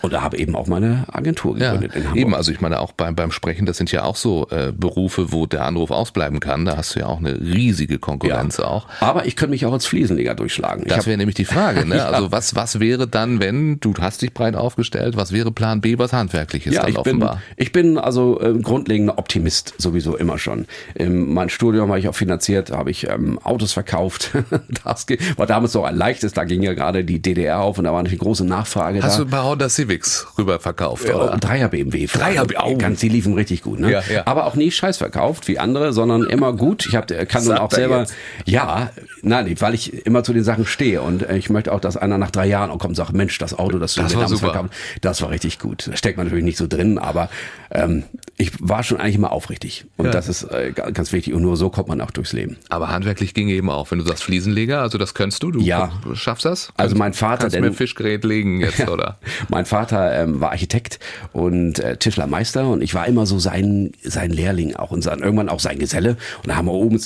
Und 0.01 0.13
da 0.13 0.21
habe 0.21 0.37
eben 0.37 0.55
auch 0.55 0.67
meine 0.67 1.05
Agentur 1.11 1.57
Ja, 1.57 1.71
gegründet 1.73 1.95
in 1.95 2.03
Hamburg. 2.03 2.17
eben. 2.17 2.35
Also 2.35 2.51
ich 2.51 2.61
meine 2.61 2.79
auch 2.79 2.91
beim, 2.93 3.15
beim 3.15 3.31
Sprechen, 3.31 3.65
das 3.65 3.77
sind 3.77 3.91
ja 3.91 4.03
auch 4.03 4.15
so 4.15 4.47
äh, 4.49 4.71
Berufe, 4.75 5.31
wo 5.31 5.45
der 5.45 5.65
Anruf 5.65 5.91
ausbleiben 5.91 6.39
kann. 6.39 6.65
Da 6.65 6.77
hast 6.77 6.95
du 6.95 6.99
ja 6.99 7.05
auch 7.07 7.19
eine 7.19 7.39
riesige 7.39 7.99
Konkurrenz 7.99 8.59
auch. 8.59 8.87
Aber 9.01 9.25
ich 9.25 9.35
könnte 9.35 9.51
mich 9.51 9.65
auch 9.65 9.73
als 9.73 9.85
Fliesenleger 9.85 10.35
durchschlagen. 10.35 10.85
Das 10.87 11.05
wäre 11.07 11.17
nämlich 11.17 11.35
die 11.35 11.45
Frage. 11.45 11.85
Ne? 11.85 11.95
Ja. 11.99 12.09
Also 12.11 12.31
was, 12.31 12.55
was 12.55 12.79
wäre 12.79 13.07
dann, 13.09 13.39
wenn 13.41 13.79
du 13.81 13.93
hast 13.99 14.21
dich 14.21 14.33
breit 14.33 14.55
aufgestellt, 14.55 15.17
was 15.17 15.33
wäre 15.33 15.51
Plan 15.51 15.81
B, 15.81 15.97
was 15.97 16.13
handwerkliches 16.13 16.73
Ja, 16.73 16.81
dann 16.81 16.89
ich 16.91 16.95
bin, 16.95 17.15
offenbar? 17.17 17.41
ich 17.57 17.71
bin 17.73 17.97
also 17.97 18.39
äh, 18.41 18.53
grundlegender 18.59 19.17
Optimist 19.17 19.73
sowieso 19.77 20.15
immer 20.15 20.37
schon. 20.37 20.65
Ähm, 20.95 21.33
mein 21.33 21.49
Studium 21.49 21.89
habe 21.89 21.99
ich 21.99 22.07
auch 22.07 22.15
finanziert, 22.15 22.71
habe 22.71 22.88
ich 22.89 23.07
ähm, 23.09 23.39
Autos 23.39 23.73
verkauft. 23.73 24.31
das 24.83 25.05
war 25.37 25.45
damals 25.45 25.71
so 25.71 25.83
ein 25.83 25.95
leichtes, 25.95 26.33
da 26.33 26.43
ging 26.43 26.61
ja 26.63 26.73
gerade 26.73 27.03
die 27.03 27.21
DDR 27.21 27.59
auf 27.61 27.77
und 27.77 27.83
da 27.85 27.91
war 27.93 27.99
eine 27.99 28.09
große 28.09 28.45
Nachfrage 28.45 29.01
Hast 29.03 29.15
da. 29.19 29.23
du 29.23 29.27
ein 29.27 29.31
paar 29.31 29.45
Honda 29.45 29.69
Civics 29.69 30.27
rüber 30.37 30.59
verkauft, 30.59 31.07
Ja, 31.07 31.15
oder? 31.15 31.37
Dreier 31.37 31.67
BMW. 31.69 32.07
Dreier 32.07 32.45
B- 32.45 32.57
au. 32.57 32.75
Ganz, 32.77 32.99
die 32.99 33.09
liefen 33.09 33.33
richtig 33.33 33.61
gut, 33.63 33.79
ne? 33.79 33.91
Ja, 33.91 34.01
ja. 34.11 34.23
Aber 34.25 34.45
auch 34.45 34.55
nie 34.55 34.71
Scheiß 34.71 34.97
verkauft 34.97 35.47
wie 35.47 35.59
andere, 35.59 35.93
sondern 35.93 36.23
immer 36.23 36.53
gut. 36.53 36.85
Ich 36.87 36.95
hab, 36.95 37.07
kann 37.07 37.43
nun 37.43 37.43
Sagt 37.43 37.59
auch 37.61 37.71
er 37.71 37.75
selber, 37.75 37.99
jetzt. 37.99 38.13
ja, 38.45 38.89
nein, 39.21 39.53
weil 39.59 39.73
ich 39.73 40.05
immer 40.05 40.23
zu 40.23 40.33
den 40.33 40.43
Sachen 40.43 40.65
stehe 40.65 41.01
und 41.01 41.23
äh, 41.27 41.37
ich 41.37 41.49
möchte 41.49 41.71
auch, 41.73 41.79
dass 41.79 41.97
einer 41.97 42.17
nach 42.17 42.31
drei 42.31 42.47
Jahren 42.47 42.69
auch 42.71 42.77
kommt 42.79 42.91
und 42.91 42.95
sagt, 42.95 43.13
Mensch, 43.13 43.37
das 43.37 43.57
Auto, 43.57 43.79
das 43.79 43.93
du 43.95 44.01
Das 44.01 44.11
mir 44.11 44.21
damals 44.21 44.31
super. 44.39 44.53
verkauft, 44.53 44.73
das 45.01 45.21
war 45.21 45.29
richtig 45.29 45.59
gut. 45.59 45.87
Da 45.91 45.95
steckt 45.97 46.17
man 46.17 46.25
natürlich 46.27 46.45
nicht 46.45 46.57
so 46.57 46.67
drin, 46.67 46.97
aber 46.97 47.29
ähm, 47.71 48.03
ich 48.37 48.51
war 48.59 48.83
schon 48.83 48.99
eigentlich 48.99 49.15
immer 49.15 49.31
aufrichtig 49.31 49.85
und 49.97 50.05
Ja. 50.05 50.11
das 50.11 50.27
ist 50.29 50.43
äh, 50.43 50.71
ganz 50.71 51.11
wichtig 51.11 51.33
und 51.33 51.41
nur 51.41 51.57
so 51.57 51.69
kommt 51.69 51.87
man 51.89 51.99
auch 52.01 52.11
durchs 52.11 52.33
Leben. 52.33 52.57
Aber 52.69 52.78
handwerklich 52.87 53.33
ging 53.33 53.49
eben 53.49 53.69
auch. 53.69 53.91
Wenn 53.91 53.99
du 53.99 54.05
sagst 54.05 54.23
Fliesenleger, 54.23 54.81
also 54.81 54.97
das 54.97 55.13
könntest 55.13 55.43
du, 55.43 55.51
du 55.51 55.59
Ja. 55.59 55.91
schaffst 56.13 56.45
das? 56.45 56.71
Also 56.77 56.95
mein 56.95 57.13
Vater, 57.13 57.41
Kannst 57.41 57.55
denn- 57.55 57.61
mir 57.63 57.67
ein 57.71 57.73
Fischgerät 57.73 58.23
legen 58.23 58.61
jetzt, 58.61 58.79
oder? 58.89 59.17
Mein 59.49 59.65
Vater 59.65 60.13
ähm, 60.23 60.39
war 60.39 60.51
Architekt 60.51 60.99
und 61.33 61.79
äh, 61.79 61.97
Tischlermeister 61.97 62.67
und 62.67 62.81
ich 62.81 62.93
war 62.93 63.07
immer 63.07 63.25
so 63.25 63.39
sein, 63.39 63.91
sein 64.03 64.31
Lehrling 64.31 64.75
auch 64.75 64.91
und 64.91 65.01
sein, 65.01 65.19
irgendwann 65.19 65.49
auch 65.49 65.59
sein 65.59 65.79
Geselle. 65.79 66.11
Und 66.43 66.47
da 66.47 66.55
haben 66.55 66.67
wir 66.67 66.73
oben 66.73 66.99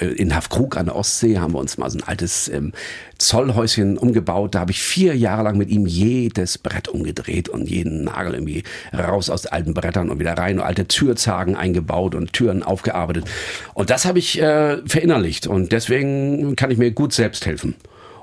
äh, 0.00 0.06
in 0.06 0.34
Hafkrug 0.34 0.76
an 0.76 0.86
der 0.86 0.96
Ostsee 0.96 1.38
haben 1.38 1.52
wir 1.52 1.58
uns 1.60 1.78
mal 1.78 1.88
so 1.90 1.98
ein 1.98 2.04
altes 2.04 2.48
ähm, 2.48 2.72
Zollhäuschen 3.18 3.98
umgebaut. 3.98 4.54
Da 4.54 4.60
habe 4.60 4.70
ich 4.72 4.82
vier 4.82 5.14
Jahre 5.16 5.42
lang 5.42 5.58
mit 5.58 5.68
ihm 5.68 5.86
jedes 5.86 6.56
Brett 6.58 6.88
umgedreht 6.88 7.48
und 7.50 7.68
jeden 7.68 8.04
Nagel 8.04 8.34
irgendwie 8.34 8.64
raus 8.96 9.28
aus 9.30 9.46
alten 9.46 9.74
Brettern 9.74 10.08
und 10.08 10.18
wieder 10.18 10.32
rein 10.34 10.58
und 10.58 10.64
alte 10.64 10.88
Türzagen 10.88 11.54
eingebaut 11.54 12.14
und 12.14 12.32
Türen 12.32 12.62
aufgearbeitet. 12.62 13.26
Und 13.74 13.90
das 13.90 14.06
habe 14.06 14.18
ich 14.18 14.40
äh, 14.40 14.78
verinnerlicht 14.86 15.19
und 15.46 15.72
deswegen 15.72 16.56
kann 16.56 16.70
ich 16.70 16.78
mir 16.78 16.90
gut 16.90 17.12
selbst 17.12 17.46
helfen. 17.46 17.74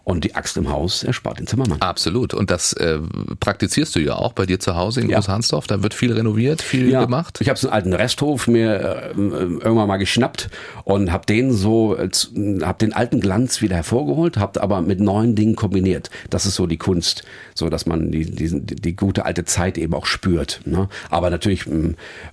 Und 0.09 0.23
die 0.23 0.35
Axt 0.35 0.55
im 0.55 0.69
Haus 0.69 1.03
erspart 1.03 1.37
den 1.39 1.47
Zimmermann. 1.47 1.81
Absolut. 1.81 2.33
Und 2.33 2.49
das 2.49 2.71
äh, 2.71 2.97
praktizierst 3.41 3.93
du 3.93 3.99
ja 3.99 4.15
auch 4.15 4.31
bei 4.31 4.45
dir 4.45 4.57
zu 4.57 4.77
Hause 4.77 5.01
in 5.01 5.09
Ja. 5.09 5.17
Großhansdorf. 5.17 5.67
Da 5.67 5.83
wird 5.83 5.93
viel 5.93 6.13
renoviert, 6.13 6.61
viel 6.61 6.91
gemacht. 6.91 7.39
Ich 7.41 7.49
habe 7.49 7.59
so 7.59 7.67
einen 7.67 7.73
alten 7.73 7.91
Resthof 7.93 8.47
mir 8.47 9.11
äh, 9.13 9.19
irgendwann 9.19 9.85
mal 9.89 9.97
geschnappt 9.97 10.49
und 10.85 11.11
habe 11.11 11.25
den 11.25 11.51
so, 11.51 11.97
äh, 11.97 12.09
z- 12.09 12.31
hab 12.63 12.79
den 12.79 12.93
alten 12.93 13.19
Glanz 13.19 13.61
wieder 13.61 13.75
hervorgeholt, 13.75 14.37
habe 14.37 14.61
aber 14.61 14.79
mit 14.81 15.01
neuen 15.01 15.35
Dingen 15.35 15.57
kombiniert. 15.57 16.09
Das 16.29 16.45
ist 16.45 16.55
so 16.55 16.67
die 16.67 16.77
Kunst, 16.77 17.23
so 17.53 17.67
dass 17.67 17.85
man 17.85 18.09
die, 18.09 18.31
die, 18.31 18.61
die 18.61 18.95
gute 18.95 19.25
alte 19.25 19.43
Zeit 19.43 19.77
eben 19.77 19.93
auch 19.93 20.05
spürt. 20.05 20.61
Ne? 20.63 20.87
Aber 21.09 21.29
natürlich, 21.29 21.65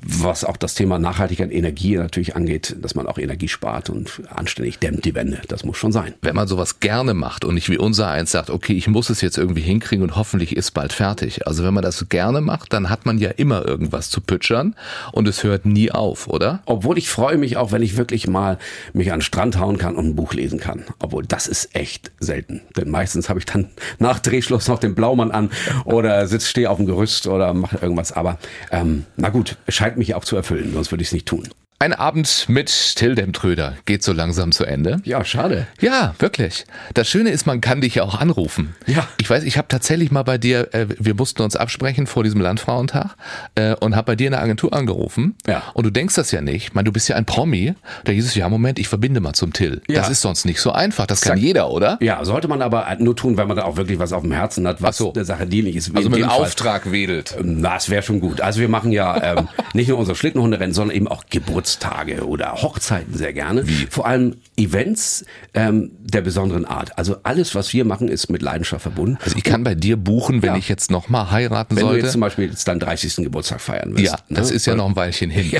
was 0.01 0.45
auch 0.45 0.57
das 0.57 0.75
Thema 0.77 1.01
Nachhaltigkeit, 1.01 1.51
Energie 1.51 1.97
natürlich 1.97 2.37
angeht, 2.37 2.77
dass 2.81 2.95
man 2.95 3.09
auch 3.09 3.19
Energie 3.19 3.49
spart 3.49 3.91
und 3.91 4.23
anständig 4.33 4.79
dämmt 4.79 5.05
die 5.05 5.17
Wände. 5.17 5.41
Das 5.49 5.65
muss 5.65 5.77
schon 5.77 5.91
sein. 5.91 6.15
Wenn 6.23 6.37
man 6.37 6.47
sowas 6.47 6.79
gerne 6.79 7.15
macht 7.15 7.45
und 7.45 7.55
nicht 7.55 7.64
wie 7.69 7.79
unser 7.79 8.09
eins 8.09 8.31
sagt, 8.31 8.51
okay, 8.51 8.75
ich 8.75 8.89
muss 8.89 9.11
es 9.11 9.21
jetzt 9.21 9.39
irgendwie 9.39 9.63
hinkriegen 9.63 10.03
und 10.03 10.17
hoffentlich 10.17 10.57
ist 10.57 10.73
bald 10.73 10.93
fertig. 10.93 11.47
Also 11.47 11.65
wenn 11.65 11.75
man 11.75 11.83
das 11.83 12.09
gerne 12.09 12.41
macht, 12.41 12.73
dann 12.73 12.91
hat 12.91 13.07
man 13.07 13.19
ja 13.19 13.31
immer 13.31 13.67
irgendwas 13.67 14.11
zu 14.11 14.21
pütschern 14.21 14.75
und 15.13 15.29
es 15.29 15.43
hört 15.43 15.67
nie 15.67 15.91
auf, 15.91 16.29
oder? 16.29 16.63
Obwohl 16.67 16.99
ich 16.99 17.09
freue 17.09 17.39
mich 17.39 17.57
auch, 17.57 17.73
wenn 17.73 17.83
ich 17.83 17.97
wirklich 17.97 18.27
mal 18.27 18.59
mich 18.93 19.13
an 19.13 19.19
den 19.19 19.23
Strand 19.23 19.59
hauen 19.59 19.79
kann 19.79 19.97
und 19.97 20.07
ein 20.07 20.17
Buch 20.17 20.35
lesen 20.35 20.59
kann. 20.59 20.85
Obwohl 20.99 21.25
das 21.25 21.47
ist 21.47 21.75
echt 21.75 22.13
selten. 22.21 22.63
Denn 22.77 22.91
meistens 22.91 23.29
habe 23.29 23.39
ich 23.39 23.47
dann 23.47 23.69
nach 23.99 24.19
Drehschluss 24.19 24.69
noch 24.69 24.79
den 24.79 24.95
Blaumann 24.95 25.31
an 25.31 25.51
oder 25.85 26.27
sitz, 26.27 26.49
stehe 26.49 26.71
auf 26.71 26.79
dem 26.79 26.87
Gerüst 26.87 27.27
oder 27.27 27.55
mache 27.55 27.79
irgendwas. 27.81 28.13
Aber 28.13 28.39
ähm, 28.71 29.05
na 29.17 29.31
gut, 29.31 29.57
es 29.67 29.75
scheint 29.75 29.97
mich 29.97 30.15
auch 30.15 30.25
zu 30.25 30.37
erfüllen, 30.37 30.73
sonst 30.75 30.91
würde 30.91 31.03
ich 31.03 31.09
es 31.09 31.13
nicht 31.13 31.27
tun. 31.27 31.49
Ein 31.81 31.93
Abend 31.93 32.47
mit 32.49 32.95
Till 32.97 33.15
Demtröder 33.15 33.75
geht 33.85 34.03
so 34.03 34.13
langsam 34.13 34.53
zu 34.53 34.65
Ende. 34.65 35.01
Ja, 35.05 35.23
schade. 35.25 35.67
Ja, 35.81 36.15
wirklich. 36.19 36.65
Das 36.95 37.09
Schöne 37.09 37.31
ist, 37.31 37.47
man 37.47 37.61
kann 37.61 37.81
dich 37.83 37.97
ja 37.97 38.05
auch 38.05 38.19
anrufen. 38.19 38.75
Ja. 38.87 39.07
Ich 39.21 39.29
weiß, 39.29 39.43
ich 39.45 39.59
habe 39.59 39.69
tatsächlich 39.69 40.11
mal 40.11 40.23
bei 40.23 40.39
dir, 40.39 40.73
äh, 40.73 40.87
wir 40.99 41.15
mussten 41.15 41.43
uns 41.43 41.57
absprechen 41.57 42.07
vor 42.07 42.23
diesem 42.23 42.41
Landfrauentag 42.41 43.17
äh, 43.57 43.75
und 43.75 43.97
habe 43.97 44.07
bei 44.07 44.17
dir 44.17 44.29
in 44.29 44.31
der 44.31 44.41
Agentur 44.41 44.73
angerufen. 44.73 45.35
Ja. 45.47 45.63
Und 45.75 45.85
du 45.85 45.91
denkst 45.91 46.15
das 46.15 46.31
ja 46.31 46.41
nicht. 46.41 46.69
Ich 46.69 46.75
meine, 46.75 46.85
du 46.85 46.93
bist 46.93 47.09
ja 47.09 47.17
ein 47.17 47.27
Promi. 47.27 47.75
Da 48.05 48.13
hieß 48.13 48.25
es, 48.25 48.35
ja, 48.35 48.49
Moment, 48.49 48.79
ich 48.79 48.89
verbinde 48.89 49.21
mal 49.21 49.35
zum 49.35 49.53
Till. 49.53 49.83
Ja. 49.89 49.97
Das 50.01 50.09
ist 50.09 50.23
sonst 50.23 50.47
nicht 50.47 50.61
so 50.61 50.73
einfach. 50.73 51.07
Das 51.07 51.21
kann 51.21 51.37
Sag- 51.37 51.43
jeder, 51.43 51.69
oder? 51.71 51.99
Ja, 52.01 52.25
sollte 52.25 52.49
man 52.49 52.63
aber 52.63 52.87
nur 53.01 53.17
tun, 53.17 53.37
wenn 53.37 53.49
man 53.49 53.57
da 53.59 53.65
auch 53.65 53.77
wirklich 53.77 53.99
was 53.99 54.13
auf 54.15 54.23
dem 54.23 54.33
Herzen 54.33 54.67
hat, 54.67 54.81
was 54.81 54.97
so. 54.97 55.11
der 55.13 55.25
Sache 55.27 55.47
dienlich 55.47 55.77
ist. 55.77 55.93
wie 55.93 55.97
Also 55.99 56.09
mit 56.09 56.21
dem. 56.21 56.29
Auftrag 56.31 56.93
wedelt. 56.93 57.37
Na, 57.43 57.77
es 57.77 57.91
wäre 57.91 58.03
schon 58.03 58.21
gut. 58.21 58.41
Also 58.41 58.61
wir 58.61 58.69
machen 58.71 58.91
ja 58.93 59.37
ähm, 59.39 59.49
nicht 59.75 59.89
nur 59.89 59.99
unsere 59.99 60.17
Schlittenhunderennen, 60.17 60.73
sondern 60.73 60.97
eben 60.97 61.09
auch 61.09 61.25
Geburtstage 61.65 62.27
oder 62.27 62.53
Hochzeiten 62.63 63.15
sehr 63.17 63.33
gerne. 63.33 63.67
Wie? 63.67 63.87
Vor 63.89 64.07
allem 64.07 64.37
Events 64.57 65.25
ähm, 65.55 65.91
der 65.99 66.21
besonderen 66.21 66.65
Art. 66.67 66.97
Also 66.99 67.17
alles, 67.23 67.55
was 67.55 67.73
wir 67.73 67.85
machen, 67.87 68.09
ist 68.09 68.29
mit 68.29 68.43
Leidenschaft 68.43 68.83
verbunden. 68.83 69.19
Also 69.25 69.37
ich 69.37 69.45
kann 69.45 69.65
bei 69.65 69.75
dir 69.75 69.97
buchen, 69.97 70.43
wenn 70.43 70.51
Ja. 70.53 70.57
ich 70.59 70.69
jetzt 70.69 70.91
nochmal 70.91 71.31
heiraten 71.31 71.75
Wenn 71.77 71.83
du 71.83 71.89
sollte. 71.89 72.03
jetzt 72.05 72.13
zum 72.13 72.21
Beispiel 72.21 72.51
jetzt 72.51 72.69
deinen 72.69 72.81
30. 72.81 73.17
Geburtstag 73.17 73.61
feiern 73.63 73.93
willst. 73.97 74.13
ja, 74.13 74.19
das 74.29 74.51
ne? 74.51 74.57
ist 74.57 74.67
ja 74.67 74.75
noch 74.75 74.87
ein 74.89 74.95
Weilchen 74.97 75.31
hin. 75.31 75.53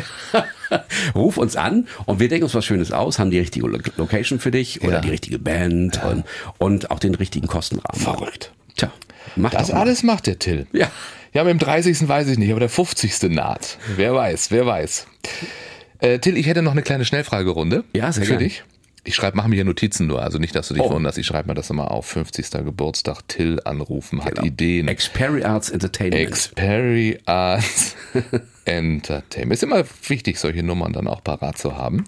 Ruf 1.15 1.39
uns 1.39 1.57
an 1.57 1.87
und 2.05 2.21
wir 2.21 2.29
denken 2.29 2.45
uns 2.45 2.55
was 2.55 2.65
Schönes 2.67 2.93
aus, 2.93 3.19
haben 3.19 3.31
die 3.31 3.39
richtige 3.39 3.67
Lo- 3.67 3.79
Location 3.97 4.39
für 4.41 4.51
dich 4.51 4.83
oder 4.83 4.95
Ja. 4.95 5.01
die 5.01 5.11
richtige 5.11 5.39
Band 5.39 6.03
und, 6.05 6.25
und 6.59 6.91
auch 6.91 6.99
den 6.99 7.15
richtigen 7.15 7.47
Kostenrahmen. 7.47 8.01
Verrückt. 8.03 8.53
Tja, 8.77 8.91
mach 9.37 9.51
Das 9.53 9.71
alles 9.71 10.03
macht 10.03 10.27
der 10.27 10.39
Till. 10.39 10.67
Ja. 10.73 10.91
Ja, 11.33 11.43
mit 11.43 11.51
dem 11.51 11.59
30. 11.59 12.07
weiß 12.07 12.29
ich 12.29 12.39
nicht, 12.39 12.51
aber 12.51 12.61
der 12.61 12.69
50. 12.69 13.23
naht. 13.31 13.79
Wer 13.97 14.15
weiß, 14.15 14.53
wer 14.53 14.67
weiß. 14.67 15.07
Äh, 16.05 16.19
Till, 16.19 16.37
ich 16.37 16.47
hätte 16.47 16.63
noch 16.63 16.73
eine 16.73 16.83
kleine 16.83 17.05
Schnellfragerunde 17.05 17.85
Ja, 17.95 18.13
sehr 18.13 18.25
für 18.25 18.31
gern. 18.33 18.39
dich. 18.41 18.65
Ich 19.07 19.15
schreibe, 19.15 19.37
mache 19.37 19.49
mir 19.51 19.57
hier 19.57 19.67
Notizen 19.67 20.07
nur, 20.07 20.23
also 20.23 20.39
nicht, 20.39 20.55
dass 20.55 20.69
du 20.69 20.75
dich 20.75 20.83
Oh. 20.83 20.91
wunderst. 20.91 21.19
Ich 21.19 21.27
schreibe 21.27 21.49
mir 21.49 21.55
das 21.55 21.69
immer 21.69 21.91
auf. 21.91 22.07
50. 22.07 22.65
Geburtstag, 22.65 23.21
Till 23.29 23.61
anrufen, 23.65 24.25
hat 24.25 24.37
Genau. 24.37 24.47
Ideen. 24.47 24.87
Xperi 24.87 25.45
Arts 25.45 25.69
Entertainment. 25.69 26.31
Xperi 26.31 27.19
Arts 27.27 27.97
Entertainment. 28.65 29.53
Ist 29.53 29.63
immer 29.63 29.85
wichtig, 30.09 30.39
solche 30.39 30.63
Nummern 30.63 30.93
dann 30.95 31.07
auch 31.07 31.23
parat 31.23 31.59
zu 31.59 31.77
haben. 31.77 32.05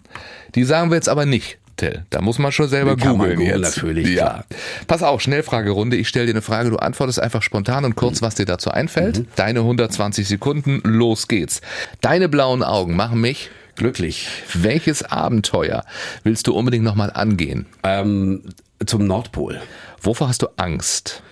Die 0.55 0.65
sagen 0.65 0.91
wir 0.91 0.95
jetzt 0.97 1.09
aber 1.11 1.27
nicht, 1.27 1.59
Till. 1.77 2.07
Da 2.09 2.23
muss 2.23 2.39
man 2.39 2.51
schon 2.53 2.69
selber 2.69 2.97
kann 2.97 3.09
man 3.19 3.29
googeln 3.29 3.37
googeln, 3.41 3.63
jetzt. 3.63 3.77
natürlich, 3.77 4.09
Ja. 4.09 4.15
klar. 4.25 4.45
Pass 4.87 5.03
auf, 5.03 5.21
Schnellfragerunde. 5.21 5.99
Ich 5.99 6.09
stelle 6.09 6.25
dir 6.25 6.33
eine 6.33 6.41
Frage, 6.41 6.71
du 6.71 6.77
antwortest 6.79 7.21
einfach 7.21 7.43
spontan 7.43 7.85
und 7.85 7.95
kurz, 7.97 8.23
was 8.23 8.37
dir 8.37 8.47
dazu 8.47 8.71
einfällt. 8.71 9.19
Mhm. 9.19 9.27
Deine 9.37 9.61
120 9.61 10.27
Sekunden, 10.27 10.81
los 10.85 11.29
geht's. 11.29 11.61
Deine 12.01 12.31
blauen 12.31 12.63
Augen 12.63 12.97
machen 12.97 13.21
mich. 13.21 13.51
Glücklich. 13.77 14.29
Welches 14.55 15.03
Abenteuer 15.03 15.85
willst 16.25 16.47
du 16.47 16.55
unbedingt 16.55 16.85
nochmal 16.85 17.11
angehen? 17.13 17.67
Ähm, 17.83 18.43
zum 18.85 19.07
Nordpol. 19.07 19.61
Wovor 20.01 20.29
hast 20.29 20.43
du 20.43 20.49
Angst? 20.57 21.23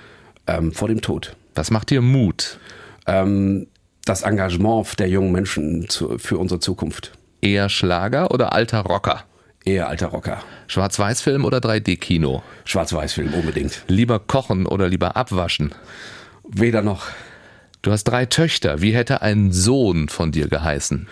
Ähm, 0.47 0.73
vor 0.73 0.89
dem 0.89 1.01
Tod. 1.01 1.37
Was 1.55 1.71
macht 1.71 1.91
dir 1.91 2.03
Mut? 2.03 2.59
Ähm, 3.07 3.67
das 4.05 4.23
Engagement 4.23 4.99
der 4.99 5.09
jungen 5.09 5.33
Menschen 5.33 5.89
zu, 5.89 6.19
für 6.19 6.39
unsere 6.39 6.61
Zukunft. 6.61 7.13
Eher 7.41 7.69
Schlager 7.69 8.31
oder 8.31 8.53
alter 8.53 8.81
Rocker? 8.81 9.25
Eher 9.65 9.89
alter 9.89 10.09
Rocker. 10.09 10.43
Schwarz-Weiß-Film 10.67 11.47
oder 11.47 11.59
3D-Kino? 11.59 12.43
Schwarz-Weiß-Film 12.67 13.33
unbedingt. 13.33 13.83
Lieber 13.89 14.19
kochen 14.19 14.67
oder 14.67 14.89
lieber 14.89 15.17
abwaschen? 15.17 15.75
Weder 16.47 16.83
noch. 16.83 17.07
Du 17.81 17.91
hast 17.91 18.05
drei 18.05 18.27
Töchter. 18.27 18.83
Wie 18.83 18.95
hätte 18.95 19.23
ein 19.23 19.53
Sohn 19.53 20.09
von 20.11 20.33
dir 20.33 20.49
geheißen? 20.49 21.07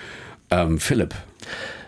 Ähm, 0.53 0.79
Philipp. 0.79 1.15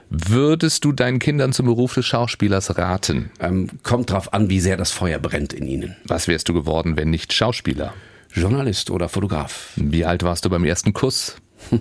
Würdest 0.09 0.85
du 0.85 0.93
deinen 0.93 1.19
Kindern 1.19 1.53
zum 1.53 1.67
Beruf 1.67 1.95
des 1.95 2.07
Schauspielers 2.07 2.79
raten? 2.79 3.31
Ähm, 3.41 3.69
kommt 3.83 4.11
drauf 4.11 4.33
an, 4.33 4.49
wie 4.49 4.61
sehr 4.61 4.77
das 4.77 4.91
Feuer 4.91 5.19
brennt 5.19 5.53
in 5.53 5.67
ihnen. 5.67 5.97
Was 6.05 6.29
wärst 6.29 6.49
du 6.49 6.55
geworden, 6.55 6.97
wenn 6.97 7.11
nicht 7.11 7.33
Schauspieler? 7.33 7.93
Journalist 8.33 8.91
oder 8.91 9.09
Fotograf. 9.09 9.73
Wie 9.77 10.05
alt 10.05 10.23
warst 10.23 10.45
du 10.45 10.51
beim 10.51 10.65
ersten 10.65 10.95
Kuss? 10.95 11.37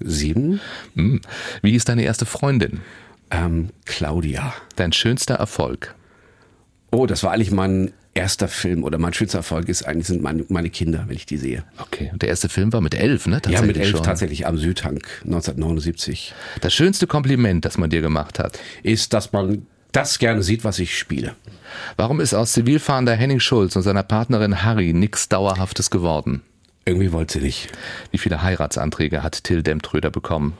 Sieben. 0.00 0.60
Hm. 0.96 1.20
Wie 1.62 1.70
hieß 1.70 1.84
deine 1.84 2.02
erste 2.02 2.26
Freundin? 2.26 2.80
Ähm, 3.30 3.70
Claudia. 3.84 4.52
Dein 4.74 4.92
schönster 4.92 5.36
Erfolg? 5.36 5.94
Oh, 6.90 7.06
das 7.06 7.22
war 7.22 7.32
eigentlich 7.32 7.52
mein 7.52 7.92
erster 8.14 8.48
Film 8.48 8.84
oder 8.84 8.98
mein 8.98 9.12
schönster 9.12 9.38
Erfolg 9.38 9.68
ist 9.68 9.82
eigentlich 9.82 10.06
sind 10.06 10.22
meine, 10.22 10.44
meine 10.48 10.70
Kinder, 10.70 11.04
wenn 11.06 11.16
ich 11.16 11.26
die 11.26 11.36
sehe. 11.36 11.64
Okay, 11.78 12.10
und 12.12 12.22
der 12.22 12.28
erste 12.28 12.48
Film 12.48 12.72
war 12.72 12.80
mit 12.80 12.94
elf, 12.94 13.26
ne? 13.26 13.42
Ja, 13.48 13.62
mit 13.62 13.76
elf 13.76 13.90
schon. 13.90 14.02
tatsächlich 14.02 14.46
am 14.46 14.56
Südhang 14.56 15.00
1979. 15.24 16.34
Das 16.60 16.72
schönste 16.72 17.06
Kompliment, 17.06 17.64
das 17.64 17.76
man 17.76 17.90
dir 17.90 18.00
gemacht 18.00 18.38
hat. 18.38 18.58
Ist, 18.82 19.12
dass 19.12 19.32
man 19.32 19.66
das 19.92 20.18
gerne 20.18 20.42
sieht, 20.42 20.64
was 20.64 20.78
ich 20.78 20.98
spiele. 20.98 21.34
Warum 21.96 22.20
ist 22.20 22.34
aus 22.34 22.52
Zivilfahrender 22.52 23.14
Henning 23.14 23.40
Schulz 23.40 23.76
und 23.76 23.82
seiner 23.82 24.02
Partnerin 24.02 24.62
Harry 24.62 24.92
nichts 24.92 25.28
Dauerhaftes 25.28 25.90
geworden? 25.90 26.42
Irgendwie 26.84 27.12
wollte 27.12 27.38
sie 27.38 27.44
nicht. 27.44 27.68
Wie 28.10 28.18
viele 28.18 28.42
Heiratsanträge 28.42 29.22
hat 29.22 29.44
Till 29.44 29.62
Demtröder 29.62 30.10
bekommen? 30.10 30.54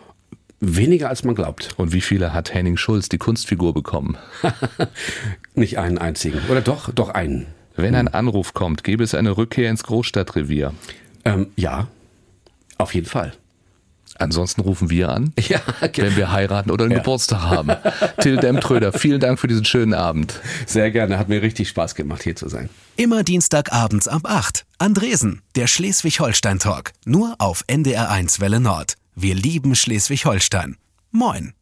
Weniger 0.61 1.09
als 1.09 1.24
man 1.24 1.34
glaubt. 1.34 1.74
Und 1.76 1.92
wie 1.92 2.00
viele 2.00 2.32
hat 2.32 2.55
Henning 2.55 2.76
Schulz, 2.76 3.09
die 3.09 3.18
Kunstfigur, 3.18 3.74
bekommen? 3.74 4.16
Nicht 5.55 5.78
einen 5.78 5.98
einzigen. 5.98 6.40
Oder 6.50 6.61
doch, 6.61 6.90
doch 6.92 7.11
einen. 7.11 7.46
Wenn 7.76 7.94
ein 7.94 8.09
Anruf 8.09 8.55
kommt, 8.55 8.84
gäbe 8.84 9.02
es 9.05 9.14
eine 9.14 9.36
Rückkehr 9.36 9.70
ins 9.70 9.82
Großstadtrevier. 9.84 10.72
Ähm, 11.24 11.48
ja, 11.57 11.88
auf 12.78 12.94
jeden 12.94 13.07
Fall. 13.09 13.32
Ansonsten 14.16 14.61
rufen 14.61 14.90
wir 14.90 15.09
an, 15.09 15.32
Ja, 15.40 15.61
wenn 15.96 16.16
wir 16.16 16.30
heiraten 16.30 16.70
oder 16.70 16.84
einen 16.84 16.92
Ja. 16.92 16.98
Geburtstag 16.98 17.40
haben. 17.42 17.72
Till 18.20 18.36
Demtröder, 18.36 18.92
vielen 18.92 19.18
Dank 19.18 19.40
für 19.40 19.48
diesen 19.48 19.64
schönen 19.64 19.92
Abend. 19.92 20.38
sehr 20.66 20.92
gerne. 20.92 21.18
Hat 21.18 21.28
mir 21.28 21.42
richtig 21.42 21.68
Spaß 21.68 21.96
gemacht, 21.96 22.22
hier 22.22 22.36
zu 22.36 22.48
sein. 22.48 22.68
Immer 22.96 23.24
Dienstagabends 23.24 24.07
ab 24.07 24.22
8. 24.24 24.64
Andresen, 24.78 25.42
der 25.57 25.66
Schleswig-Holstein-Talk. 25.66 26.92
Nur 27.07 27.34
auf 27.38 27.64
NDR1 27.66 28.38
Welle 28.40 28.61
Nord. 28.61 28.94
Wir 29.16 29.34
lieben 29.34 29.74
Schleswig-Holstein. 29.74 30.76
Moin. 31.11 31.55